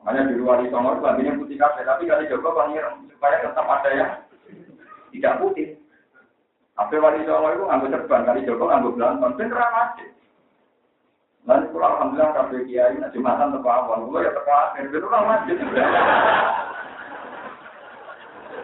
Makanya 0.00 0.32
di 0.32 0.34
luar 0.40 0.64
itu 0.64 0.72
Songo 0.72 0.96
baginya 1.02 1.36
putih 1.36 1.60
kafe, 1.60 1.84
tapi 1.84 2.08
kali 2.08 2.24
Joko 2.30 2.56
pangeran 2.56 3.04
supaya 3.12 3.36
tetap 3.44 3.66
ada 3.68 3.90
yang 3.92 4.10
tidak 5.12 5.36
putih. 5.44 5.76
Tapi 6.72 6.96
wali 6.96 7.26
Songo 7.28 7.48
itu 7.52 7.64
ngambil 7.68 7.92
terbang, 7.92 8.22
kali 8.24 8.46
Joko 8.48 8.64
ngambil 8.70 8.94
belantong, 8.96 9.32
beneran 9.36 9.72
aja. 9.76 10.06
Lalu 11.44 11.76
alhamdulillah 11.76 12.32
kafe 12.32 12.56
kiai, 12.64 12.96
nah 12.96 13.12
jumatan 13.12 13.52
tepat 13.52 13.76
awal, 13.76 14.08
gue 14.08 14.24
ya 14.24 14.32
akhir, 14.40 14.84
beneran 14.88 15.28
aja. 15.28 15.54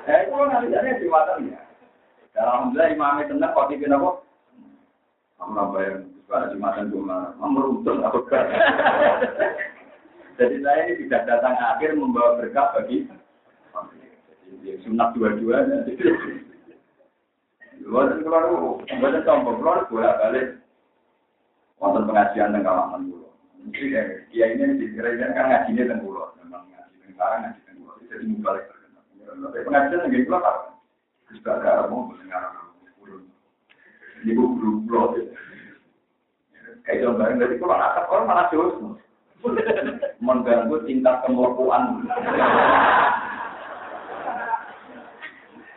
Eh, 0.06 0.18
itu 0.22 0.38
nanti 0.38 0.70
jadi 0.70 1.02
jumatan 1.02 1.50
ya. 1.50 1.60
Alhamdulillah 2.38 2.88
imamnya 2.94 3.26
tenang, 3.26 3.50
kok 3.50 3.66
tipe 3.72 3.90
apa? 3.90 4.10
Kamu 5.36 5.72
bayar 5.74 5.94
pada 6.30 6.52
jumatan 6.54 6.92
cuma 6.94 7.34
meruntun 7.42 8.06
atau 8.06 8.22
Jadi 10.36 10.56
saya 10.60 10.80
ini 10.84 11.08
tidak 11.08 11.24
datang 11.32 11.56
akhir 11.56 11.96
membawa 11.96 12.36
berkah 12.36 12.76
bagi 12.76 13.08
jadi 14.62 14.78
sunat 14.84 15.16
dua-duanya. 15.16 15.88
Bukan 17.88 18.20
keluar, 18.22 18.44
bukan 18.52 19.24
sombong, 19.24 19.56
keluar 19.58 19.88
bolak 19.88 20.18
balik. 20.20 20.46
Wonten 21.80 22.08
pengajian 22.08 22.52
dan 22.52 22.64
kalangan 22.64 23.08
dulu. 23.08 23.28
Jadi 23.72 23.86
dia 24.32 24.44
ini 24.52 24.80
dikira 24.80 25.12
kan 25.18 25.50
ngajinya 25.50 25.92
dan 25.92 25.98
pulau, 26.00 26.32
memang 26.40 26.64
ngaji 26.72 26.94
dan 27.00 27.08
sekarang 27.12 27.40
ngaji 27.44 27.60
dan 27.64 27.74
pulau. 27.80 27.96
Jadi 28.08 28.24
mubalik 28.32 28.64
terkenal. 29.26 29.50
Pengajian 29.50 30.06
yang 30.06 30.14
gitu 30.14 30.30
ada 31.50 31.90
mau 31.90 32.06
mendengar 32.06 32.54
ini 34.24 34.32
guru 34.32 34.82
pulau. 34.86 35.14
Kayak 36.86 37.18
dari 37.18 37.58
kalau 37.58 37.74
anak 37.74 37.94
sekolah 37.98 38.24
malah 38.24 38.46
jauh. 38.54 38.94
Mengganggu 40.18 40.76
tingkat 40.88 41.22
kemurkuan. 41.22 42.08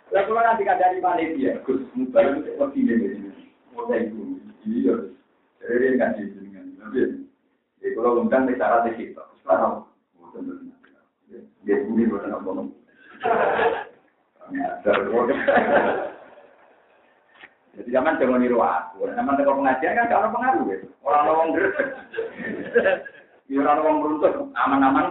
Lah 0.10 0.22
kalau 0.26 0.42
nanti 0.42 0.66
dari 0.66 0.98
panitia, 1.04 1.62
Gus, 1.68 1.86
seperti 1.94 2.80
ini. 2.82 3.30
Mulai 3.78 4.10
itu, 4.10 4.42
iya. 4.66 4.96
Jadi 5.62 5.76
dia 5.78 5.90
nggak 6.02 6.12
sih 6.18 6.26
dengan 6.34 6.66
tapi 6.82 7.00
ya 7.84 7.88
kalau 7.94 8.26
undang 8.26 8.50
bicara 8.50 8.90
di 8.90 8.98
situ, 8.98 9.22
sekarang 9.46 9.86
dia 11.62 11.76
bunyi 11.86 12.10
bukan 12.10 12.34
apa 12.34 12.50
Jadi 17.80 17.90
zaman 17.96 18.20
jangan 18.20 18.40
niru 18.42 18.60
aku. 18.60 19.08
Zaman 19.12 19.38
tengok 19.38 19.58
pengajian 19.62 19.96
kan 19.96 20.08
kalau 20.12 20.34
pengaruh 20.36 20.64
ya. 20.68 20.78
Orang 21.04 21.24
lawang 21.28 21.50
gresek. 21.56 21.88
Orang 23.50 23.78
lawang 23.80 23.98
beruntut 24.04 24.34
aman-aman. 24.56 25.08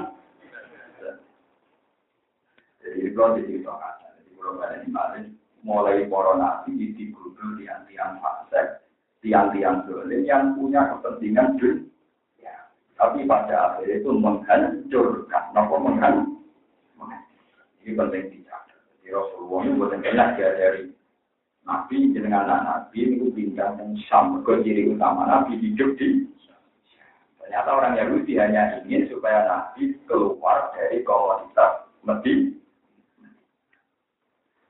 Jadi 2.83 3.13
kalau 3.13 3.37
di 3.37 3.43
situ 3.47 3.65
jadi 3.65 4.31
kalau 4.39 4.61
ada 4.65 4.79
di 4.81 4.91
mana 4.93 5.19
mulai 5.67 6.07
corona 6.09 6.63
di 6.65 6.95
di 6.97 7.05
guru 7.13 7.35
tiang-tiang 7.61 8.23
fase, 8.23 8.81
tiang-tiang 9.21 9.85
dolim 9.85 10.25
yang 10.25 10.57
punya 10.57 10.89
kepentingan 10.97 11.59
dunia. 11.61 11.85
Ya. 12.41 12.57
Tapi 12.97 13.27
pada 13.29 13.77
akhirnya 13.77 14.01
itu 14.01 14.11
menghancurkan, 14.15 15.45
nopo 15.53 15.77
menghancurkan. 15.83 16.39
Ini 17.89 17.97
penting 17.97 18.28
dicatat. 18.28 18.80
Jadi 19.01 19.16
Rasulullah 19.16 19.64
itu 19.64 19.80
bukan 19.80 20.05
enak 20.05 20.36
ya 20.36 20.49
dari 20.61 20.93
Nabi 21.64 22.12
dengan 22.12 22.45
anak 22.45 22.61
Nabi 22.68 23.16
itu 23.16 23.32
pindah 23.32 23.80
dan 23.80 23.97
Syam. 24.05 24.45
Ke 24.45 24.61
ciri 24.61 24.93
utama 24.93 25.24
Nabi 25.24 25.57
hidup 25.57 25.97
di 25.97 26.28
Ternyata 27.41 27.68
orang 27.72 27.97
Yahudi 27.97 28.36
hanya 28.36 28.84
ingin 28.84 29.09
supaya 29.09 29.49
Nabi 29.49 29.97
keluar 30.05 30.68
dari 30.76 31.01
komunitas 31.01 31.89
Medina. 32.05 32.61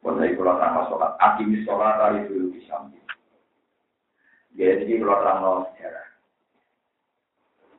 Mulai 0.06 0.38
kalau 0.38 0.54
terang 0.62 0.86
sholat, 0.86 1.12
akim 1.18 1.58
sholat 1.66 1.98
dari 1.98 2.22
dulu 2.30 2.54
di 2.54 2.62
Syam. 2.70 2.94
Jadi 4.54 4.94
kalau 4.94 5.18
terang 5.18 5.66
sejarah. 5.74 6.06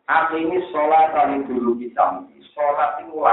Akim 0.03 0.51
sholat 0.75 1.15
dari 1.15 1.47
dulu 1.47 1.79
di 1.79 1.87
Syam. 1.95 2.27
Sholat 2.51 3.07
itu. 3.07 3.23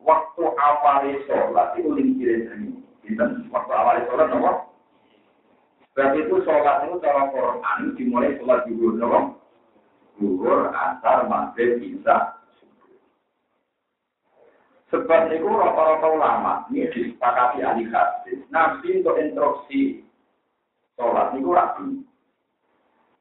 Waktu 0.00 0.42
awal 0.56 1.04
sholat 1.28 1.76
itu 1.76 1.90
lingkirin 1.92 2.48
ini. 2.56 3.48
Waktu 3.52 3.72
awal 3.72 4.00
sholat, 4.08 4.28
nomor 4.32 4.70
Sebab 5.92 6.16
itu 6.16 6.36
sholat 6.46 6.86
itu 6.86 6.96
cara 7.02 7.28
Quran 7.28 7.78
dimulai 7.98 8.38
sholat 8.40 8.64
zuhur, 8.70 8.94
no? 8.96 9.36
Zuhur, 10.16 10.72
asar, 10.72 11.28
maghrib, 11.28 11.82
bisa. 11.82 12.40
Sebab 14.90 15.30
itu 15.30 15.46
rata-rata 15.46 16.08
ulama 16.10 16.66
ini 16.72 16.90
disepakati 16.90 17.62
ahli 17.62 17.86
hadis. 17.90 18.42
Nabi 18.50 19.02
untuk 19.02 19.18
instruksi 19.22 20.02
sholat 20.98 21.36
itu 21.38 21.50
rapi. 21.52 21.88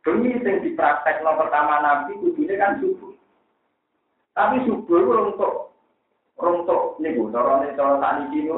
Demi 0.01 0.33
yang 0.39 0.63
dipraktek 0.65 1.21
pertama 1.21 1.83
Nabi 1.83 2.17
kudunya 2.17 2.57
kan 2.57 2.81
subuh. 2.81 3.13
Tapi 4.33 4.65
subuh 4.65 4.97
itu 4.97 5.13
untuk 5.35 5.68
untuk 6.39 6.95
nih 7.03 7.19
bu, 7.19 7.27
cara 7.35 7.63
nih 7.63 7.75
cara 7.75 7.99
tani 7.99 8.23
kini 8.31 8.51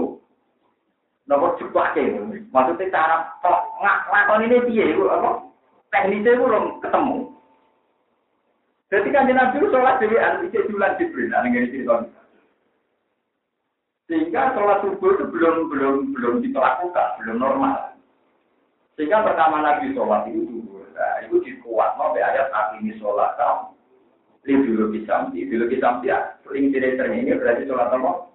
Nopo 1.30 1.56
jeblake. 1.58 2.18
Maksudnya 2.52 2.92
cara 2.92 3.16
nglakoni 3.82 4.46
ini 4.50 4.66
piye 4.68 4.86
iku 4.92 5.06
apa? 5.08 5.30
Teknisnya 5.94 6.36
iku 6.36 6.44
belum 6.50 6.66
ketemu. 6.82 7.18
Jadi 8.92 9.08
kan 9.16 9.24
Nabi 9.32 9.56
itu 9.64 9.72
sholat 9.72 10.04
dewean, 10.04 10.44
itu 10.44 10.68
bulan 10.68 11.00
Jibril, 11.00 11.32
ada 11.32 11.48
yang 11.48 11.72
cerita. 11.72 11.96
Sehingga 14.12 14.52
sholat 14.52 14.84
subuh 14.84 15.16
itu 15.16 15.24
belum 15.32 15.72
belum 15.72 15.96
belum 16.12 16.34
dilakukan, 16.44 17.24
belum 17.24 17.40
normal. 17.40 17.96
Sehingga 19.00 19.24
pertama 19.24 19.64
Nabi 19.64 19.96
sholat 19.96 20.28
itu 20.28 20.44
dulu, 20.44 20.84
nah, 20.92 21.24
itu 21.24 21.40
dikuat, 21.40 21.96
mau 21.96 22.12
ayat 22.12 22.52
saat 22.52 22.84
ini 22.84 23.00
sholat 23.00 23.32
kamu. 23.40 23.71
Ini 24.42 24.66
dulu 24.66 24.90
bisa, 24.90 25.30
dulu 25.30 25.66
bisa, 25.70 26.02
ya, 26.02 26.34
sering 26.42 26.74
tidak 26.74 26.98
ini 27.14 27.38
berarti 27.38 27.70
sholat 27.70 27.94
apa? 27.94 28.32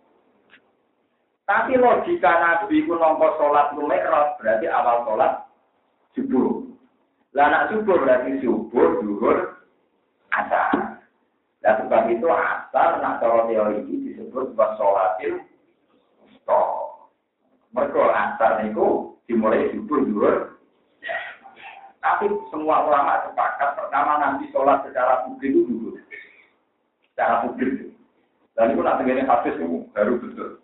Tapi 1.46 1.78
logika 1.78 2.30
Nabi 2.42 2.82
ku 2.86 2.98
nompo 2.98 3.38
sholat 3.38 3.70
lumerot 3.78 4.34
berarti 4.42 4.66
awal 4.66 5.07
sholat 5.07 5.46
subuh. 6.18 6.66
Lah 7.38 7.46
anak 7.46 7.70
subuh 7.70 8.02
berarti 8.02 8.42
subuh, 8.42 8.98
duhur, 8.98 9.62
asar. 10.34 10.98
Dan 11.62 11.86
sebab 11.86 12.11
itu 12.11 12.26
asar, 12.26 12.98
nak 12.98 13.22
cara 13.22 13.46
teori 13.46 13.78
ini 13.86 14.11
disebut 14.11 14.54
sebagai 14.54 14.74
sholatil 14.74 15.34
stop. 16.42 17.11
Mereka 17.74 18.02
asar 18.11 18.66
itu 18.66 19.14
dimulai 19.30 19.70
subuh, 19.70 20.02
duhur. 20.02 20.36
Tapi 22.02 22.30
semua 22.54 22.86
ulama 22.86 23.22
sepakat 23.26 23.70
pertama 23.78 24.18
nanti 24.18 24.50
sholat 24.50 24.82
secara 24.82 25.26
publik 25.26 25.54
itu 25.54 25.62
dulu. 25.66 25.95
Secara 27.16 27.48
publik. 27.48 27.96
Dan 28.52 28.76
itu 28.76 28.84
nanti 28.84 29.08
ini 29.08 29.24
hadis 29.24 29.56
itu 29.56 29.88
baru 29.96 30.20
betul. 30.20 30.60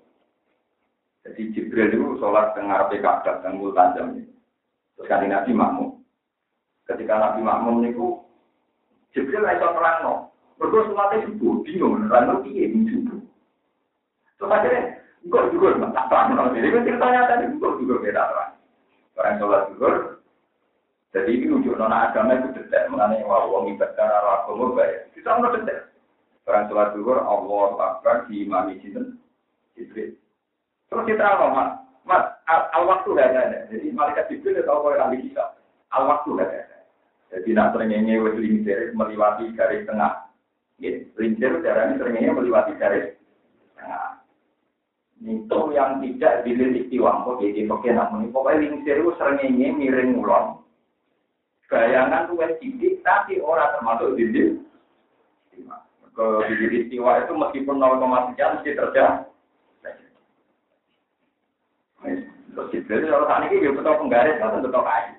Jadi 1.25 1.49
Jibril 1.57 1.89
itu 1.89 2.21
sholat 2.21 2.53
api 2.53 3.01
Ka'bah 3.01 3.41
dan 3.41 3.57
tajam 3.57 4.21
ini. 4.21 4.29
Terus 5.01 5.09
kan 5.09 5.25
Nabi 5.25 5.57
makmum. 5.57 6.05
Ketika 6.85 7.17
Nabi 7.17 7.41
makmum 7.41 7.89
itu 7.89 8.21
Jibril 9.17 9.49
iso 9.49 9.65
nerangno. 9.73 10.29
Mergo 10.61 10.93
sholatnya 10.93 11.25
subuh, 11.25 11.65
bingung 11.65 12.05
nerangno 12.05 12.45
piye 12.45 12.69
subuh. 12.69 13.17
Terus 14.37 14.53
akhirnya 14.53 15.01
enggak 15.25 15.49
juga 15.57 15.89
tak 15.89 16.07
terang. 16.13 16.53
Jadi 16.53 16.69
kan 16.69 16.85
ceritanya 16.85 17.21
tadi 17.33 17.45
enggak 17.49 17.77
juga 17.81 17.95
beda 17.97 18.23
terang. 18.29 18.53
Orang 19.17 19.37
sholat 19.41 19.63
zuhur, 19.73 19.95
jadi 21.13 21.29
ini 21.29 21.45
nunjuk 21.53 21.77
nona 21.77 22.09
agama 22.09 22.41
itu 22.41 22.57
detail. 22.57 22.89
Mengenai 22.89 23.21
wah 23.29 23.45
wong 23.45 23.77
ibadah 23.77 24.49
agama 24.49 24.73
baik. 24.73 25.13
Kita 25.13 25.37
mau 25.37 25.53
detail. 25.53 25.92
Orang 26.43 26.67
sholat 26.67 26.91
zuhur, 26.99 27.23
Allah 27.23 28.03
di 28.27 28.43
imam 28.43 28.75
sinten 28.83 29.23
Jibril. 29.79 30.19
Terus 30.91 31.07
kita 31.07 31.23
tahu 31.23 31.55
mas, 31.55 31.79
mas 32.03 32.25
al, 32.51 32.83
waktu 32.85 33.15
gak 33.15 33.31
ada. 33.31 33.71
Jadi 33.71 33.95
malaikat 33.95 34.27
Jibril 34.27 34.59
itu 34.59 34.67
tahu 34.67 34.91
kalau 34.91 34.99
kali 34.99 35.23
kita. 35.31 35.55
Al 35.95 36.03
waktu 36.11 36.29
gak 36.35 36.51
ada. 36.51 36.79
Jadi 37.33 37.49
nak 37.55 37.73
terengenge 37.73 38.15
wes 38.21 38.37
lincir 38.37 38.91
melewati 38.93 39.55
garis 39.55 39.87
tengah. 39.87 40.29
Gitu. 40.83 41.15
Lincir 41.17 41.63
caranya 41.63 41.95
terengenge 41.97 42.35
melewati 42.35 42.75
garis 42.75 43.15
tengah. 43.79 44.19
Itu 45.23 45.71
yang 45.71 46.03
tidak 46.03 46.43
dilirik 46.43 46.91
istiwa, 46.91 47.23
kok 47.23 47.39
jadi 47.39 47.71
pakai 47.71 47.95
namun 47.95 48.35
pokoknya 48.35 48.67
lingsir 48.67 48.99
itu 48.99 49.15
serengenge 49.15 49.69
miring 49.79 50.19
ulon. 50.19 50.59
Bayangan 51.71 52.29
tuh 52.29 52.37
cilik 52.61 53.01
tapi 53.01 53.41
orang 53.41 53.73
termasuk 53.79 54.13
dinding. 54.19 54.61
Ke 56.13 56.25
dinding 56.45 56.73
istiwa 56.87 57.25
itu 57.25 57.33
meskipun 57.33 57.81
0, 57.81 58.01
sekian 58.33 58.61
mesti 58.61 58.77
terjadi. 58.77 59.33
Terus 62.53 62.69
Jibril 62.69 63.09
kalau 63.09 63.25
saat 63.25 63.49
ini 63.49 63.65
dia 63.65 63.73
betul 63.73 63.97
penggaris 63.97 64.37
kan 64.37 64.61
betul 64.61 64.85
kayu. 64.85 65.15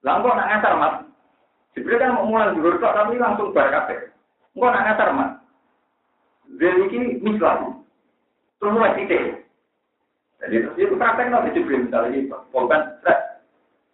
Langsung 0.00 0.32
nak 0.32 0.48
ngasar 0.48 0.72
mas. 0.80 0.94
Jibril 1.76 2.00
kan 2.00 2.16
mau 2.16 2.24
mulai 2.24 2.56
dulu 2.56 2.80
tapi 2.80 3.20
langsung 3.20 3.52
berkata. 3.52 4.08
Enggak 4.56 4.72
nak 4.72 4.84
ngasar 4.88 5.08
mas. 5.12 5.30
Jadi 6.56 6.82
ini 6.96 7.08
mislah. 7.20 7.76
Terus 8.56 8.72
mulai 8.72 8.96
titik. 8.96 9.44
Jadi 10.40 10.56
terus 10.64 10.76
itu 10.80 10.94
praktek 10.96 11.28
nanti 11.28 11.52
Jibril 11.52 11.84
misalnya 11.84 12.40
polban 12.54 12.88
stres. 13.04 13.44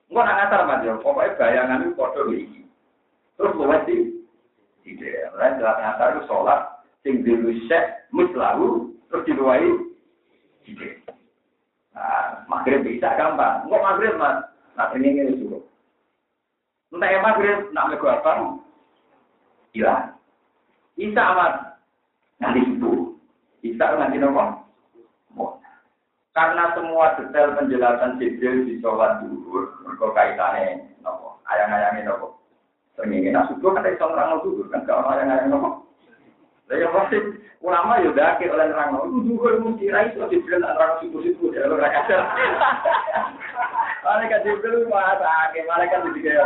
Enggak 0.06 0.24
nak 0.30 0.36
ngasar 0.38 0.60
mas 0.70 0.80
ya. 0.86 0.94
Pokoknya 1.02 1.34
bayangan 1.34 1.82
itu 1.82 1.98
kode 1.98 2.22
ini. 2.30 2.60
Terus 3.34 3.56
mulai 3.58 3.82
di 3.90 3.96
titik. 4.84 5.32
Lain 5.34 5.58
jelas 5.58 5.80
ngasar 5.80 6.08
itu 6.14 6.22
sholat. 6.28 6.60
Sing 7.02 7.24
dulu 7.24 7.50
syek 7.66 8.06
mislahu. 8.12 8.92
Terus 9.10 9.26
diluai 9.26 9.66
titik. 10.62 11.04
Nah, 11.94 12.44
maghrib 12.50 12.82
bisa 12.84 13.14
gampang. 13.14 13.64
Enggak 13.66 13.84
maghrib 13.86 14.12
mas, 14.18 14.36
nah 14.74 14.90
ini 14.98 15.14
ini 15.14 15.38
dulu. 15.38 15.62
Entah 16.90 17.10
yang 17.10 17.22
maghrib, 17.22 17.58
nak 17.70 17.88
mego 17.90 18.06
apa? 18.10 18.58
Hilang. 19.74 20.14
Isa 20.98 21.24
mas, 21.34 21.54
nanti 22.42 22.62
ibu. 22.66 23.14
Isa 23.62 23.94
nanti 23.94 24.18
nopo. 24.18 24.64
Karena 26.34 26.74
semua 26.74 27.14
detail 27.14 27.54
penjelasan 27.54 28.18
Jibril 28.18 28.66
di 28.66 28.82
sholat 28.82 29.22
dulu, 29.22 29.70
mereka 29.86 30.10
kaitannya 30.18 30.82
nopo, 30.98 31.38
ayang-ayangnya 31.46 32.10
nopo. 32.10 32.42
Sering 32.94 33.26
nak 33.34 33.50
subuh 33.50 33.74
kan 33.74 33.90
iso 33.90 34.06
orang 34.06 34.38
dulu 34.46 34.70
kan 34.70 34.86
kalau 34.86 35.10
ayang-ayang 35.10 35.50
nopo. 35.50 35.82
Lah 36.70 36.90
pasti 36.94 37.18
ulama 37.60 38.00
ya 38.00 38.14
dakir 38.14 38.48
oleh 38.48 38.70
nerang 38.70 38.96
itu 39.04 39.18
juga 39.34 39.60
mesti 39.60 39.90
ra 39.90 40.06
iso 40.08 40.24
dibilang 40.30 40.62
nerang 40.62 41.02
subuh-subuh 41.02 41.50
ya 41.52 41.66
ora 41.66 41.90
kadang. 41.90 42.24
Malaikat 44.04 44.44
Jibril 44.46 44.86
masak, 44.86 45.58
malaikat 45.66 46.06
juga 46.06 46.30
ya. 46.30 46.44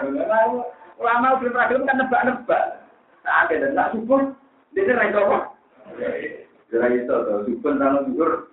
Ulama 0.98 1.38
belum 1.38 1.54
pernah 1.54 1.84
kan 1.86 1.96
nebak-nebak. 2.00 2.64
Ada 3.28 3.54
dan 3.60 3.76
nak 3.76 3.92
subuh, 3.92 4.32
dia 4.72 4.88
ra 4.88 5.04
iso 5.04 5.20
kok. 5.20 5.44
Ra 6.72 6.86
iso 6.88 7.14
to, 7.28 7.34
subuh 7.44 7.72
nang 7.76 8.08
zuhur. 8.08 8.48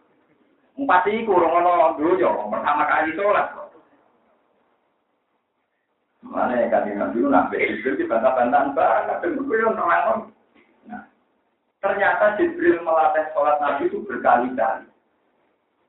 Empat 0.76 1.08
iku 1.08 1.40
ora 1.40 1.48
ono 1.64 1.74
dulu 1.96 2.20
yo, 2.20 2.52
pertama 2.52 2.84
kali 2.84 3.16
sholat. 3.16 3.65
Mana 6.26 6.58
ya 6.58 6.68
kan 6.74 6.90
Nabi 6.90 7.22
nak 7.22 7.54
begitu 7.54 7.96
dibantah-bantahan 8.02 8.74
banget, 8.74 9.18
dan 9.22 9.38
gue 9.38 9.58
yang 9.62 9.78
nerang 9.78 10.34
Ternyata 11.86 12.34
Jibril 12.42 12.82
melatih 12.82 13.30
sholat 13.38 13.62
Nabi 13.62 13.86
itu 13.86 14.02
berkali-kali. 14.10 14.90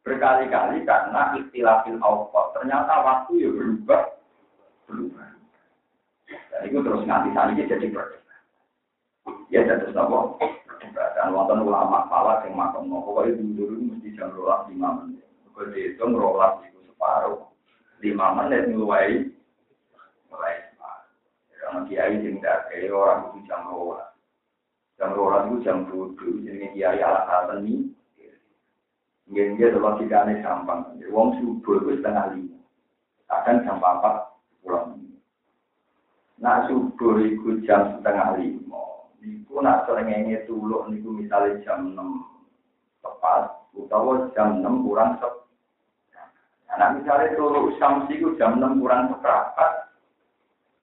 Berkali-kali 0.04 0.84
karena 0.84 1.32
istilahil 1.40 1.96
awqat. 2.04 2.46
Ternyata 2.52 2.92
waktu 3.00 3.32
ya 3.40 3.48
berubah. 3.48 4.02
Berubah. 4.84 5.28
Dan 6.28 6.60
itu 6.68 6.78
terus 6.84 7.02
nanti 7.08 7.32
ini 7.32 7.64
jadi 7.64 7.86
berbeda. 7.88 8.36
Ya, 9.48 9.64
jadi 9.64 9.88
apa? 9.96 10.36
Dan 11.16 11.32
wonten 11.32 11.64
ulama 11.64 12.04
pala 12.12 12.44
yang 12.44 12.60
makan 12.60 12.92
mau 12.92 13.00
pokoknya 13.00 13.40
dulu 13.56 13.96
mesti 13.96 14.12
jam 14.20 14.36
rolas 14.36 14.68
lima 14.68 15.00
menit. 15.00 15.24
Kalau 15.56 15.72
dihitung 15.72 16.12
rolas 16.12 16.60
itu 16.68 16.76
separuh. 16.92 17.40
Lima 18.04 18.36
menit 18.36 18.68
mulai 18.68 19.32
mulai 20.28 20.62
separuh. 20.70 21.10
Karena 21.56 21.80
kiai 21.88 22.14
sing 22.22 22.36
kayak 22.42 22.92
orang 22.92 23.20
itu 23.32 23.38
jam 23.46 23.66
rolas. 23.68 24.10
Jam 24.96 25.10
rolas 25.12 25.46
itu 25.50 25.56
jam 25.66 25.86
bodoh, 25.86 26.34
jadi 26.42 26.72
kiai 26.72 27.00
ala 27.04 27.26
alasan 27.26 27.66
ini. 27.66 27.96
Mungkin 29.26 29.58
dia 29.58 29.74
kalau 29.74 29.98
tidak 29.98 30.22
aneh 30.22 30.38
gampang. 30.38 30.80
Wong 31.10 31.34
subuh 31.42 31.82
itu 31.82 31.98
setengah 31.98 32.30
lima. 32.30 32.58
Akan 33.26 33.66
jam 33.66 33.82
empat 33.82 34.30
pulang. 34.62 35.02
Nah 36.38 36.70
subuh 36.70 37.18
itu 37.18 37.58
jam 37.66 37.98
setengah 37.98 38.38
lima. 38.38 39.10
Niku 39.18 39.58
nak 39.58 39.90
serengenge 39.90 40.46
tuluk 40.46 40.86
niku 40.86 41.10
misalnya 41.10 41.58
jam 41.66 41.90
enam 41.90 42.22
tepat. 43.02 43.50
Utawa 43.74 44.30
jam 44.38 44.62
enam 44.62 44.86
kurang 44.86 45.18
sep. 45.18 45.34
Nah 46.78 46.94
misalnya 46.94 47.34
tuluk 47.34 47.74
samsi 47.82 48.22
itu 48.22 48.38
jam 48.38 48.62
enam 48.62 48.78
kurang 48.78 49.10
seperempat. 49.10 49.85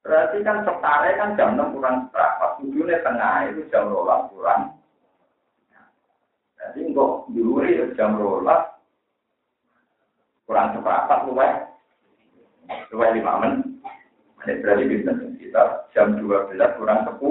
Berarti 0.04 0.44
kan 0.44 0.68
setare 0.68 1.16
kan 1.16 1.40
jam 1.40 1.56
6 1.56 1.80
kurang 1.80 1.96
seberapa. 2.12 2.46
Tujuhnya 2.60 3.00
tengah 3.08 3.48
itu 3.48 3.64
jam 3.72 3.88
rolas 3.88 4.28
kurang. 4.36 4.76
Jadi 6.60 6.92
kok 6.92 7.32
diuri 7.32 7.80
jam 7.96 8.20
rolas 8.20 8.68
kurang 10.44 10.76
seberapa 10.76 11.24
luwes. 11.32 11.56
Luwes 12.92 13.16
lima 13.16 13.34
menit. 13.40 13.64
Ini 14.44 14.60
berarti 14.60 14.84
bisa 14.92 15.12
sekitar 15.16 15.68
jam 15.96 16.20
12 16.20 16.52
kurang 16.76 17.08
10. 17.08 17.24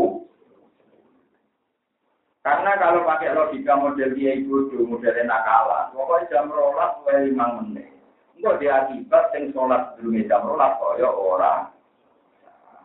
Karena 2.42 2.72
kalau 2.80 3.04
pakai 3.04 3.36
logika 3.36 3.76
model 3.76 4.16
dia 4.16 4.32
itu 4.34 4.82
modelnya 4.88 5.28
nakalan, 5.28 5.92
pokoknya 5.92 6.30
jam 6.32 6.48
rolas 6.48 6.96
luwes 7.04 7.20
lima 7.28 7.60
menit. 7.60 7.92
Enggak 8.40 8.64
diakibat 8.64 9.28
yang 9.36 9.52
sholat 9.52 9.92
sebelumnya 9.92 10.24
jam 10.24 10.40
rolas, 10.48 10.72
kaya 10.80 11.06
orang 11.12 11.68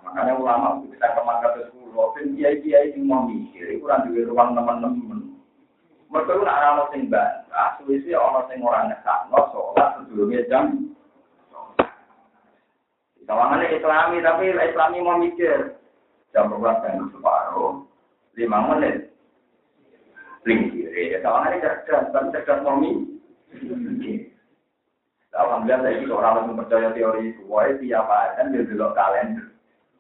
Makanya 0.08 0.40
ulama 0.40 0.80
kita 0.88 1.04
ke 1.04 1.22
mana 1.28 1.52
ke 1.52 1.68
sepuluh, 1.68 2.16
dan 2.16 2.32
kiai-kiai 2.32 2.96
yang 2.96 3.04
mau 3.04 3.28
mikir, 3.28 3.76
itu 3.76 3.84
kan 3.84 4.08
juga 4.08 4.32
ruang 4.32 4.56
teman-teman. 4.56 5.36
Mereka 6.08 6.32
itu 6.32 6.44
nak 6.48 6.62
rano 6.64 6.84
sing 6.96 7.12
bantah, 7.12 7.76
suwisi 7.84 8.16
orang 8.16 8.48
sing 8.48 8.64
orang 8.64 8.88
ngesak, 8.88 9.28
no 9.28 9.52
sholat 9.52 10.00
sebelumnya 10.00 10.48
jam. 10.48 10.66
Kawangannya 13.28 13.76
islami, 13.76 14.24
tapi 14.24 14.56
islami 14.56 14.98
mau 15.04 15.20
mikir. 15.20 15.76
Jam 16.32 16.48
berapa 16.48 16.80
dan 16.80 17.12
separuh, 17.12 17.84
lima 18.40 18.60
menit. 18.72 19.12
Lingkir, 20.48 20.96
ya 20.96 21.20
kawangannya 21.20 21.60
cerdas, 21.60 22.08
tapi 22.16 22.32
cerdas 22.32 22.64
mau 22.64 22.80
mikir. 22.80 24.32
Alhamdulillah 25.36 25.84
saya 25.84 26.00
ini 26.00 26.10
orang 26.10 26.34
langsung 26.40 26.58
percaya 26.58 26.90
teori 26.96 27.36
itu. 27.36 27.44
Wah, 27.46 27.68
tiap 27.78 28.10
ada 28.10 28.48
dia 28.48 28.64
dulu 28.64 28.90
kalender. 28.96 29.54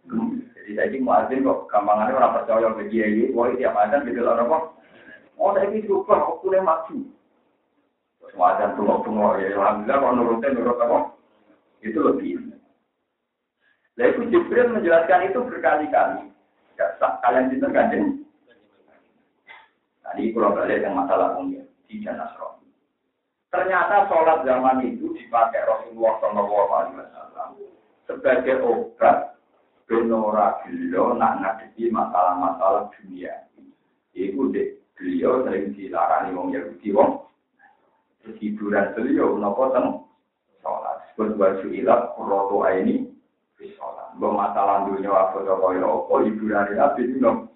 Jadi 0.07 0.71
saya 0.75 0.87
ini 0.91 1.03
muadzin 1.03 1.43
kok 1.43 1.67
gampangannya 1.71 2.15
orang 2.15 2.35
percaya 2.39 2.67
ke 2.75 2.83
kiai, 2.91 3.31
wah 3.31 3.51
tiap 3.55 3.75
ada 3.75 4.03
gitu 4.03 4.19
loh 4.19 4.35
apa? 4.35 4.57
Oh 5.39 5.51
saya 5.55 5.67
ini 5.71 5.83
aku 5.87 6.45
nih 6.51 6.63
maju. 6.63 6.97
Terus 8.19 8.33
muadzin 8.35 8.75
tunggu-tunggu 8.75 9.39
ya, 9.39 9.55
alhamdulillah 9.55 9.97
kalau 9.99 10.15
nurutin 10.15 10.51
nurut 10.55 10.79
apa? 10.79 10.99
Itu 11.83 11.99
lebih. 12.03 12.51
Nah 13.97 14.05
itu 14.05 14.21
Jibril 14.29 14.75
menjelaskan 14.75 15.31
itu 15.31 15.39
berkali-kali. 15.41 16.29
Ya, 16.77 16.85
kalian 16.99 17.49
itu 17.49 17.65
ganjeng. 17.73 18.05
Tadi 20.05 20.31
kalau 20.31 20.53
balik 20.53 20.85
yang 20.85 20.93
masalah 20.93 21.35
umum 21.35 21.65
di 21.89 21.95
Janasro. 21.99 22.61
Ternyata 23.49 24.05
sholat 24.11 24.45
zaman 24.45 24.85
itu 24.85 25.15
dipakai 25.17 25.65
Rasulullah 25.65 26.13
SAW 26.21 27.07
sebagai 28.07 28.63
obat 28.63 29.36
benora 29.87 30.59
beliau 30.67 31.15
nak 31.15 31.39
ngadepi 31.39 31.87
masalah-masalah 31.89 32.91
dunia. 32.99 33.47
Iku 34.11 34.51
dek 34.51 34.83
beliau 34.99 35.47
sering 35.47 35.71
dilarani 35.73 36.35
wong 36.35 36.51
Yahudi 36.51 36.91
wong. 36.91 37.23
hiburan 38.27 38.91
beliau 38.91 39.39
nopo 39.39 39.71
teng 39.71 40.03
sholat. 40.59 40.99
Sebut 41.15 41.39
baju 41.39 41.67
ilat 41.71 42.11
roto 42.19 42.59
ini 42.67 43.07
sholat. 43.63 44.11
Gue 44.19 44.27
masalah 44.27 44.83
dunia 44.83 45.07
apa 45.15 45.47
coba 45.47 45.71
ya 45.79 45.87
apa 45.87 46.13
hiburan 46.27 46.67
nabi 46.75 47.01
itu 47.07 47.15
nopo. 47.23 47.47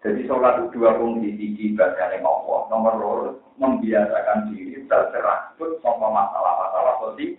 Jadi 0.00 0.24
sholat 0.24 0.64
itu 0.64 0.80
dua 0.80 0.96
fungsi 0.96 1.36
tinggi 1.36 1.76
yang 1.76 2.24
Allah. 2.24 2.60
Nomor 2.72 2.92
dua 2.96 3.14
membiasakan 3.60 4.48
diri 4.48 4.80
terserah 4.88 5.52
sama 5.84 6.08
masalah-masalah 6.08 6.94
sosial. 7.04 7.36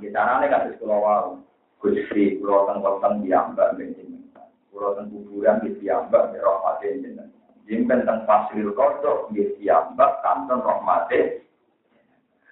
Di 0.00 0.08
sana 0.14 0.40
nih 0.40 0.48
kasih 0.48 0.72
sekolah 0.80 1.49
Gusti, 1.80 2.36
pulau 2.38 2.68
tentang 2.68 3.24
diambak 3.24 3.80
bensin. 3.80 4.28
Pulau 4.68 4.94
tentang 4.94 5.16
kuburan 5.16 5.64
di 5.64 5.80
diambak 5.80 6.36
berapa 6.36 6.78
bensin. 6.78 7.16
Jimpen 7.64 8.04
tentang 8.04 8.28
fasil 8.28 8.70
kodok 8.76 9.32
di 9.32 9.48
diambak 9.56 10.20
kanton 10.20 10.60
rahmati. 10.60 11.40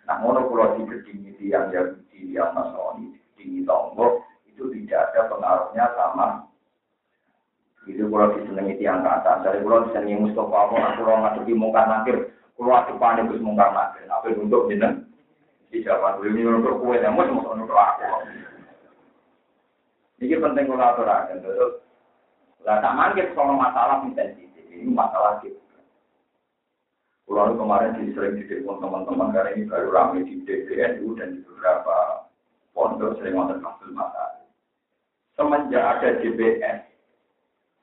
Nah, 0.08 0.24
ngono 0.24 0.48
pulau 0.48 0.80
di 0.80 0.88
kedingi 0.88 1.36
tiang 1.36 1.68
Yahudi, 1.68 2.32
yang 2.32 2.56
Nasrani, 2.56 3.12
kedingi 3.36 3.68
Lombok, 3.68 4.24
itu 4.48 4.72
tidak 4.72 5.12
ada 5.12 5.28
pengaruhnya 5.28 5.84
sama 5.92 6.48
itu 7.88 8.04
kalau 8.12 8.36
disenangi 8.36 8.76
tiang 8.76 9.00
ke 9.00 9.08
atas, 9.08 9.40
dari 9.40 9.64
kalau 9.64 9.88
disenangi 9.88 10.20
Mustafa, 10.20 10.58
kalau 10.68 10.92
kalau 11.00 11.24
ngadepi 11.24 11.52
mungkar 11.56 11.88
nakir, 11.88 12.16
kalau 12.60 12.76
adepan 12.76 13.24
itu 13.24 13.40
mungkar 13.40 13.72
nakir, 13.72 14.04
apa 14.12 14.28
untuk 14.36 14.68
jeneng? 14.68 15.08
Di 15.72 15.84
Jawa 15.84 16.16
dulu 16.16 16.28
ini 16.32 16.48
untuk 16.48 16.80
kue, 16.80 16.96
yang 17.00 17.16
mau 17.16 17.28
untuk 17.28 17.76
aku. 17.76 18.04
Ini 20.18 20.34
penting 20.42 20.66
kalau 20.66 20.82
aturakan, 20.82 21.38
betul. 21.46 21.70
Lah 22.66 22.82
tak 22.82 22.94
mangkir 22.98 23.30
soal 23.32 23.54
masalah 23.54 24.02
sensitif, 24.02 24.66
ini 24.74 24.90
masalah 24.90 25.38
gitu. 25.46 25.58
Kalau 27.28 27.54
kemarin 27.54 27.94
di 28.02 28.10
sering 28.16 28.40
di 28.40 28.48
teman-teman 28.50 29.30
karena 29.30 29.54
ini 29.54 29.68
baru 29.68 29.88
ramai 29.94 30.26
di 30.26 30.42
DPNU 30.42 31.14
dan 31.20 31.38
di 31.38 31.40
beberapa 31.44 32.26
pondok 32.74 33.20
sering 33.20 33.36
nonton 33.36 33.62
kasus 33.62 33.94
masalah. 33.94 34.42
Semenjak 35.38 35.84
ada 35.86 36.18
DPS, 36.18 36.88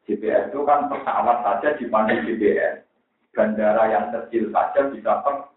GPS 0.06 0.54
itu 0.54 0.60
kan 0.68 0.86
pesawat 0.92 1.38
saja 1.42 1.74
dipandu 1.82 2.14
GPS. 2.26 2.86
Bandara 3.32 3.84
yang 3.92 4.06
kecil 4.12 4.48
saja 4.54 4.88
bisa 4.92 5.24
per. 5.24 5.50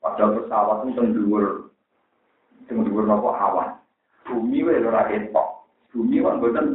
Padahal 0.00 0.38
pesawat 0.38 0.76
itu 0.86 0.90
tenggur, 0.96 1.44
tenggur 2.68 3.04
nopo 3.08 3.32
awan. 3.32 3.79
Bumi 4.28 4.64
wae 4.66 4.82
ora 4.84 5.08
ketok. 5.08 5.48
Bumi 5.90 6.20
kan 6.20 6.40
boten. 6.40 6.66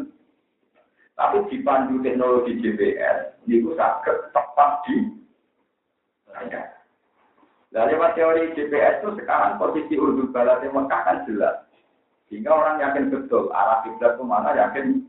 Tapi 1.15 1.47
dipandu 1.47 2.03
teknologi 2.03 2.59
GPS, 2.59 3.39
itu 3.47 3.71
saged 3.79 4.35
tepat 4.35 4.83
di 4.83 5.15
Nah, 7.75 7.83
lewat 7.91 8.15
teori 8.15 8.55
GPS 8.55 9.03
itu 9.03 9.19
sekarang 9.19 9.59
posisi 9.59 9.99
urdul 9.99 10.31
balat 10.31 10.63
Mekah 10.63 11.01
kan 11.03 11.27
jelas. 11.27 11.67
Sehingga 12.31 12.55
orang 12.55 12.79
yakin 12.79 13.11
betul 13.11 13.51
arah 13.51 13.83
kiblat 13.83 14.15
ke 14.15 14.23
mana 14.23 14.55
yakin 14.55 15.03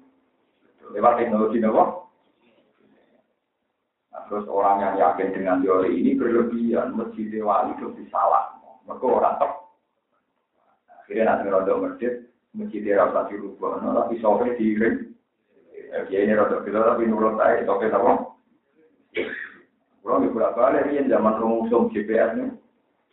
lewat 0.90 1.18
teknologi 1.18 1.62
nopo. 1.62 2.10
Nah, 4.10 4.22
terus 4.26 4.50
orang 4.50 4.82
yang 4.82 4.94
yakin 4.98 5.30
dengan 5.30 5.62
teori 5.62 5.94
ini 5.94 6.18
berlebihan, 6.18 6.94
masjid 6.98 7.38
wali 7.38 7.70
itu 7.78 8.02
salah. 8.10 8.54
Mereka 8.86 9.06
orang 9.06 9.38
tep. 9.38 9.65
Akhirnya 11.06 11.38
nanti 11.38 11.46
rodo 11.54 11.72
masjid, 11.86 12.26
masjid 12.50 12.82
rasa 12.98 13.30
dirubah, 13.30 13.78
no, 13.78 13.94
tapi 13.94 14.18
sore 14.18 14.58
diiring. 14.58 15.14
Ya 16.10 16.18
ini 16.18 16.34
rodo 16.34 16.66
kita 16.66 16.82
tapi 16.82 17.06
nurut 17.06 17.38
saya, 17.38 17.62
sore 17.62 17.86
apa? 17.94 18.34
Di 19.14 20.28
berapa 20.34 20.58
kali 20.58 20.98
ini 20.98 21.06
zaman 21.06 21.38
rumusum 21.38 21.94
GPS 21.94 22.34
nih, 22.34 22.50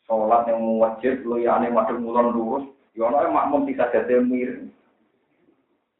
sholat 0.10 0.50
yang 0.50 0.66
wajib, 0.82 1.22
lu 1.22 1.38
ya 1.38 1.62
aneh 1.62 1.70
madem 1.70 2.02
mulon 2.02 2.34
lurus, 2.34 2.66
ya 2.98 3.06
orang 3.06 3.30
makmum 3.30 3.70
bisa 3.70 3.86
jadi 3.94 4.26
miring. 4.26 4.74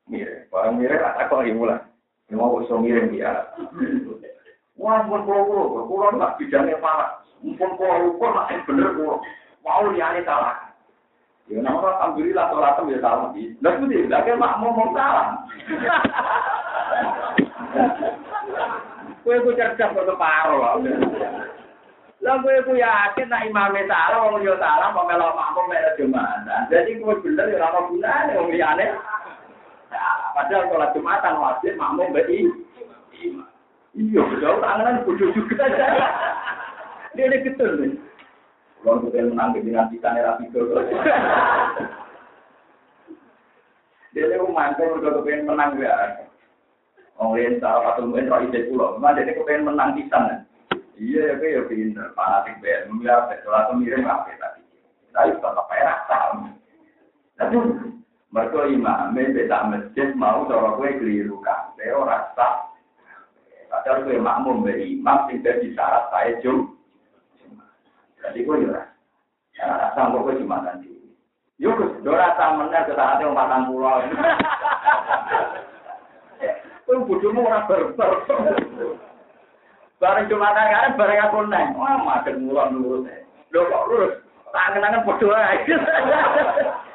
Mirip, 0.10 0.50
barang 0.50 0.74
mirip 0.82 0.98
tak 0.98 1.30
kok 1.30 1.46
mulai. 1.54 1.78
Ini 2.34 2.34
mau 2.34 2.58
iso 2.58 2.82
mirip 2.82 3.14
dia. 3.14 3.54
Wah, 4.82 5.06
pun 5.06 5.30
pulau 5.30 5.86
pulau, 5.86 6.10
nggak 6.18 6.42
bidangnya 6.42 6.82
parah. 6.82 7.22
Pun 7.38 7.54
pulau 7.78 8.18
pulau 8.18 8.34
masih 8.34 8.58
bener 8.66 8.98
pulau. 8.98 9.22
Salah. 10.26 10.73
Ya 11.52 11.60
nama 11.60 11.84
alhamdulillah 11.84 12.56
sholat 12.56 12.80
ya 12.88 12.98
salah 13.04 13.28
di. 13.36 13.52
Lah 13.60 13.76
itu 13.76 13.86
dia, 13.92 14.08
lagi 14.08 14.32
mak 14.40 14.64
mau 14.64 14.72
mau 14.72 14.96
salah. 14.96 15.44
Kue 19.28 19.44
ku 19.44 19.52
cerdas 19.52 19.92
kok 19.92 20.08
keparo 20.08 20.56
lah. 20.64 20.80
Lah 22.24 22.36
kowe 22.40 22.56
ku 22.64 22.80
yakin 22.80 23.28
nek 23.28 23.52
imame 23.52 23.84
salah 23.92 24.32
wong 24.32 24.40
yo 24.40 24.56
salah 24.56 24.96
kok 24.96 25.04
melok 25.04 25.36
makmum 25.36 25.76
Jumatan. 26.00 26.72
Jadi 26.72 27.04
kowe 27.04 27.20
bener 27.20 27.52
ya 27.52 27.60
ora 27.60 27.92
gunane 27.92 28.32
wong 28.40 28.48
liyane. 28.48 28.86
Padahal 30.32 30.72
sholat 30.72 30.96
Jumatan 30.96 31.44
wajib 31.44 31.76
makmum 31.76 32.16
beri. 32.16 32.48
Iya, 33.94 34.22
betul. 34.26 34.58
Tangan 34.64 35.04
bodoh 35.06 35.30
juga. 35.36 35.66
Dia 37.14 37.30
ini 37.30 37.46
betul 37.46 37.72
nih. 37.78 38.03
Kalau 38.84 39.00
kita 39.08 39.32
menang 39.32 39.56
di 39.56 39.72
nanti 39.72 39.96
kan 40.04 40.20
era 40.20 40.36
itu. 40.44 40.60
Dia 44.14 44.30
ini 44.30 44.46
mantul 44.52 45.00
udah 45.00 45.24
kepengen 45.24 45.48
menang 45.48 45.80
ya. 45.80 46.28
Orang 47.16 47.40
lain 47.40 47.64
salah 47.64 47.96
satu 47.96 48.12
mungkin 48.12 48.28
roh 48.28 48.44
ide 48.44 48.68
pulau. 48.68 49.00
Cuma 49.00 49.16
dia 49.16 49.32
kepengen 49.32 49.72
menang 49.72 49.96
di 49.96 50.04
sana. 50.12 50.44
Iya, 51.00 51.34
ya 51.34 51.42
kayak 51.42 51.72
pinter. 51.72 52.12
Fanatik 52.14 52.62
BM, 52.62 53.02
ya, 53.02 53.26
sholat 53.42 53.72
miring 53.74 54.06
apa 54.06 54.30
tadi. 54.38 54.62
Tapi 55.10 55.34
tetap 55.34 55.66
perak 55.66 56.00
sama. 56.06 56.50
Tapi 57.40 57.58
Mereka 58.34 58.66
imamnya 58.66 59.30
beda 59.30 59.60
masjid 59.70 60.10
mau 60.18 60.50
cara 60.50 60.74
kue 60.74 60.90
keliru 60.98 61.38
kabeh 61.46 61.94
ora 61.94 62.34
sah. 62.34 62.66
Padahal 63.70 64.10
kue 64.10 64.18
makmum 64.18 64.66
be 64.66 64.74
imam 64.74 65.30
sing 65.30 65.46
dadi 65.46 65.70
syarat 65.78 66.10
saya 66.10 66.42
jum. 66.42 66.74
Jadi 68.24 68.40
kue 68.48 68.64
ora. 68.64 68.88
Ya 69.54 69.94
rasa 69.94 70.10
jumatan 70.12 70.82
di. 70.82 70.90
Yo 71.62 71.76
Gus, 71.78 72.02
do 72.02 72.12
rasa 72.16 72.58
meneh 72.58 72.82
ke 72.88 72.94
saate 72.98 73.22
wong 73.28 73.38
patang 73.38 73.70
pulau. 73.70 74.02
Kue 76.88 77.04
bodohmu 77.06 77.46
ora 77.46 77.68
berber. 77.68 78.12
Bareng 80.02 80.28
jumatan 80.28 80.72
kan 80.74 80.98
bareng 81.00 81.24
aku 81.24 81.40
neng. 81.48 81.76
Wah, 81.80 81.96
makan 82.02 82.44
mulan 82.44 82.76
lurus. 82.76 83.08
Lho 83.56 83.62
kok 83.70 83.88
lurus? 83.88 84.14
Tangan-tangan 84.52 85.06
bodoh 85.08 85.32
aja. 85.32 85.76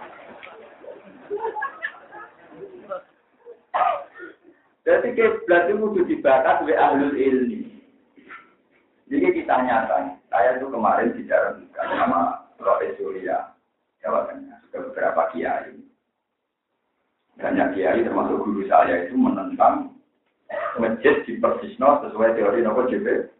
Jadi 4.88 5.12
kiblat 5.12 5.68
itu 5.68 5.76
kudu 5.76 6.00
dibakar 6.08 6.64
oleh 6.64 6.72
ahlul 6.80 7.12
ilmi. 7.12 7.76
Jadi 9.12 9.26
kita 9.36 9.60
nyata, 9.60 10.16
saya 10.28 10.60
itu 10.60 10.66
kemarin 10.68 11.16
bicara 11.16 11.56
sama 11.76 12.48
Roy 12.60 12.92
Surya, 13.00 13.52
Jawa 14.04 14.28
Tengah, 14.28 14.60
sudah 14.68 14.80
beberapa 14.90 15.22
kiai. 15.32 15.72
Banyak 17.38 17.68
kiai 17.74 18.02
termasuk 18.02 18.42
guru 18.42 18.66
saya 18.66 19.06
itu 19.06 19.14
menentang 19.14 19.94
masjid 20.76 21.22
di 21.24 21.38
Persisno 21.38 22.02
sesuai 22.04 22.34
teori 22.36 22.60
nopo 22.60 22.86
JP. 22.88 23.34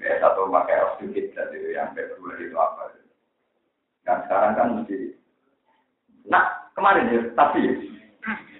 atau 0.00 0.48
pakai 0.48 0.96
sedikit 0.96 1.36
dari 1.36 1.76
yang 1.76 1.92
kedua 1.92 2.32
itu 2.40 2.56
apa. 2.56 2.96
Dan 4.08 4.24
sekarang 4.24 4.56
kan 4.56 4.68
mesti. 4.80 5.12
Nah, 6.24 6.72
kemarin 6.72 7.12
ya, 7.12 7.20
tapi 7.36 7.60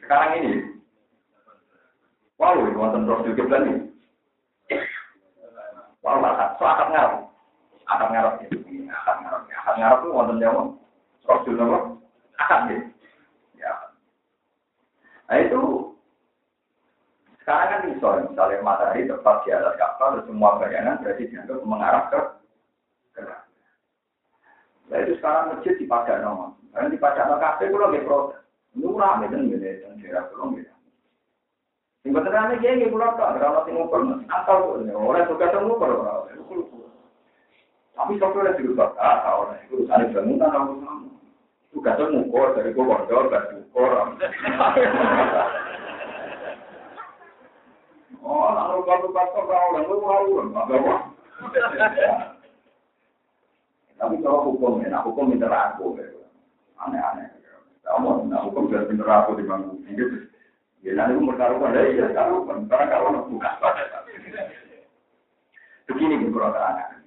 sekarang 0.04 0.36
ini 0.44 0.52
Wow, 2.40 2.56
ini 2.56 2.72
wonten 2.72 3.04
prosedur 3.04 3.36
kiblat 3.36 3.68
ini. 3.68 3.92
Wow, 6.00 6.24
akad, 6.24 6.56
so 6.56 6.64
akad. 6.64 7.29
Akad 7.90 8.08
ngarep 8.14 8.34
ini, 8.46 8.86
akad 8.86 9.16
ngarep. 9.26 9.42
Akad 9.50 9.74
ngarep 9.82 9.98
itu 9.98 10.14
wonten 10.14 10.38
jawa. 10.38 10.62
Apa? 11.26 11.78
Akad 12.38 12.60
ya. 12.70 12.78
Ya. 13.58 13.72
Nah 15.26 15.36
itu 15.42 15.60
sekarang 17.42 17.66
kan 17.66 17.80
bisa, 17.90 18.08
misalnya 18.30 18.62
matahari 18.62 19.10
tepat 19.10 19.42
di 19.42 19.50
atas 19.50 19.74
kapal, 19.74 20.22
semua 20.22 20.62
bayangan 20.62 21.02
berarti 21.02 21.26
dianggap 21.26 21.66
mengarah 21.66 22.04
ke 22.06 22.20
gerak. 23.18 23.42
Nah 24.86 24.98
itu 25.02 25.12
sekarang 25.18 25.58
masjid 25.58 25.74
di 25.74 25.86
Padang 25.90 26.54
Karena 26.70 26.94
di 26.94 26.98
Padang 27.02 27.42
kafe 27.42 27.66
itu 27.66 27.74
lagi 27.74 28.06
protes. 28.06 28.38
Ini 28.70 28.86
rame 28.86 29.26
kan 29.26 29.50
gitu, 29.50 29.66
dan 29.66 29.98
daerah 29.98 30.30
belum 30.30 30.62
gitu. 30.62 30.70
Sing 32.06 32.14
boten 32.14 32.32
ane 32.32 32.62
kiai 32.62 32.78
nggih 32.78 32.94
kula 32.94 33.18
tok, 33.18 33.34
ora 33.34 33.50
ono 33.50 33.60
sing 33.66 33.74
ngukur, 33.76 34.00
asal 34.30 34.78
ora 34.94 35.26
suka 35.26 35.50
sing 35.50 35.66
ngukur 35.66 35.90
ora. 36.00 36.22
Tapi 37.96 38.18
sok 38.18 38.36
ora 38.36 38.56
dirubah, 38.56 38.96
ah 38.96 39.38
ora 39.38 39.54
iku 39.66 39.84
usane 39.84 40.10
bangunan 40.14 40.50
aku 40.50 40.72
sama. 40.82 41.08
Tugas 41.70 41.98
ngukur 41.98 42.48
dari 42.58 42.74
gua 42.74 42.98
bondo 42.98 43.18
dan 43.30 43.42
ngukur. 43.54 43.90
Oh, 48.20 48.52
lalu 48.52 48.84
kalau 48.84 49.16
kata 49.16 49.40
kau 49.48 49.48
orang 49.48 49.88
lu 49.88 49.96
mau 50.04 50.22
orang, 50.28 50.52
apa 50.52 50.72
apa? 50.76 50.94
Tapi 53.96 54.16
kalau 54.20 54.44
hukum, 54.52 54.84
ya, 54.84 54.92
nah 54.92 55.00
hukum 55.00 55.32
minta 55.32 55.48
aku, 55.48 55.96
aneh-aneh. 56.76 57.32
Kamu, 57.80 58.28
nah 58.28 58.44
hukum 58.44 58.68
sudah 58.68 58.86
pinter 58.86 59.08
aku 59.08 59.40
di 59.40 59.44
bangku. 59.48 59.80
Ya 60.80 60.96
nanti 60.96 61.16
umur 61.16 61.36
karuan 61.36 61.76
dari 61.76 62.00
ya 62.00 62.08
karuan, 62.16 62.64
karena 62.68 62.88
karuan 62.88 63.28
bukan 63.28 63.54
Begini 65.90 66.22
bu 66.22 66.38
terangkan. 66.38 66.99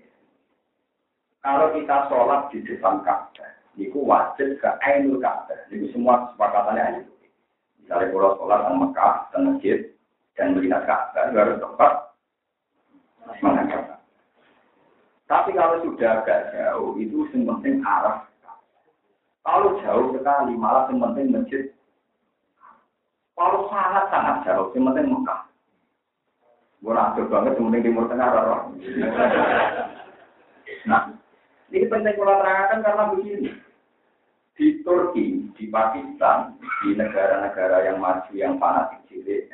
Kalau 1.44 1.76
kita 1.76 2.08
sholat 2.08 2.48
di 2.56 2.64
depan 2.64 3.04
Ka'bah, 3.04 3.52
itu 3.76 4.00
wajib 4.00 4.56
ke 4.64 4.70
Ainul 4.88 5.20
Ka'bah. 5.20 5.60
Itu 5.68 5.92
semua 5.92 6.32
kesepakatannya 6.32 7.04
itu. 7.04 7.14
Misalnya 7.84 8.16
kalau 8.16 8.32
sholat 8.40 8.60
di 8.64 8.74
Mekah 8.80 9.14
dan 9.36 9.42
masjid 9.52 9.80
dan 10.40 10.56
melihat 10.56 10.88
Ka'bah, 10.88 11.36
harus 11.36 11.60
tempat 11.60 11.94
menghadap. 13.44 14.00
Tapi 15.28 15.52
kalau 15.52 15.84
sudah 15.84 16.24
agak 16.24 16.56
jauh, 16.56 16.96
itu 16.96 17.28
yang 17.36 17.60
penting 17.60 17.84
arah. 17.84 18.24
Kalau 19.44 19.76
jauh 19.84 20.16
sekali, 20.16 20.56
malah 20.56 20.88
yang 20.88 21.04
penting 21.04 21.36
masjid 21.36 21.64
kalau 23.34 23.68
sangat-sangat 23.68 24.46
jauh, 24.46 24.72
yang 24.78 24.88
penting 24.94 25.12
Mekah. 25.12 25.42
Gue 26.80 26.94
banget, 27.28 27.56
yang 27.58 27.66
penting 27.68 27.84
Timur 27.84 28.06
Tengah. 28.08 28.30
Nah, 30.84 31.02
ini 31.74 31.90
penting 31.90 32.14
kalau 32.22 32.38
terangkan 32.38 32.86
karena 32.86 33.04
begini. 33.18 33.50
Di 34.54 34.86
Turki, 34.86 35.50
di 35.58 35.66
Pakistan, 35.74 36.54
di 36.62 36.94
negara-negara 36.94 37.90
yang 37.90 37.98
maju, 37.98 38.30
yang 38.38 38.62
fanatik 38.62 39.02
cilik, 39.10 39.50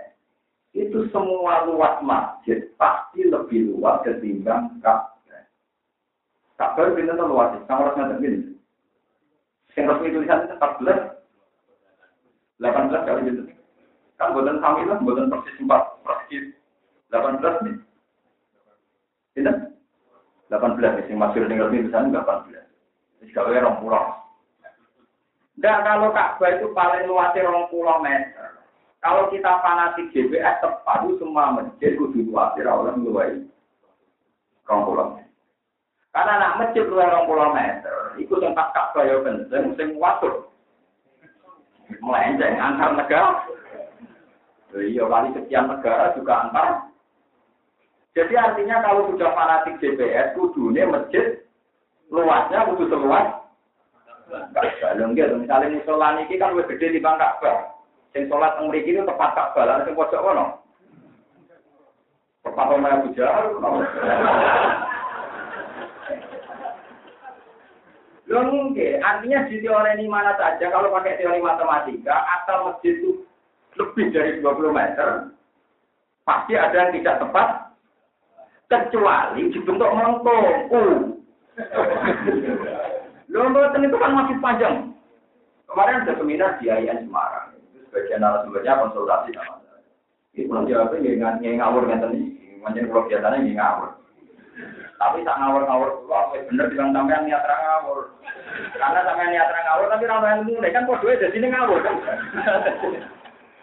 itu 0.76 1.08
semua 1.16 1.64
luas 1.64 2.04
masjid 2.04 2.68
pasti 2.76 3.24
lebih 3.24 3.72
luas 3.72 4.04
ketimbang 4.04 4.76
Ka'bah. 4.84 5.16
Ka'bah 6.60 6.92
itu 6.92 7.16
luas, 7.16 7.56
sama 7.72 7.96
ngerti 7.96 8.28
ini. 8.28 8.40
Yang 9.80 9.86
resmi 9.96 10.12
tulisan 10.12 10.52
14, 10.60 11.16
18 12.60 13.08
kali 13.08 13.32
gitu. 13.32 13.42
Kan 14.20 14.36
buatan 14.36 14.60
kami 14.60 14.84
lah, 14.84 15.00
buatan 15.00 15.32
persis 15.32 15.56
empat, 15.64 16.04
persis 16.04 16.52
delapan 17.08 17.40
belas 17.40 17.56
nih. 17.64 17.76
Tidak? 19.40 19.69
Delapan 20.50 20.74
belas 20.76 20.98
nih, 20.98 21.06
yang 21.14 21.22
masih 21.22 21.46
tinggal 21.46 21.70
di 21.70 21.86
sana 21.94 22.10
delapan 22.10 22.42
belas. 22.50 22.66
Jadi 23.22 23.32
kalau 23.38 23.54
ya 23.54 23.62
orang 23.62 23.78
pulau. 23.86 24.06
Enggak, 25.60 25.78
kalau 25.86 26.10
Ka'bah 26.16 26.50
itu 26.56 26.68
paling 26.72 27.04
luasnya 27.06 27.46
orang 27.46 27.68
pulau 27.70 27.98
meter. 28.02 28.50
Kalau 29.00 29.30
kita 29.30 29.62
fanatik 29.62 30.10
GPS 30.10 30.58
tepat 30.64 31.06
itu 31.06 31.20
semua 31.22 31.54
masjid 31.54 32.00
kudu 32.00 32.26
luasnya 32.32 32.66
oleh 32.66 32.96
luai 32.98 33.32
orang 34.66 34.82
pulau. 34.88 35.08
Karena 36.10 36.32
anak 36.42 36.56
masjid 36.66 36.84
orang 36.90 37.30
pulau 37.30 37.54
meter, 37.54 37.98
itu 38.18 38.34
tempat 38.42 38.74
Ka'bah 38.74 39.06
ya 39.06 39.22
penting, 39.22 39.78
sing 39.78 39.90
watur. 40.02 40.50
Melenceng 42.02 42.58
antar 42.58 42.98
negara. 42.98 43.46
Iya, 44.74 45.06
kali 45.10 45.34
sekian 45.34 45.66
negara 45.66 46.14
juga 46.14 46.34
antar. 46.46 46.90
Jadi 48.18 48.34
artinya 48.34 48.82
kalau 48.82 49.14
sudah 49.14 49.30
fanatik 49.38 49.78
GPS, 49.78 50.34
kudunya 50.34 50.90
masjid 50.90 51.46
luasnya 52.10 52.66
kudu 52.66 52.90
seluas. 52.90 53.40
Ka'bah. 54.30 54.94
Lho 54.98 55.06
nggih, 55.14 55.42
misalnya 55.42 55.74
musola 55.74 56.18
niki 56.18 56.38
kan 56.38 56.54
lebih 56.54 56.78
gede 56.78 56.98
di 56.98 57.00
Ka'bah. 57.02 57.74
Sing 58.14 58.26
salat 58.26 58.58
teng 58.58 58.70
mriki 58.70 58.94
itu 58.94 59.02
tepat 59.06 59.34
Ka'bah, 59.34 59.64
lan 59.66 59.86
sing 59.86 59.98
pojok 59.98 60.22
kono. 60.22 60.46
Tepat 62.46 62.68
omah 62.72 62.92
Abu. 63.02 63.10
Loh 68.30 68.46
mungkin, 68.46 69.02
artinya 69.02 69.50
di 69.50 69.58
teori 69.58 69.98
ini 69.98 70.06
mana 70.06 70.38
saja, 70.38 70.70
kalau 70.70 70.94
pakai 70.94 71.18
teori 71.18 71.42
matematika, 71.42 72.14
asal 72.38 72.70
masjid 72.70 73.02
itu 73.02 73.26
lebih 73.74 74.14
dari 74.14 74.38
20 74.38 74.70
meter, 74.70 75.34
pasti 76.30 76.54
ada 76.54 76.78
yang 76.78 76.94
tidak 76.94 77.26
tepat, 77.26 77.69
kecuali 78.70 79.50
dibentuk 79.50 79.90
melengkung. 79.92 80.46
Uh. 80.70 80.98
Loh, 83.30 83.46
itu 83.50 83.98
kan 83.98 84.16
masih 84.16 84.38
panjang. 84.40 84.76
Kemarin 85.70 86.02
ada 86.02 86.14
seminar 86.18 86.58
di 86.58 86.66
IAIN 86.66 87.06
Semarang. 87.06 87.54
Itu 87.70 87.86
sebagian 87.90 88.26
narasumbernya 88.26 88.82
konsultasi 88.82 89.30
sama 89.38 89.62
saya. 89.62 89.86
Ini 90.34 90.50
pulang 90.50 90.66
jawabnya 90.66 91.38
nggak 91.38 91.58
ngawur 91.62 91.84
nggak 91.86 92.02
tadi. 92.02 92.22
Macam 92.66 92.90
kalau 92.90 93.06
biasanya 93.06 93.38
nggak 93.38 93.58
ngawur. 93.58 93.90
Tapi 95.00 95.24
tak 95.24 95.40
ngawur-ngawur 95.40 95.90
dulu, 96.04 96.12
aku 96.12 96.44
bener 96.52 96.66
bilang 96.74 96.90
sampean 96.92 97.24
niat 97.24 97.46
ngawur. 97.46 98.00
Karena 98.76 99.00
sampean 99.06 99.30
niat 99.30 99.48
ngawur, 99.54 99.88
tapi 99.94 100.04
ramai 100.10 100.36
ilmu 100.42 100.60
kan 100.60 100.84
kode 100.90 101.22
jadi 101.22 101.32
sini 101.32 101.48
ngawur 101.54 101.80
kan. 101.86 101.96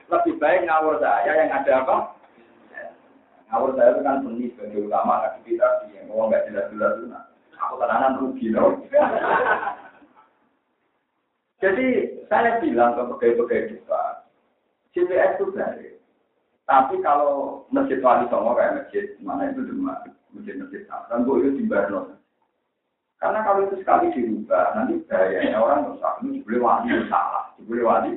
lebih 0.06 0.38
baik 0.38 0.62
ngawur 0.66 1.02
saya 1.02 1.26
yang 1.34 1.50
ada 1.50 1.72
apa? 1.82 1.96
Ngawur 3.46 3.78
saya 3.78 3.94
itu 3.94 4.00
kan 4.02 4.16
seni 4.26 4.50
sebagai 4.54 4.90
ulama 4.90 5.14
aktivitas 5.30 5.86
yang 5.94 6.10
ngomong 6.10 6.34
nggak 6.34 6.46
jelas-jelas 6.50 6.92
itu. 6.98 7.06
Nah, 7.06 7.24
aku 7.62 7.74
tenanan 7.78 8.18
rugi 8.18 8.46
loh. 8.50 8.74
Jadi 11.62 11.86
saya 12.28 12.60
bilang 12.60 12.98
ke 12.98 13.02
pegawai-pegawai 13.06 13.70
kita, 13.72 14.02
CPS 14.92 15.40
itu 15.40 15.44
baik. 15.56 15.94
Tapi 16.66 16.98
kalau 17.00 17.64
masjid 17.70 18.02
wali 18.02 18.26
songo 18.26 18.58
kayak 18.58 18.82
masjid 18.82 19.14
mana 19.22 19.54
itu 19.54 19.62
cuma 19.70 20.02
masjid-masjid 20.34 20.82
dan 20.84 21.22
bu 21.22 21.38
itu 21.38 21.62
dibarno. 21.62 22.18
Karena 23.16 23.40
kalau 23.46 23.64
itu 23.64 23.80
sekali 23.80 24.12
dirubah, 24.12 24.76
nanti 24.76 25.00
gayanya 25.08 25.56
orang 25.56 25.88
rusak. 25.88 26.20
Ini 26.20 26.44
boleh 26.44 26.60
wali 26.60 26.90
salah, 27.08 27.48
boleh 27.64 27.84
wali 27.86 28.12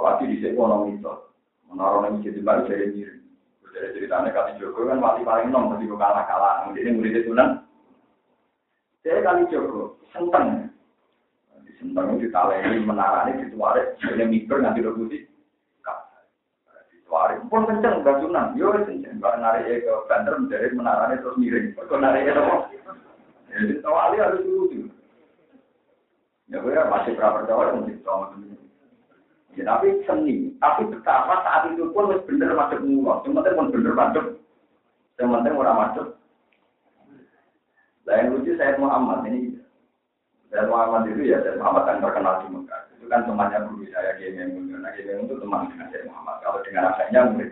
Apalagi 0.00 0.32
di 0.32 0.40
sini 0.40 0.56
orang 0.56 0.96
itu, 0.96 1.12
menaruh 1.68 2.08
yang 2.08 2.24
jadi 2.24 2.40
baru 2.40 2.64
dari 2.64 2.88
diri. 2.96 3.19
Dari 3.70 3.94
ceritanya 3.94 4.34
kali 4.34 4.58
Joko 4.58 4.86
kan 4.86 4.98
wali 4.98 5.22
paling 5.22 5.48
nom, 5.54 5.70
mesti 5.70 5.86
kalah 5.86 6.24
kalah. 6.26 6.66
Ini 6.74 6.90
murid 6.90 7.22
itu 7.22 7.30
nan. 7.30 7.62
Saya 9.06 9.22
kali 9.22 9.46
Joko, 9.48 9.96
senteng. 10.10 10.68
Di 11.62 11.72
senteng 11.78 12.18
itu 12.18 12.26
ditaleni 12.28 12.82
menarani 12.82 13.46
dituarik, 13.46 13.94
jadi 14.02 14.26
mikir 14.26 14.58
nanti 14.58 14.82
udah 14.82 14.94
putih. 14.98 15.22
Dituarik 16.90 17.42
pun 17.46 17.66
kenceng, 17.66 18.02
gak 18.02 18.18
sunan. 18.22 18.58
Yo 18.58 18.74
kenceng, 18.74 19.22
gak 19.22 19.38
narik 19.38 19.86
ke 19.86 19.92
banter 20.10 20.34
menjadi 20.34 20.74
menarani 20.74 21.22
terus 21.22 21.38
miring. 21.38 21.74
Kok 21.78 21.98
narik 21.98 22.34
apa? 22.34 22.70
Jadi 23.50 23.82
wali 23.82 24.16
harus 24.18 24.42
dulu. 24.46 24.86
Ya 26.50 26.58
gue 26.58 26.74
masih 26.74 27.14
pernah 27.14 27.38
percaya 27.38 27.78
mungkin 27.78 28.02
sama 28.02 28.34
Ya, 29.58 29.66
tapi 29.66 29.98
seni, 30.06 30.54
tapi 30.62 30.86
betapa 30.86 31.42
saat 31.42 31.74
itu 31.74 31.90
pun 31.90 32.06
harus 32.06 32.22
bener 32.22 32.54
masuk 32.54 32.86
mulut, 32.86 33.26
cuma 33.26 33.42
pun 33.42 33.74
bener 33.74 33.98
macet, 33.98 34.38
teman-teman 35.18 35.58
orang 35.66 35.78
masuk. 35.90 36.06
Lain 38.06 38.30
lucu 38.30 38.54
saya 38.54 38.78
Muhammad 38.78 39.26
ini, 39.26 39.58
saya 40.54 40.70
Muhammad 40.70 41.10
itu 41.10 41.30
ya 41.30 41.42
saya 41.42 41.58
Muhammad 41.58 41.86
yang 41.86 42.02
terkenal 42.02 42.34
di 42.42 42.46
Mekah. 42.50 42.80
Itu 42.94 43.04
kan 43.10 43.26
temannya 43.26 43.58
guru 43.70 43.84
saya 43.90 44.18
Kiai 44.18 44.34
Memun. 44.38 44.70
Nah 44.70 44.90
Kiai 44.94 45.06
Memun 45.06 45.26
itu 45.30 45.36
teman 45.42 45.70
dengan 45.70 45.86
saya 45.90 46.02
Muhammad. 46.06 46.36
Kalau 46.42 46.58
dengan 46.66 46.82
anaknya 46.90 47.20
murid, 47.30 47.50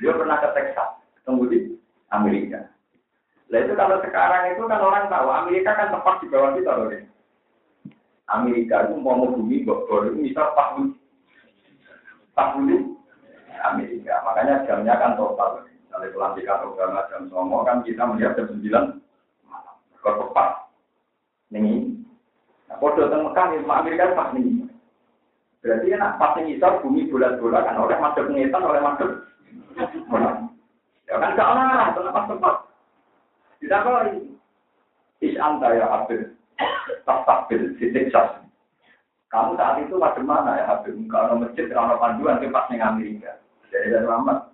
dia 0.00 0.12
pernah 0.16 0.36
ke 0.40 0.48
Texas, 0.56 0.90
ketemu 1.20 1.42
di 1.48 1.58
Amerika. 2.12 2.60
Lah 3.48 3.60
itu 3.64 3.72
kalau 3.76 3.96
sekarang 4.04 4.42
itu 4.52 4.62
kan 4.68 4.80
orang 4.80 5.08
tahu 5.08 5.28
Amerika 5.32 5.70
kan 5.76 5.88
tempat 5.92 6.14
di 6.20 6.26
bawah 6.28 6.52
kita 6.56 6.72
loh. 6.72 6.88
Amerika 8.28 8.76
itu 8.88 8.94
mau 9.00 9.24
bumi, 9.24 9.64
bawah 9.64 10.04
itu 10.08 10.20
misal 10.20 10.52
pas 10.52 10.76
40 12.38 12.94
Amerika. 13.66 14.14
Makanya 14.22 14.62
jamnya 14.70 14.94
kan 14.94 15.18
total. 15.18 15.66
Dari 15.90 16.14
pelantikan 16.14 16.62
program 16.62 16.94
jam 17.10 17.26
Songo 17.26 17.66
kan 17.66 17.82
kita 17.82 18.06
melihat 18.06 18.38
jam 18.38 18.46
9 18.54 19.02
Kalau 19.98 20.30
pas. 20.30 20.70
Ini. 21.50 21.90
Nah, 22.70 22.76
kode 22.78 23.08
tentang 23.08 23.26
Mekah, 23.26 23.46
ya, 23.50 23.60
Amerika 23.66 24.14
pas 24.14 24.30
ini. 24.38 24.68
Berarti 25.58 25.90
kan 25.90 26.14
pas 26.22 26.38
ini 26.38 26.60
bumi 26.60 27.10
bulat-bulat 27.10 27.66
kan 27.66 27.82
oleh 27.82 27.98
masuk 27.98 28.30
pengetan, 28.30 28.62
oleh 28.62 28.78
masuk. 28.78 29.10
Ya 31.08 31.16
kan 31.18 31.34
gak 31.34 31.50
orang, 31.50 32.14
pas 32.14 32.28
tempat. 32.30 32.54
Tidak 33.58 33.82
kau 33.82 34.06
ini. 34.06 34.38
Is'an 35.18 35.58
ya 35.58 35.86
abid. 35.98 36.30
Tak-tak 37.02 37.50
bil. 37.50 37.74
sitik 37.82 38.14
sas. 38.14 38.38
Kamu 39.28 39.60
saat 39.60 39.76
itu 39.84 40.00
pada 40.00 40.22
mana 40.24 40.56
ya 40.56 40.64
Habib? 40.64 40.96
Kalau 41.12 41.36
masjid, 41.36 41.68
kalau 41.68 42.00
panduan, 42.00 42.40
ke 42.40 42.48
pas 42.48 42.64
di 42.72 42.80
Amerika. 42.80 43.36
Jadi 43.68 43.92
dari 43.92 44.08
Muhammad. 44.08 44.48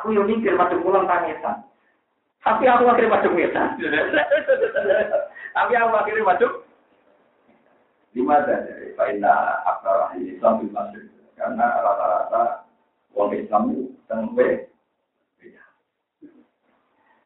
Aku 0.00 0.16
yang 0.16 0.24
mikir 0.24 0.56
pada 0.56 0.80
pulang 0.80 1.04
tangisan. 1.04 1.60
Tapi 2.40 2.64
aku 2.64 2.88
akhirnya 2.88 3.12
masuk 3.20 3.32
ngetan. 3.36 3.76
Tapi 5.56 5.72
aku 5.76 5.92
akhirnya 5.92 6.24
masuk. 6.24 6.52
Lima 8.16 8.44
dari 8.48 8.96
Faina 8.96 9.60
Akbar 9.68 10.16
Islam 10.16 10.64
di 10.64 10.72
masjid. 10.72 11.04
Karena 11.36 11.66
rata-rata 11.84 12.64
orang 13.12 13.36
Islam 13.36 13.62
itu 13.76 13.84
tengwe. 14.08 14.71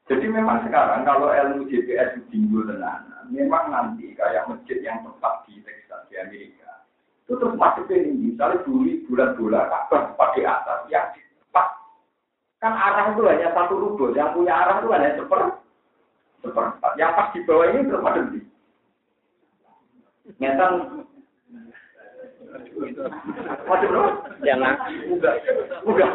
Jadi 0.06 0.26
memang 0.30 0.62
sekarang 0.62 1.02
kalau 1.02 1.34
ilmu 1.34 1.66
GPS 1.66 2.14
tinggi 2.30 2.62
tenan, 2.62 3.10
memang 3.26 3.74
nanti 3.74 4.14
kayak 4.14 4.46
masjid 4.46 4.78
yang 4.78 5.02
tepat 5.02 5.42
di 5.50 5.58
Texas 5.66 6.06
di 6.06 6.14
Amerika, 6.14 6.86
itu 7.26 7.34
terus 7.34 7.58
masuk 7.58 7.90
ini, 7.90 8.30
misalnya 8.30 8.62
dulu 8.62 8.86
bulan 9.10 9.34
bulan 9.34 9.66
kabar 9.66 10.14
pakai 10.14 10.46
atas, 10.46 10.86
ya 10.86 11.10
tepat. 11.10 11.68
Kan 12.62 12.70
arah 12.70 13.10
itu 13.10 13.26
hanya 13.26 13.50
satu 13.50 13.74
rubel, 13.74 14.14
yang 14.14 14.30
punya 14.30 14.54
arah 14.54 14.78
itu 14.78 14.94
hanya 14.94 15.10
seper, 15.18 15.58
seperempat. 16.38 16.92
Yang 16.94 17.10
pas 17.18 17.28
di 17.34 17.40
bawah 17.42 17.66
ini 17.66 17.88
terus 17.90 18.06
ada 18.06 18.20
di. 18.30 18.40
Ngetan 20.38 20.72
Waduh, 23.66 23.88
bro. 23.90 24.04
Jangan. 24.46 24.74
Udah. 25.12 25.34
Udah. 25.84 26.08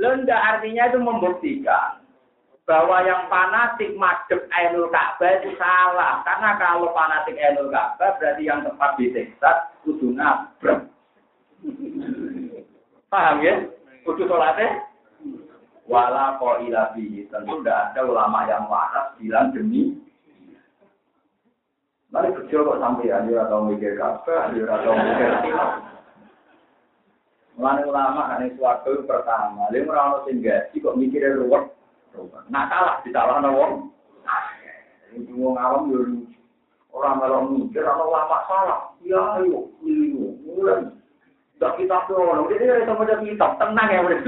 Lenda 0.00 0.36
artinya 0.36 0.88
itu 0.88 0.98
membuktikan 0.98 2.00
bahwa 2.64 3.02
yang 3.02 3.26
fanatik 3.26 3.92
madep 3.98 4.46
Ainul 4.54 4.88
Ka'bah 4.88 5.42
itu 5.42 5.52
salah. 5.58 6.22
Karena 6.22 6.56
kalau 6.56 6.94
fanatik 6.94 7.36
Ainul 7.36 7.68
Ka'bah 7.68 8.16
berarti 8.16 8.46
yang 8.46 8.62
tepat 8.64 8.96
di 8.96 9.10
Texas 9.10 9.74
kudu 9.82 10.14
nabrak. 10.14 10.86
Paham 13.10 13.42
ya? 13.42 13.54
Kudu 14.06 14.24
sholatnya? 14.24 14.86
Wala 15.90 16.38
ko 16.38 16.62
ilabi. 16.62 17.26
Tentu 17.26 17.60
tidak 17.60 17.92
ada 17.92 18.00
ulama 18.06 18.46
yang 18.46 18.70
waras 18.70 19.18
bilang 19.18 19.50
demi 19.50 19.98
Mari 22.10 22.34
kecil 22.34 22.66
kok 22.66 22.82
sampai 22.82 23.06
anjir 23.14 23.38
atau 23.38 23.70
mikir 23.70 23.94
kafe, 23.94 24.34
anjir 24.34 24.66
atau 24.66 24.98
mikir 24.98 25.30
Mulane 27.60 27.84
ulama 27.84 28.32
kan 28.32 28.48
suatu 28.56 29.04
pertama, 29.04 29.68
dia 29.68 29.84
merana 29.84 30.24
sing 30.24 30.40
gaji 30.40 30.80
kok 30.80 30.96
mikirnya 30.96 31.36
ruwet. 31.36 31.68
Kalah 32.48 33.04
di 33.04 33.12
salah 33.12 33.36
wong. 33.44 33.92
Ini 35.12 35.28
wong 35.36 35.60
awam 35.60 35.92
yo 35.92 36.24
orang 36.96 37.20
malah 37.20 37.44
mikir 37.52 37.84
ana 37.84 38.00
ulama 38.00 38.48
salah. 38.48 38.80
Ya 39.04 39.20
ayo, 39.36 39.68
ayo, 39.84 40.40
mulai. 40.40 40.88
Dak 41.60 41.76
kita 41.76 42.08
ini 42.08 42.64
ada 42.64 42.88
sama 42.88 43.04
jadi 43.04 43.28
kitab, 43.28 43.60
tenang 43.60 43.92
ya 43.92 44.00
boleh. 44.08 44.20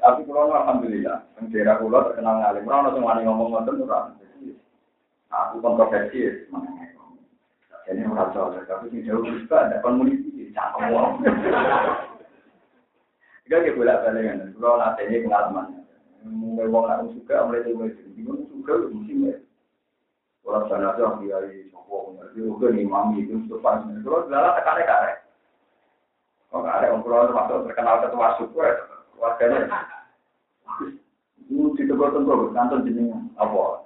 Tapi 0.00 0.20
kalau 0.24 0.56
alhamdulillah, 0.56 1.20
yang 1.36 1.52
daerah 1.52 1.76
pulau 1.76 2.08
terkenal 2.08 2.40
ngalim, 2.40 2.64
orang 2.64 2.84
langsung 2.88 3.04
wani 3.04 3.20
ngomong 3.28 3.48
ngomong 3.52 3.84
orang. 3.84 4.16
Aku 5.28 5.60
kontroversi, 5.60 6.48
Jadi 7.84 8.00
orang 8.08 8.32
soal, 8.32 8.56
tapi 8.64 8.88
sih 8.88 9.04
jauh 9.04 9.20
juga 9.20 9.68
ada 9.68 9.84
komunikasi 9.84 10.23
wong. 10.90 11.22
Jika 13.44 13.60
kita 13.60 13.76
bolak 13.76 14.00
balik 14.08 14.24
kan, 14.24 14.40
kalau 14.56 14.80
ini 15.04 15.24
pengalaman. 15.26 15.66
Mulai 16.24 16.72
wong 16.72 16.84
aku 16.88 17.04
suka, 17.20 17.44
mulai 17.44 17.68
mulai 17.76 17.92
jadi, 17.92 18.20
mulai 18.24 18.48
suka 18.48 18.72
mesti 18.88 19.12
mulai. 19.12 19.40
Kalau 20.44 20.60
sana 20.68 20.96
tuh 20.96 21.20
di 21.20 21.28
Joko, 21.68 22.16
dia 22.32 22.40
juga 22.40 22.72
nih 22.72 22.88
mami 22.88 23.28
itu 23.28 23.36
suka. 23.44 23.84
Kalau 23.84 24.24
segala 24.24 24.56
tekan 24.56 24.80
kare. 24.88 25.12
Kalau 26.48 26.64
kare 26.64 26.86
om 26.94 27.04
pulau 27.04 27.28
terkenal 27.68 28.00
ketua 28.00 28.28
suku 28.40 28.58
ya, 28.62 28.72
warganya. 29.20 29.68
Ini 31.44 31.76
di 31.76 31.82
tempat 31.84 32.16
tempat 32.16 32.56
kantor 32.56 32.78
jenengan 32.88 33.28
apa? 33.36 33.84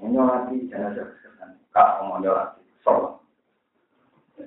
Nyolati 0.00 0.68
jenazah 0.68 1.06
kesehatan. 1.06 1.56
Kak, 1.72 2.02
mau 2.04 2.20
nyolati, 2.20 2.60
sholat. 2.84 3.19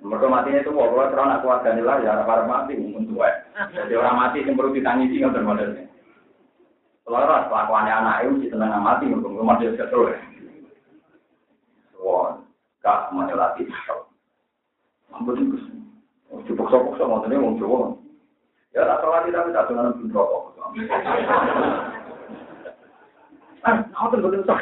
Mereka 0.01 0.25
matinya 0.31 0.59
itu 0.63 0.71
mau 0.73 0.89
kalau 0.89 1.11
terang 1.13 1.29
aku 1.37 1.47
ada 1.53 1.69
nilai 1.77 2.01
ya 2.01 2.25
para 2.25 2.47
mati 2.49 2.73
mungkin 2.73 3.11
tua. 3.11 3.29
Jadi 3.75 3.93
orang 3.93 4.17
mati 4.17 4.41
yang 4.41 4.57
perlu 4.57 4.73
ditangisi 4.73 5.21
nggak 5.21 5.35
bermodelnya. 5.37 5.85
Kalau 7.03 7.19
orang 7.19 7.51
kelakuannya 7.51 7.93
anak 7.93 8.17
itu 8.25 8.33
si 8.41 8.47
tenang 8.49 8.81
mati 8.81 9.11
mungkin 9.11 9.37
rumah 9.37 9.59
dia 9.59 9.75
sesuai. 9.75 10.17
Wah, 11.99 12.39
kak 12.81 13.11
mau 13.11 13.27
latih. 13.27 13.67
Ampun 15.13 15.37
itu. 15.37 15.57
Cukup 16.49 16.65
sopok 16.73 16.97
sama 16.97 17.21
tadi 17.21 17.37
mau 17.37 17.53
coba. 17.61 17.93
Ya 18.73 18.89
tak 18.89 19.05
salah 19.05 19.21
tidak 19.29 19.53
tidak 19.53 19.65
dengan 19.69 19.93
pun 19.93 20.09
rokok. 20.09 20.43
Ah, 23.63 23.79
aku 23.95 24.19
tuh 24.19 24.27
betul 24.27 24.57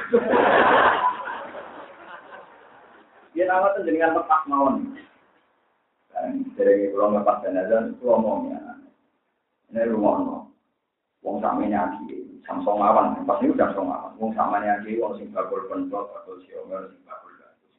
Ya 3.32 3.48
nama 3.48 3.72
tuh 3.74 3.88
dengan 3.88 4.20
lepas 4.20 4.44
mawon. 4.46 4.94
Dari 6.58 6.92
pulau 6.94 7.18
lepas 7.18 7.42
jenazah 7.42 7.90
itu 7.90 8.06
ngomongnya, 8.06 8.60
ini 9.74 9.90
rumah 9.90 10.16
no, 10.22 10.38
wong 11.26 11.42
sama 11.42 11.66
nyaki, 11.66 12.42
samsung 12.46 12.78
awan, 12.78 13.18
pas 13.26 13.42
ini 13.42 13.56
udah 13.56 13.72
samsung 13.74 13.90
awan, 13.90 14.14
wong 14.22 14.32
sama 14.38 14.62
nyaki, 14.62 15.02
wong 15.02 15.18
sing 15.18 15.34
bakul 15.34 15.66
pentok, 15.66 16.14
bakul 16.14 16.38
siomer, 16.46 16.92
sing 16.94 17.02
bakul 17.08 17.32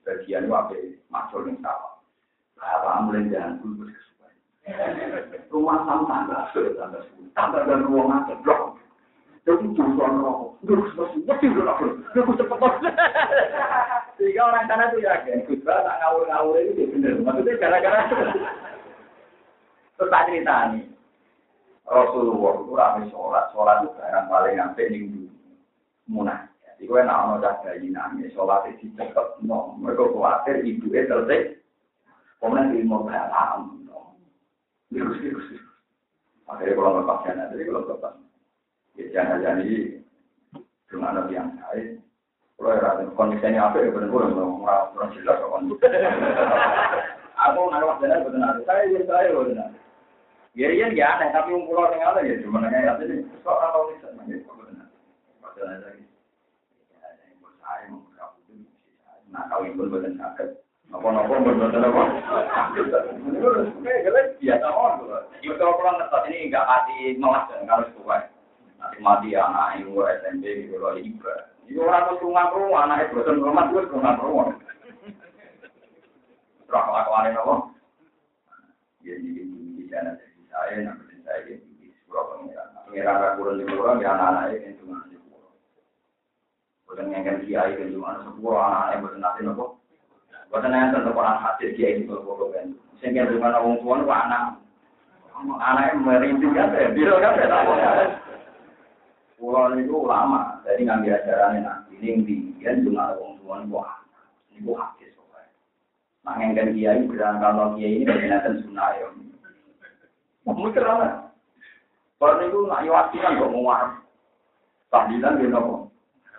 sebagian 0.03 0.51
itu 0.51 0.55
apa, 0.57 0.75
macul 1.13 1.47
yang 1.47 1.63
sama. 1.63 1.91
Jalan 2.59 3.59
dulu 3.63 3.87
kesukaan. 3.87 4.35
Rumah 5.51 5.79
sama 5.87 6.03
tangga, 6.11 6.39
sudah 6.51 6.75
tangga 6.75 6.99
sepuluh, 7.07 7.31
tangga 7.35 7.59
dan 7.67 7.81
terus 10.63 10.89
mesti 10.97 11.47
udah 11.51 11.75
aku, 11.75 11.87
aku 12.15 12.33
cepet 12.39 12.59
Sehingga 14.21 14.43
orang 14.47 14.69
sana 14.71 14.93
tuh 14.95 15.03
yakin, 15.03 15.43
Gus 15.51 15.65
tak 15.67 15.83
ngawur-ngawur 15.83 16.63
itu 16.63 16.87
bener. 16.95 17.19
Maksudnya 17.19 17.59
gara-gara 17.59 18.07
terus 19.99 20.13
tak 20.13 20.25
cerita 20.31 20.55
nih. 20.71 20.85
Rasulullah 21.83 22.55
itu 22.63 22.73
rame 22.79 23.03
sholat, 23.11 23.45
sholat 23.51 23.77
itu 23.83 23.91
barang 23.99 24.27
paling 24.31 24.57
apik 24.63 24.87
ning 24.95 25.05
munah. 26.07 26.47
Jadi 26.63 26.87
gue 26.87 27.01
nak 27.03 27.21
ono 27.27 27.35
dah 27.43 27.59
bayi 27.67 27.91
sholat 28.33 28.71
itu 28.71 28.87
cepet 28.95 29.43
no. 29.43 29.75
Mereka 29.83 30.15
khawatir 30.15 30.63
ibu 30.63 30.87
itu 30.95 31.11
selesai. 31.11 31.59
Kemudian 32.39 32.75
di 32.75 32.87
mau 32.87 33.03
paham. 33.03 33.83
Virus, 34.93 35.19
virus, 35.25 35.47
virus. 35.49 35.73
Akhirnya 36.53 36.77
kalau 36.77 36.91
nggak 37.01 37.09
pasien, 37.09 37.41
jadi 37.49 37.65
kalau 37.65 37.81
nggak 37.87 38.01
pasien. 38.03 38.32
Ya 38.97 39.05
jangan-jangan 39.17 39.65
ini 39.65 40.05
dengan 40.91 41.17
nabi 41.17 41.33
yang 41.37 41.57
lain. 41.57 42.03
Kalau 42.61 42.79
ya 42.79 42.91
kondisinya 43.17 43.73
apa 43.73 43.77
ya 43.81 43.91
benar-benar 43.91 44.39
orang 44.39 44.93
orang 44.95 45.11
jelas 45.17 45.41
kok. 45.41 45.61
Aku 47.43 47.61
nggak 47.73 47.81
itu 47.99 48.29
benar. 48.31 48.55
Saya 48.69 48.93
ya 48.93 49.01
saya 49.09 49.33
benar. 49.33 49.71
Ya 50.53 50.69
iya 50.69 50.87
ya 50.93 51.17
aneh 51.17 51.33
tapi 51.33 51.57
pulau 51.65 51.89
yang 51.97 52.13
ada 52.13 52.21
ya 52.21 52.37
cuma 52.45 52.61
nanya 52.61 52.85
ya 52.85 52.93
jadi 53.01 53.25
kok 53.41 53.57
kalau 53.57 53.89
bisa 53.89 54.13
nanya 54.15 54.37
kok 54.45 54.57
benar. 54.61 54.87
Padahal 55.41 55.81
lagi. 55.81 56.05
Nah 59.33 59.43
kalau 59.49 59.65
ibu 59.65 59.89
benar 59.89 60.13
sakit. 60.21 60.49
Apa-apa 60.93 61.35
benar 61.41 61.73
apa? 61.73 62.03
Ya 64.45 64.61
tahu. 64.61 65.09
Ibu 65.41 65.53
kalau 65.57 65.81
pulang 65.81 65.99
ini 66.29 66.53
nggak 66.53 66.69
hati 66.69 67.17
malas 67.17 67.49
dan 67.49 67.65
harus 67.65 67.89
kuat. 68.05 68.32
Mati 69.03 69.35
anak 69.35 69.83
ibu 69.83 70.03
SMP 70.03 70.67
gitu 70.67 70.79
loh 70.79 70.95
ibu. 70.99 71.27
Ibu 71.71 71.81
orang 71.87 72.19
tuh 72.19 72.23
rumah 72.23 72.87
anak 72.87 73.11
ibu 73.11 73.23
bosan 73.23 73.43
rumah 73.43 73.67
gue 73.71 73.83
rumah 73.91 74.15
rumah. 74.19 74.55
Terus 76.67 76.83
kelakuan 76.89 77.35
apa? 77.35 77.55
Ya 79.03 79.15
jadi 79.19 79.43
di 79.75 79.85
sana 79.91 80.15
saya 80.51 80.87
nanti 80.87 81.19
saya 81.27 81.41
di 81.47 81.87
sebuah 82.07 82.25
pengiran. 82.31 82.69
Pengiran 82.87 83.23
rakuran 83.23 83.59
di 83.59 83.65
pulau 83.71 83.99
ya 83.99 84.15
anak-anak 84.15 84.55
ini 84.55 84.79
cuma 84.79 85.03
di. 85.11 85.17
Bukan 86.87 87.11
yang 87.11 87.27
kan 87.27 87.43
kiai 87.43 87.75
kan 87.75 87.91
cuma 87.91 88.23
sepuluh 88.23 88.59
anak-anak 88.63 89.01
bukan 89.03 89.19
nanti 89.19 89.41
nopo. 89.43 89.67
Bukan 90.53 90.71
yang 90.71 90.93
tentu 90.95 91.11
orang 91.17 91.43
hadir 91.43 91.71
kiai 91.75 91.99
di 91.99 92.07
kan. 92.07 92.67
Sehingga 93.03 93.27
dengan 93.27 93.59
orang 93.59 93.83
tua 93.83 94.17
anak. 94.31 94.43
Anaknya 95.43 95.99
merintih 95.99 96.55
kan 96.55 96.71
ya, 96.71 97.19
kan 97.19 97.33
ya. 97.35 98.22
Pulau 99.43 99.75
itu 99.75 99.91
ulama, 99.91 100.63
jadi 100.63 100.87
ngambil 100.87 101.19
ajarannya 101.19 101.67
nanti. 101.67 101.99
Ini 101.99 102.23
tinggian 102.23 102.87
cuma 102.87 103.11
orang 103.11 103.43
tua 103.43 103.59
itu 103.59 103.75
Ini 104.55 104.59
bu 104.63 104.79
hadis 104.79 105.11
pokoknya. 105.19 105.51
Nah, 106.23 106.39
kan 106.39 106.71
kiai 106.71 107.03
bilang 107.11 107.43
kalau 107.43 107.75
kiai 107.75 107.99
ini 107.99 108.07
berminatan 108.07 108.63
sunnah 108.63 108.95
ya. 109.03 109.11
Mungkin 110.47 110.79
lah. 110.79 111.27
Kalau 112.23 112.39
itu 112.39 112.59
nak 112.71 113.11
kan 113.11 113.35
kok 113.35 113.51
muar. 113.51 113.99
Tahlilan 114.95 115.43
dia 115.43 115.51
nopo. 115.51 115.91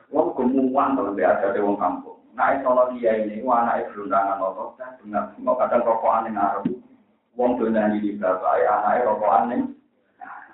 Wong 0.07 0.31
kemuan 0.39 0.95
kalau 0.95 1.11
dia 1.11 1.35
ada 1.35 1.51
di 1.51 1.59
wong 1.59 1.75
kampung. 1.75 2.23
Nah, 2.39 2.55
kalau 2.63 2.87
kiai 2.95 3.27
ini, 3.27 3.43
anak 3.43 3.83
itu 3.83 3.99
berundangan 3.99 4.39
nopo. 4.39 4.79
Dengar, 4.79 5.35
mau 5.43 5.59
kadang 5.59 5.83
rokokan 5.83 6.31
yang 6.31 6.39
ngaruh. 6.39 6.71
Wong 7.35 7.59
tuh 7.59 7.67
nyanyi 7.67 7.99
di 7.99 8.15
bapak, 8.15 8.63
anaknya 8.63 9.11
rokokan 9.11 9.51
yang. 9.51 9.61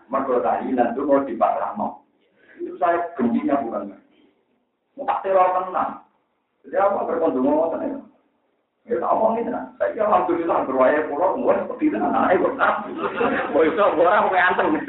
Mereka 0.10 0.42
tahlilan 0.42 0.98
itu 0.98 1.02
mau 1.06 1.22
dipasrah 1.22 1.78
mau. 1.78 2.09
Itu 2.60 2.76
saya 2.78 3.10
bencinya 3.16 3.64
bukan. 3.64 3.96
Mau 5.00 5.08
tak 5.08 5.24
teror 5.24 5.48
tenang. 5.64 6.04
Jadi 6.68 6.76
apa 6.76 7.08
berkondom 7.08 7.48
mau 7.48 7.72
tenang. 7.72 8.04
Ya 8.84 9.00
tak 9.00 9.14
omong 9.16 9.40
ini 9.40 9.50
nah. 9.50 9.72
Saya 9.80 9.96
kira 9.96 10.06
alhamdulillah 10.12 10.60
berwaya 10.68 11.00
pulau 11.08 11.40
mulai 11.40 11.64
seperti 11.64 11.88
itu 11.88 11.98
anak 11.98 12.36
ibu 12.36 12.48
tak. 12.60 12.86
Mau 13.56 13.64
itu 13.64 13.80
orang 13.80 14.28
mau 14.28 14.36
antem. 14.36 14.68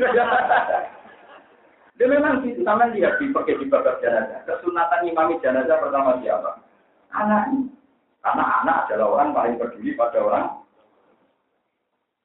Dia 2.01 2.09
memang 2.09 2.41
gitu, 2.41 2.65
sama 2.65 2.89
dia 2.97 3.13
dipakai 3.21 3.61
di 3.61 3.69
babak 3.69 4.01
jenazah. 4.01 4.41
Kesunatan 4.49 5.05
imami 5.05 5.37
jenazah 5.45 5.77
pertama 5.85 6.17
siapa? 6.25 6.57
Anaknya. 7.13 7.69
Karena 8.25 8.45
anak 8.65 8.89
adalah 8.89 9.21
orang 9.21 9.37
paling 9.37 9.61
peduli 9.61 9.93
pada 9.93 10.17
orang 10.17 10.65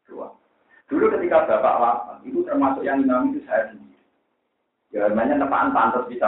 tua. 0.08 0.32
Dulu 0.88 1.12
ketika 1.20 1.44
bapak 1.44 1.76
wafat, 1.76 2.18
itu 2.24 2.40
termasuk 2.48 2.88
yang 2.88 3.04
imam 3.04 3.36
itu 3.36 3.44
saya 3.44 3.68
sendiri. 3.68 3.95
Ya 4.96 5.12
namanya 5.12 5.44
tepaan 5.44 5.76
pantas 5.76 6.08
bisa. 6.08 6.28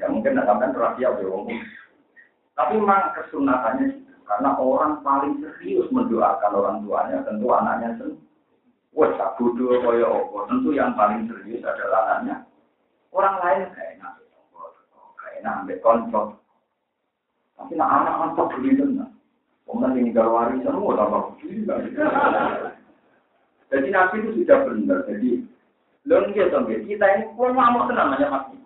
Ya 0.00 0.08
mungkin 0.08 0.32
tidak 0.32 0.48
sampai 0.48 0.72
rahasia 0.72 1.12
udah 1.12 1.44
Tapi 2.56 2.72
memang 2.80 3.12
kesunatannya. 3.20 4.00
Karena 4.22 4.56
orang 4.56 5.04
paling 5.04 5.44
serius 5.44 5.92
mendoakan 5.92 6.56
orang 6.56 6.76
tuanya, 6.88 7.20
tentu 7.28 7.52
anaknya 7.52 8.00
sendiri. 8.00 8.16
Wah, 8.96 9.12
bodoh 9.36 9.76
kaya 9.84 10.08
apa? 10.08 10.38
Tentu 10.48 10.72
yang 10.72 10.96
paling 10.96 11.28
serius 11.28 11.60
adalah 11.64 12.16
anaknya. 12.16 12.48
Orang 13.12 13.36
lain 13.44 13.68
kayak 13.76 14.00
enak, 14.00 14.12
kayak 15.20 15.44
enak 15.44 15.54
ambil 15.64 15.78
kontrol. 15.84 16.26
Tapi 17.60 17.72
nak 17.76 17.92
anak 17.92 18.14
mantap 18.24 18.48
beli 18.56 18.72
tenang. 18.72 19.12
Kemudian 19.68 20.00
ini 20.00 20.10
kalau 20.16 20.36
warisan, 20.36 20.76
mau 20.76 20.96
tambah 20.96 21.22
Jadi 23.72 23.88
nabi 23.88 24.20
itu 24.20 24.44
sudah 24.44 24.58
benar. 24.68 25.00
Jadi, 25.08 25.48
lon 26.06 26.34
kita 26.34 26.58
kita 26.66 27.06
ini 27.14 27.30
pun 27.38 27.54
mau 27.54 27.86
tenang 27.86 28.18
aja 28.18 28.26
mati. 28.26 28.58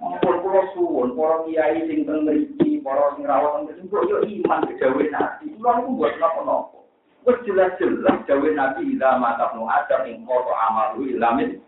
Pun 0.00 0.36
pulau 0.40 0.64
suwon, 0.72 1.12
para 1.18 1.44
kiai 1.44 1.84
sing 1.84 2.08
teng 2.08 2.24
mriki, 2.24 2.80
para 2.80 3.12
sing 3.18 3.26
rawat 3.26 3.66
teng 3.68 3.84
mriki, 3.84 4.08
yo 4.08 4.18
iman 4.22 4.64
ke 4.70 4.78
dawe 4.78 5.04
nabi. 5.12 5.44
Kulo 5.58 5.70
niku 5.76 5.90
buat 5.98 6.14
napa-napa. 6.16 6.78
Wis 7.26 7.36
jelas-jelas 7.44 8.24
nabi 8.24 8.82
ila 8.96 9.20
mata 9.20 9.52
nu 9.52 9.68
ada 9.68 10.08
ing 10.08 10.24
koto 10.24 10.54
amalu 10.56 11.18
ilamin 11.18 11.60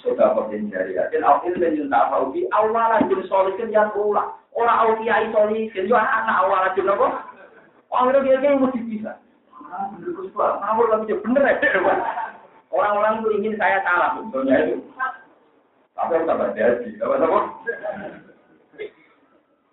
sudah 0.00 0.32
berjen 0.32 0.70
dari 0.70 0.94
dan 0.94 1.26
awil 1.26 1.52
dan 1.58 1.90
awal 1.90 2.32
jun 3.10 3.20
solikin 3.26 3.74
yang 3.74 3.90
ulah 3.98 4.32
orang 4.54 4.78
awal 4.78 4.94
kiai 5.02 5.26
solikin 5.34 5.90
juga 5.90 6.00
anak 6.00 6.38
awal 6.46 6.64
jun 6.72 6.88
apa? 6.88 7.08
Orang 7.90 8.14
itu 8.14 8.38
dia 8.38 8.54
mesti 8.54 8.80
bisa. 8.86 9.12
Ngawur 10.38 10.86
lagi 10.88 11.14
bener 11.18 11.42
ya 11.42 12.29
orang-orang 12.70 13.22
itu 13.22 13.28
ingin 13.38 13.54
saya 13.58 13.82
salah 13.82 14.18
sebetulnya 14.18 14.56
itu. 14.66 14.76
Tapi 15.94 16.12
aku 16.16 16.24
tak 16.24 16.38
berjadi 16.40 16.90
apa 17.02 17.14
apa? 17.20 17.40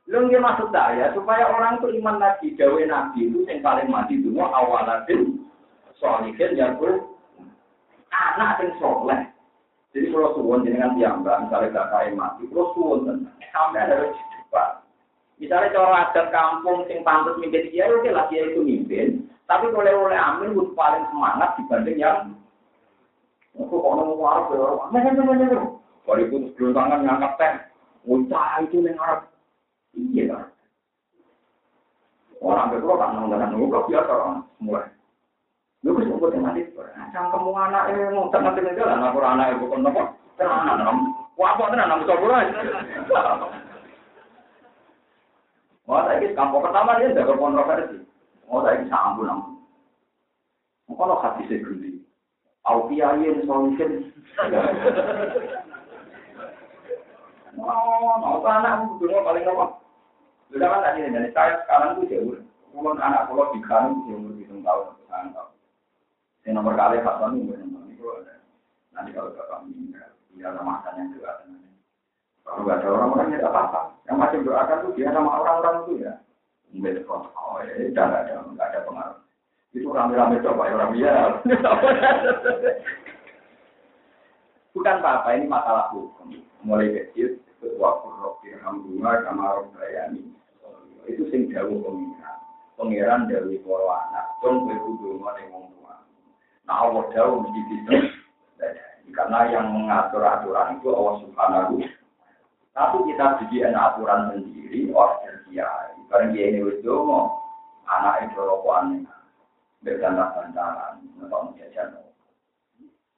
Lu 0.08 0.18
nggak 0.24 0.44
maksud 0.44 0.70
saya 0.72 1.12
supaya 1.12 1.52
orang 1.52 1.80
itu 1.80 1.88
iman 2.00 2.18
lagi 2.20 2.56
gawe 2.56 2.82
nabi 2.88 3.28
itu 3.28 3.44
yang 3.48 3.60
paling 3.60 3.88
mati 3.92 4.20
dulu 4.20 4.40
awal 4.40 4.88
solikin 6.00 6.56
yang 6.56 6.80
anak 8.14 8.62
yang 8.64 8.72
soleh. 8.80 9.22
Jadi 9.96 10.14
kalau 10.14 10.36
suwon 10.38 10.62
jenengan 10.62 10.94
mbak, 10.94 11.48
misalnya 11.48 11.74
gak 11.74 11.90
kaya 11.90 12.12
mati, 12.14 12.46
kalau 12.54 12.70
suwon 12.78 13.26
sampai 13.50 13.82
ada 13.82 14.14
depan. 14.14 14.72
Misalnya 15.38 15.74
cara 15.74 16.10
adat 16.10 16.28
kampung 16.34 16.86
sing 16.86 17.02
pantas 17.02 17.38
mimpin 17.42 17.70
dia, 17.70 17.90
oke 17.90 18.10
lah 18.10 18.26
dia 18.30 18.46
itu 18.46 18.62
mimpin. 18.62 19.26
Tapi 19.48 19.72
kalau 19.72 20.06
oleh 20.06 20.20
amin 20.20 20.54
paling 20.76 21.06
semangat 21.10 21.56
dibanding 21.56 21.98
yang 21.98 22.36
kok 23.66 23.82
mana 24.94 25.12
mana. 25.18 25.62
Kalau 26.08 26.24
itu 26.24 26.36
sebelum 26.56 26.72
tangan 26.72 27.04
ngangkat 27.04 27.32
teh, 27.36 27.54
ucap 28.08 28.64
itu 28.64 28.80
yang 28.80 28.96
Arab. 29.02 29.28
Iya 29.92 30.24
kan. 30.32 30.46
Orang 32.38 32.70
berdoa 32.72 32.96
kan 33.02 33.18
nggak 33.28 33.50
nunggu 33.52 33.76
biasa 33.90 34.12
orang 34.14 34.46
mulai. 34.62 34.88
Lu 35.84 35.98
wis 35.98 36.08
kok 36.08 36.32
teng 36.32 36.46
mati. 36.46 36.64
Cangkemmu 37.12 37.52
anak 37.52 37.92
e 37.92 38.14
mau 38.14 38.30
teng 38.32 38.46
mati 38.46 38.64
jalan 38.64 39.04
aku 39.04 39.20
anak 39.20 39.52
e 39.52 39.60
kok 39.60 39.80
nopo? 39.82 40.04
Tenan. 40.38 40.98
Wah, 41.38 41.54
apa 41.54 41.70
tenan 41.74 41.90
nang 41.90 42.02
sapa 42.06 42.28
Wah, 45.88 46.04
saya 46.04 46.36
kampung 46.36 46.60
pertama 46.68 47.00
dia 47.00 47.16
tidak 47.16 47.32
kontroversi. 47.40 48.04
Oh, 48.52 48.60
saya 48.60 48.84
sambung 48.92 49.24
nang. 49.24 49.40
Kalau 50.92 51.16
hati 51.24 51.48
saya 51.48 51.64
au 52.68 52.88
kiai 52.92 53.32
solution. 53.48 54.12
Oh, 57.58 58.14
mau 58.22 58.38
anak 58.46 58.86
dulu 59.02 59.18
paling 59.26 59.50
apa? 59.50 59.66
Sudah 60.54 60.68
kan 60.70 60.86
tadi 60.86 61.10
dari 61.10 61.30
saya 61.34 61.58
sekarang 61.66 61.98
tuh 61.98 62.06
jauh. 62.06 62.38
Kalau 62.70 62.94
anak 62.94 63.26
kalau 63.26 63.50
di 63.50 63.60
kanan 63.66 64.06
jauh 64.06 64.30
hitung 64.38 64.62
tahun, 64.62 64.94
tahun. 65.10 65.50
Yang 66.46 66.54
nomor 66.54 66.78
kali 66.78 67.02
Hasan 67.02 67.42
itu 67.42 67.58
nanti 68.94 69.12
kalau 69.14 69.30
bapak 69.34 69.62
meninggal, 69.66 70.10
dia 70.34 70.50
sama 70.58 70.82
yang 70.98 71.14
juga. 71.14 71.44
Kalau 72.42 72.64
nggak 72.64 72.78
ada 72.82 72.88
orang-orang 72.88 73.36
ya 73.36 73.46
apa-apa. 73.46 73.82
Yang 74.10 74.18
masih 74.18 74.40
doakan 74.42 74.78
tuh 74.82 74.92
dia 74.98 75.10
sama 75.14 75.30
orang-orang 75.38 75.76
itu 75.84 75.94
ya. 76.02 76.14
Mungkin 76.74 77.04
oh 77.06 77.58
ya, 77.62 77.74
udah 77.94 78.04
nggak 78.08 78.22
ada 78.26 78.34
nggak 78.54 78.68
ada 78.74 78.80
pengaruh. 78.88 79.20
Itu 79.78 79.94
rame-rame 79.94 80.42
coba 80.42 80.74
ya 80.74 80.76
orang. 80.82 81.46
Bukan 84.74 84.98
apa-apa, 85.02 85.38
ini 85.38 85.46
masalah 85.46 85.94
hukum. 85.94 86.34
Mulai 86.66 86.94
kecil, 86.94 87.38
ketua 87.62 88.02
kurok, 88.02 88.42
alhamdulillah, 88.46 89.22
kamar 89.26 89.70
bayani. 89.78 90.34
Itu 91.06 91.30
sing 91.30 91.54
jauh 91.54 91.78
pengiran. 91.82 92.38
Pengiran 92.78 93.30
dari 93.30 93.62
para 93.62 93.86
anak. 94.10 94.26
Dong, 94.42 94.66
gue 94.66 94.78
kudu 94.78 95.18
ngomong 95.22 95.74
Nah 96.68 96.84
Allah 96.84 97.04
jauh 97.16 97.42
mesti 97.42 97.62
bisa. 97.70 97.96
Karena 99.16 99.50
yang 99.50 99.72
mengatur 99.72 100.20
aturan 100.20 100.78
itu 100.78 100.92
Allah 100.92 101.16
Subhanahu. 101.24 101.80
Tapi 102.76 102.98
kita 103.10 103.26
bikin 103.42 103.74
aturan 103.74 104.36
sendiri, 104.36 104.92
orang 104.94 105.42
kiai. 105.48 105.96
Karena 106.12 106.34
dia 106.36 106.46
ini 106.54 106.60
wis 106.62 106.84
anak 107.88 108.30
itu 108.30 108.42
berganda-gandaran, 109.82 111.02
atau 111.22 111.54
jajan. 111.58 111.94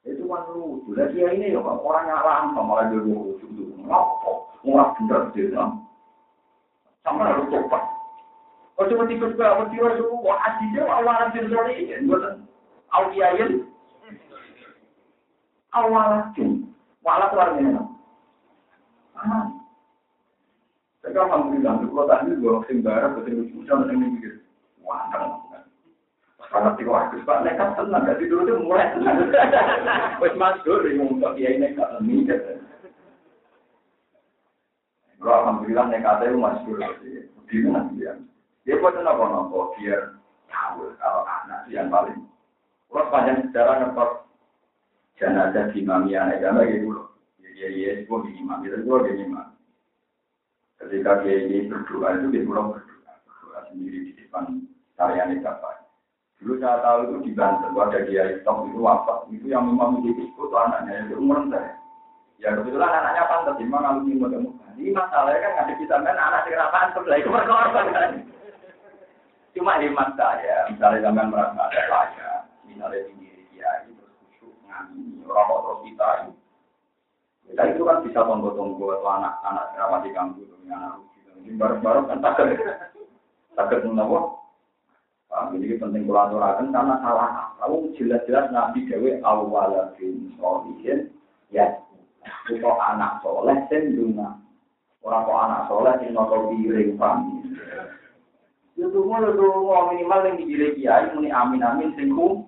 Itu 0.03 0.25
kan 0.27 0.43
lucu. 0.55 0.95
Lah 0.95 1.11
dia 1.11 1.31
ini 1.35 1.53
ya 1.53 1.59
orang 1.59 2.07
nyalam 2.07 2.55
malah 2.55 2.87
dia 2.91 3.03
lucu 3.03 3.45
dulu. 3.53 3.83
Ngapa? 3.83 4.31
Orang 4.63 4.95
bener 4.99 5.21
dia. 5.35 5.63
Sama 7.03 7.27
harus 7.27 7.47
coba. 7.51 7.79
Kalau 8.79 8.89
cuma 8.95 9.11
tikus 9.11 9.35
ke 9.35 9.43
awal 9.43 9.67
tiwas, 9.75 9.99
wah 10.23 10.39
aslinya 10.47 10.87
awalan 10.87 11.35
sendiri. 11.35 11.99
Auliayin 12.95 13.67
awalakin. 15.75 16.71
Wala 17.03 17.31
keluar 17.31 17.55
ini. 17.59 17.75
Ah. 19.15 19.45
Saya 20.99 21.15
alhamdulillah, 21.23 21.79
kalau 21.79 22.05
tadi 22.11 22.35
gue 22.35 22.55
sing 22.67 22.83
betul 22.83 23.47
betul 23.47 23.63
udah 23.63 23.87
neng 23.87 24.19
mikir, 24.19 24.43
wah, 24.83 25.07
Karena 26.49 26.73
tiga 26.73 26.91
waktu 26.97 27.21
pak 27.29 27.45
nekat 27.45 27.77
tenang, 27.77 28.09
jadi 28.09 28.23
dulu 28.25 28.41
tuh 28.49 28.57
mulai 28.65 28.89
tenang. 28.97 29.21
Wes 30.17 30.33
masuk, 30.33 30.81
yang 30.89 31.05
untuk 31.05 31.37
kiai 31.37 31.61
nekat 31.61 32.01
mikir. 32.01 32.57
Kalau 35.21 35.35
alhamdulillah 35.45 35.85
nekatnya 35.93 36.33
masuk, 36.33 36.81
di 37.45 37.57
mana 37.65 37.85
dia? 37.93 38.17
Dia 38.65 38.81
buat 38.81 38.97
apa 38.97 39.23
nopo 39.29 39.77
biar 39.77 40.17
tahu 40.49 40.93
kalau 40.97 41.25
anak 41.25 41.69
yang 41.69 41.89
paling 41.89 42.21
kalau 42.89 43.05
sepanjang 43.05 43.49
sejarah 43.49 43.75
ngetok 43.85 44.11
jenazah 45.17 45.65
di 45.73 45.79
mami 45.85 46.17
anak 46.17 46.41
agama 46.41 46.65
gitu 46.65 46.89
loh. 46.89 47.07
Jadi 47.41 47.85
ya 47.85 47.91
itu 48.01 48.13
di 48.25 48.31
imam, 48.41 48.65
itu 48.65 48.77
di 48.81 49.13
imam. 49.25 49.47
Ketika 50.79 51.21
dia 51.21 51.35
ini 51.45 51.69
berdoa 51.69 52.17
itu 52.17 52.25
dia 52.33 52.45
pulang 52.45 52.73
berdoa, 52.73 53.13
berdoa 53.25 53.59
sendiri 53.69 54.09
di 54.09 54.11
depan 54.17 54.63
tarian 54.97 55.37
bapak. 55.41 55.78
Dulu 56.39 56.55
saya 56.63 56.79
tahu 56.79 56.97
itu 57.03 57.15
di 57.27 57.31
Banten, 57.35 57.75
ada 57.75 57.99
dia 58.07 58.23
stop 58.39 58.63
itu 58.71 58.79
wafat, 58.79 59.27
itu 59.27 59.51
yang 59.51 59.67
memang 59.67 59.99
menjadi 59.99 60.23
itu 60.23 60.55
anaknya 60.55 61.03
itu 61.03 61.19
umur 61.19 61.43
saya. 61.51 61.75
Ya 62.39 62.55
kebetulan 62.55 62.95
anaknya 62.95 63.27
pantas, 63.27 63.59
memang 63.59 64.07
ini 64.07 64.15
mau 64.15 64.31
Ini 64.79 64.95
masalahnya 64.95 65.43
kan 65.43 65.51
nggak 65.67 65.75
bisa 65.83 65.99
main 65.99 66.15
anak 66.15 66.47
sih 66.47 66.55
kenapa 66.55 66.95
sebelah 66.95 67.17
itu 67.19 67.27
berkorban 67.27 67.85
kan. 67.91 68.11
Cuma 69.51 69.75
hemat 69.83 70.15
saya, 70.15 70.71
misalnya 70.71 71.03
sampai 71.03 71.27
merasa 71.27 71.59
ada 71.59 71.79
pelajar, 71.91 72.39
misalnya 72.63 73.03
tinggi 73.11 73.43
kiai 73.51 73.91
terus 73.91 74.13
khusyuk 74.23 74.55
ngamini 74.63 75.19
orang 75.27 75.51
terus 75.51 75.79
kita 75.83 76.09
kita 77.51 77.63
itu 77.75 77.81
kan 77.83 77.99
bisa 78.07 78.19
tonggo-tonggo 78.23 78.85
atau 78.95 79.09
anak-anak 79.19 79.65
keramat 79.75 79.99
di 80.07 80.11
kampung 80.15 80.63
anak 80.71 80.91
lucu 81.03 81.19
ini 81.43 81.59
baru-baru 81.59 82.07
kan 82.07 82.23
takut. 82.23 82.47
Takut 83.57 83.79
menawa 83.83 84.39
jadi 85.29 85.77
penting 85.77 86.09
kolaborasi 86.09 86.73
karena 86.73 86.95
salah 87.05 87.53
lalu 87.61 87.93
jelas-jelas 87.97 88.49
nabi 88.49 88.85
dewi 88.89 89.21
awal 89.21 89.93
bin 89.97 90.33
solihin 90.41 91.13
ya 91.53 91.77
itu 92.49 92.65
anak 92.65 93.21
soleh 93.21 93.57
sendiri 93.69 94.13
orang 95.05 95.25
kok 95.25 95.41
anak 95.45 95.61
soleh 95.69 95.93
sing 96.01 96.11
noto 96.17 96.49
piring 96.49 96.97
paham 96.97 97.45
Itu 98.79 99.03
mau 99.03 99.19
itu 99.19 99.43
mau 99.43 99.91
minimal 99.91 100.23
yang 100.23 100.39
dijilai 100.39 100.71
kiai 100.79 101.11
muni 101.11 101.27
amin 101.35 101.59
amin 101.59 101.91
singku. 101.99 102.47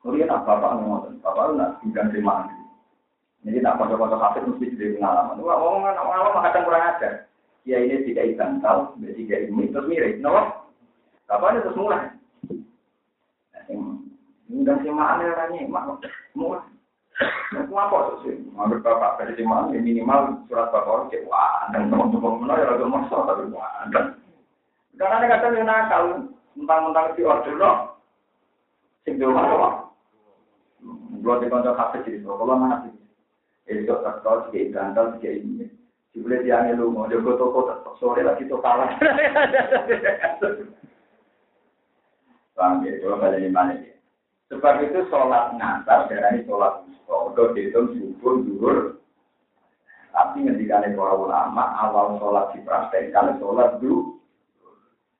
Kemudian 0.00 0.32
apa 0.32 0.56
bapak 0.56 0.80
ngomong, 0.80 1.20
bapak 1.20 1.52
nak 1.52 1.76
tinggal 1.84 2.08
di 2.08 2.24
mana? 2.24 2.48
Jadi 3.44 3.60
tak 3.60 3.76
kocok-kocok 3.76 4.22
hafid 4.24 4.48
mesti 4.48 4.72
jadi 4.72 4.96
pengalaman. 4.96 5.44
Wah, 5.44 5.60
omongan 5.60 6.00
orang 6.00 6.44
kadang 6.48 6.64
kurang 6.64 6.84
ajar. 6.96 7.12
Ya 7.66 7.82
ini 7.82 8.06
tidak 8.06 8.38
bantal, 8.38 8.94
tiga 9.02 9.42
ini 9.42 9.74
terus 9.74 9.90
mirip, 9.90 10.22
no? 10.22 10.30
Bapak 11.26 11.58
ini 11.58 11.64
terus 11.66 11.78
mulai. 11.78 12.14
Udah 14.46 14.76
sih 14.86 14.94
mana 14.94 15.26
orangnya, 15.26 15.66
mulai. 16.38 16.62
Aku 17.56 17.72
apa 17.72 18.20
sih? 18.22 18.36
Menurut 18.52 18.84
bapak 18.84 19.24
dari 19.24 19.40
mana 19.40 19.72
minimal 19.72 20.44
surat 20.46 20.68
bapak 20.68 21.08
cek 21.08 21.24
wah 21.24 21.64
dan 21.72 21.88
teman-teman 21.88 22.44
mana 22.44 22.60
ya 22.60 22.76
agak 22.76 22.92
masuk 22.92 23.24
tapi 23.24 23.48
wah 23.56 23.88
dan 23.88 24.20
karena 25.00 25.16
ada 25.20 25.26
kata 25.32 25.46
yang 25.56 25.64
nakal 25.64 26.04
mentang-mentang 26.56 27.12
si 27.16 27.22
order 27.24 27.54
no, 27.56 27.72
sing 29.04 29.16
dua 29.16 29.32
mana 29.32 29.72
Dua 31.24 31.40
di 31.40 31.48
kantor 31.48 31.74
kafe 31.74 32.04
jadi 32.04 32.20
kalau 32.22 32.44
mana 32.44 32.84
sih? 32.84 32.94
Itu 33.66 33.96
terkau 34.04 34.52
sih 34.52 34.68
gandal 34.68 35.16
sih 35.18 35.40
ini. 35.40 35.66
Jumlah 36.16 36.40
dia 36.40 36.72
lu 36.72 36.96
mau 36.96 37.04
jago 37.12 37.36
toko 37.36 37.76
sore 38.00 38.24
lagi 38.24 38.48
tuh 38.48 38.56
kalah. 38.64 38.88
Bang, 42.56 42.80
ya, 42.88 42.96
coba 43.04 43.28
balik 43.28 43.44
di 43.44 43.52
mana 43.52 43.76
ya? 43.76 43.92
Sebab 44.48 44.80
itu 44.80 45.04
sholat 45.12 45.52
ngantar, 45.60 46.08
ini 46.08 46.48
sholat 46.48 46.88
Udah 47.04 47.52
dihitung 47.52 47.92
subuh, 47.92 48.40
duhur. 48.48 48.78
Tapi 50.16 50.48
ngendikane 50.48 50.96
para 50.96 51.12
ulama, 51.20 51.76
awal 51.84 52.16
sholat 52.16 52.48
dipraktekkan 52.56 53.36
sholat 53.36 53.76
dulu. 53.76 54.16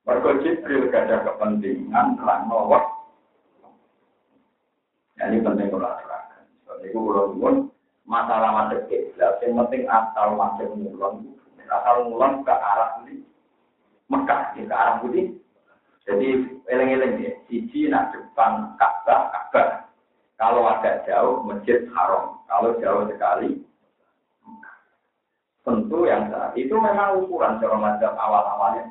Mereka 0.09 0.41
Jibril 0.41 0.89
gak 0.89 1.13
ada 1.13 1.29
kepentingan, 1.29 2.17
terang 2.17 2.49
nawak. 2.49 2.89
Ya, 5.21 5.29
ini 5.29 5.45
penting 5.45 5.69
kalau 5.69 5.93
aturakan. 5.93 6.43
Sebab 6.65 6.79
itu 6.89 6.99
kalau 7.05 7.69
masalah 8.07 8.51
macet 8.55 8.87
kiblat, 8.87 9.43
yang 9.43 9.59
penting 9.67 9.83
asal 9.91 10.39
macet 10.39 10.71
mulon, 10.73 11.35
asal 11.67 12.07
mulon 12.07 12.47
ke 12.47 12.55
arah 12.55 13.03
ini, 13.05 13.27
Mekah, 14.07 14.55
ke 14.55 14.71
arah 14.71 15.03
putih. 15.03 15.35
Jadi 16.07 16.63
eleng-eleng 16.71 17.19
ya, 17.19 17.35
siji 17.51 17.91
nak 17.91 18.15
depan 18.15 18.79
Ka'bah, 18.79 19.27
Ka'bah. 19.35 19.91
Kalau 20.39 20.63
agak 20.71 21.03
jauh, 21.09 21.43
masjid 21.43 21.83
haram. 21.97 22.39
Kalau 22.47 22.79
jauh 22.79 23.11
sekali, 23.11 23.59
tentu 25.67 26.07
yang 26.07 26.31
saat 26.31 26.55
itu 26.55 26.77
memang 26.79 27.27
ukuran 27.27 27.59
cara 27.59 27.75
macam 27.75 28.13
awal-awalnya. 28.15 28.85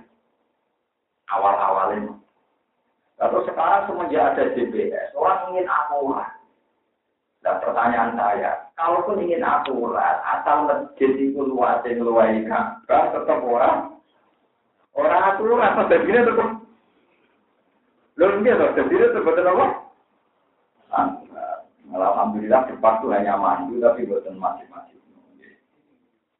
Awal-awalnya. 1.31 2.11
Lalu 3.15 3.39
sekarang 3.47 3.87
semenjak 3.87 4.35
ada 4.35 4.43
GPS, 4.57 5.15
orang 5.15 5.55
ingin 5.55 5.71
akurat. 5.71 6.35
Dan 7.45 7.61
pertanyaan 7.61 8.17
saya, 8.17 8.57
kalaupun 8.73 9.21
ingin 9.21 9.45
akurat, 9.45 10.17
asal 10.25 10.65
masjid 10.65 11.13
itu 11.13 11.37
luas 11.45 11.85
yang 11.85 12.01
luas 12.01 12.33
Ka'bah, 12.49 13.13
tetap 13.13 13.37
orang 13.45 14.01
orang 14.97 15.21
akurat, 15.29 15.77
tapi 15.77 16.09
ini 16.09 16.25
tetap. 16.25 16.49
Lalu 18.17 18.41
dia 18.41 18.57
tetap, 18.57 18.89
dia 18.89 18.97
tetap 19.13 19.21
betul 19.29 19.45
apa? 19.45 19.65
Alhamdulillah 21.93 22.65
depan 22.65 22.93
itu 22.97 23.07
hanya 23.13 23.37
maju 23.37 23.73
tapi 23.77 24.09
buatan 24.09 24.41
masing-masing. 24.41 24.97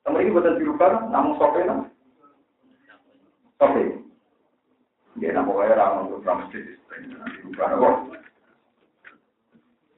Teman 0.01 0.21
ini 0.25 0.33
buatan 0.33 0.57
dirubah, 0.57 1.05
namun 1.13 1.37
sope 1.37 1.61
lah. 1.69 1.85
Sope. 3.61 3.83
Dia 5.21 5.37
nama 5.37 5.53
orang 5.53 6.09
untuk 6.09 6.25
masjid 6.25 6.65
dirubah 6.89 7.77
apa? 7.77 7.89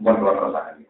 Buat 0.04 0.16
dua 0.20 0.32
rasakan. 0.36 0.87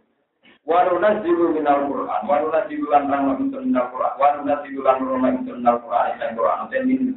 Waruna 0.68 1.24
jiru 1.24 1.56
minal 1.56 1.88
Quran, 1.88 2.22
waruna 2.28 2.68
jiru 2.68 2.92
lan 2.92 3.08
rang 3.08 3.40
minal 3.40 3.88
Quran, 3.88 4.14
waruna 4.20 4.60
jiru 4.68 4.84
lan 4.84 5.00
rang 5.00 5.40
minal 5.48 5.80
Quran, 5.80 6.20
yang 6.20 6.36
Quran, 6.36 6.68
dan 6.68 6.84
min 6.84 7.16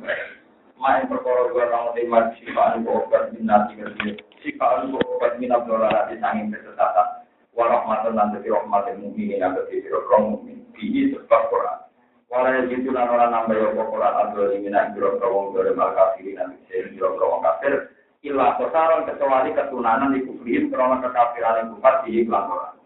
main 0.79 1.11
perkara 1.11 1.51
dua 1.51 1.67
orang 1.67 1.99
lima 1.99 2.31
sifaan 2.39 2.87
obat 2.87 3.35
minati 3.35 3.75
kerja, 3.75 4.23
sifaan 4.47 4.95
obat 4.95 5.43
minat 5.43 5.67
dolar 5.67 6.07
di 6.07 6.23
sangin 6.23 6.55
kesesatan. 6.55 7.27
Warahmatan 7.51 8.15
dan 8.15 8.39
jadi 8.39 8.55
rahmatin 8.55 9.03
mukminin 9.03 9.43
yang 9.43 9.59
jadi 9.67 9.99
orang 9.99 10.39
mukmin. 10.39 10.63
Bihi 10.71 11.11
sebab 11.11 11.51
Quran. 11.51 11.79
Walau 12.31 12.71
gitu 12.71 12.95
lan 12.95 13.11
orang 13.11 13.35
nambah 13.35 13.59
ya 13.59 13.75
Quran. 13.75 14.15
Adul 14.15 14.55
iminak 14.63 14.95
biro 14.95 15.19
kawong 15.19 15.59
dole 15.59 15.75
mal 15.75 15.91
kafirin 15.99 16.39
dan 16.39 16.55
bisa 16.55 16.87
biro 16.95 17.19
kawong 17.19 17.43
kafir. 17.43 17.91
Ilah 18.23 18.55
kosaron 18.63 19.11
kecuali 19.11 19.51
ketunanan 19.59 20.15
di 20.15 20.23
kufrin 20.23 20.71
karena 20.71 21.03
kekafiran 21.03 21.59
yang 21.59 21.69
kufar 21.75 21.95
di 22.07 22.23
iklan 22.23 22.47
Quran 22.47 22.80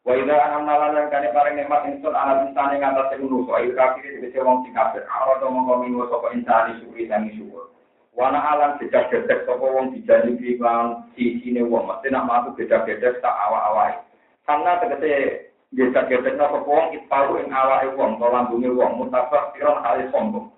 Wa 0.00 0.16
idza 0.16 0.32
anamna 0.32 0.96
lan 0.96 1.12
kane 1.12 1.28
pareng 1.36 1.60
nikmat 1.60 1.84
ingsun 1.84 2.16
ala 2.16 2.48
insane 2.48 2.80
ngatas 2.80 3.12
sing 3.12 3.28
nuso 3.28 3.52
il 3.60 3.76
kafir 3.76 4.16
iki 4.24 4.40
wong 4.40 4.64
sing 4.64 4.72
kafir 4.72 5.04
ora 5.04 5.36
to 5.36 5.46
mongko 5.52 5.84
minggu 5.84 6.08
sapa 6.08 6.32
insani 6.32 6.80
syukri 6.80 7.04
dan 7.04 7.28
syukur 7.36 7.68
Wana 8.16 8.40
alam 8.40 8.80
beda 8.80 9.12
gedek 9.12 9.44
sapa 9.44 9.60
wong 9.60 9.92
dijani 9.92 10.40
iki 10.40 10.56
lan 10.56 11.04
sisine 11.12 11.68
wong 11.68 11.84
mesti 11.84 12.08
nak 12.08 12.24
matu 12.24 12.56
beda 12.56 12.82
gedek 12.88 13.20
tak 13.20 13.36
awak-awake. 13.44 14.00
Karena 14.48 14.80
tegese 14.80 15.12
beda 15.68 16.00
gedek 16.08 16.34
sapa 16.40 16.58
wong 16.64 16.96
itaru 16.96 17.36
ing 17.38 17.52
awake 17.52 17.92
wong 17.92 18.16
to 18.16 18.26
lambunge 18.26 18.70
wong 18.72 18.96
mutabak 18.96 19.52
sira 19.52 19.84
kali 19.84 20.08
sombong. 20.08 20.48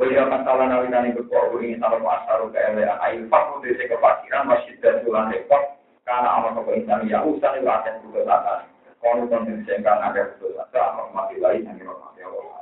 Waya 0.00 0.24
masalah 0.32 0.64
nalikane 0.64 1.12
keporo 1.12 1.60
ing 1.60 1.76
salah 1.76 2.00
asaru 2.24 2.48
kae 2.56 2.82
ail 2.82 3.20
fakku 3.28 3.60
dese 3.60 3.84
kepakiran 3.84 4.48
masjid 4.48 4.80
dan 4.80 5.04
tulan 5.04 5.28
repot 5.28 5.76
karena 6.08 6.40
amal 6.40 6.64
insan 6.72 7.04
ya 7.04 7.20
usah 7.20 7.52
ing 7.52 7.68
aten 7.68 8.00
kudu 9.00 9.26
takane. 9.26 9.28
Kono 9.28 9.28
kon 9.30 9.64
sing 9.66 9.80
kan 9.82 10.02
ada 10.02 10.22
kudu 10.38 10.58
tak 10.72 11.14
mati 11.14 11.40
lagi 11.40 11.62
nang 11.62 11.78
Allah. 11.82 12.58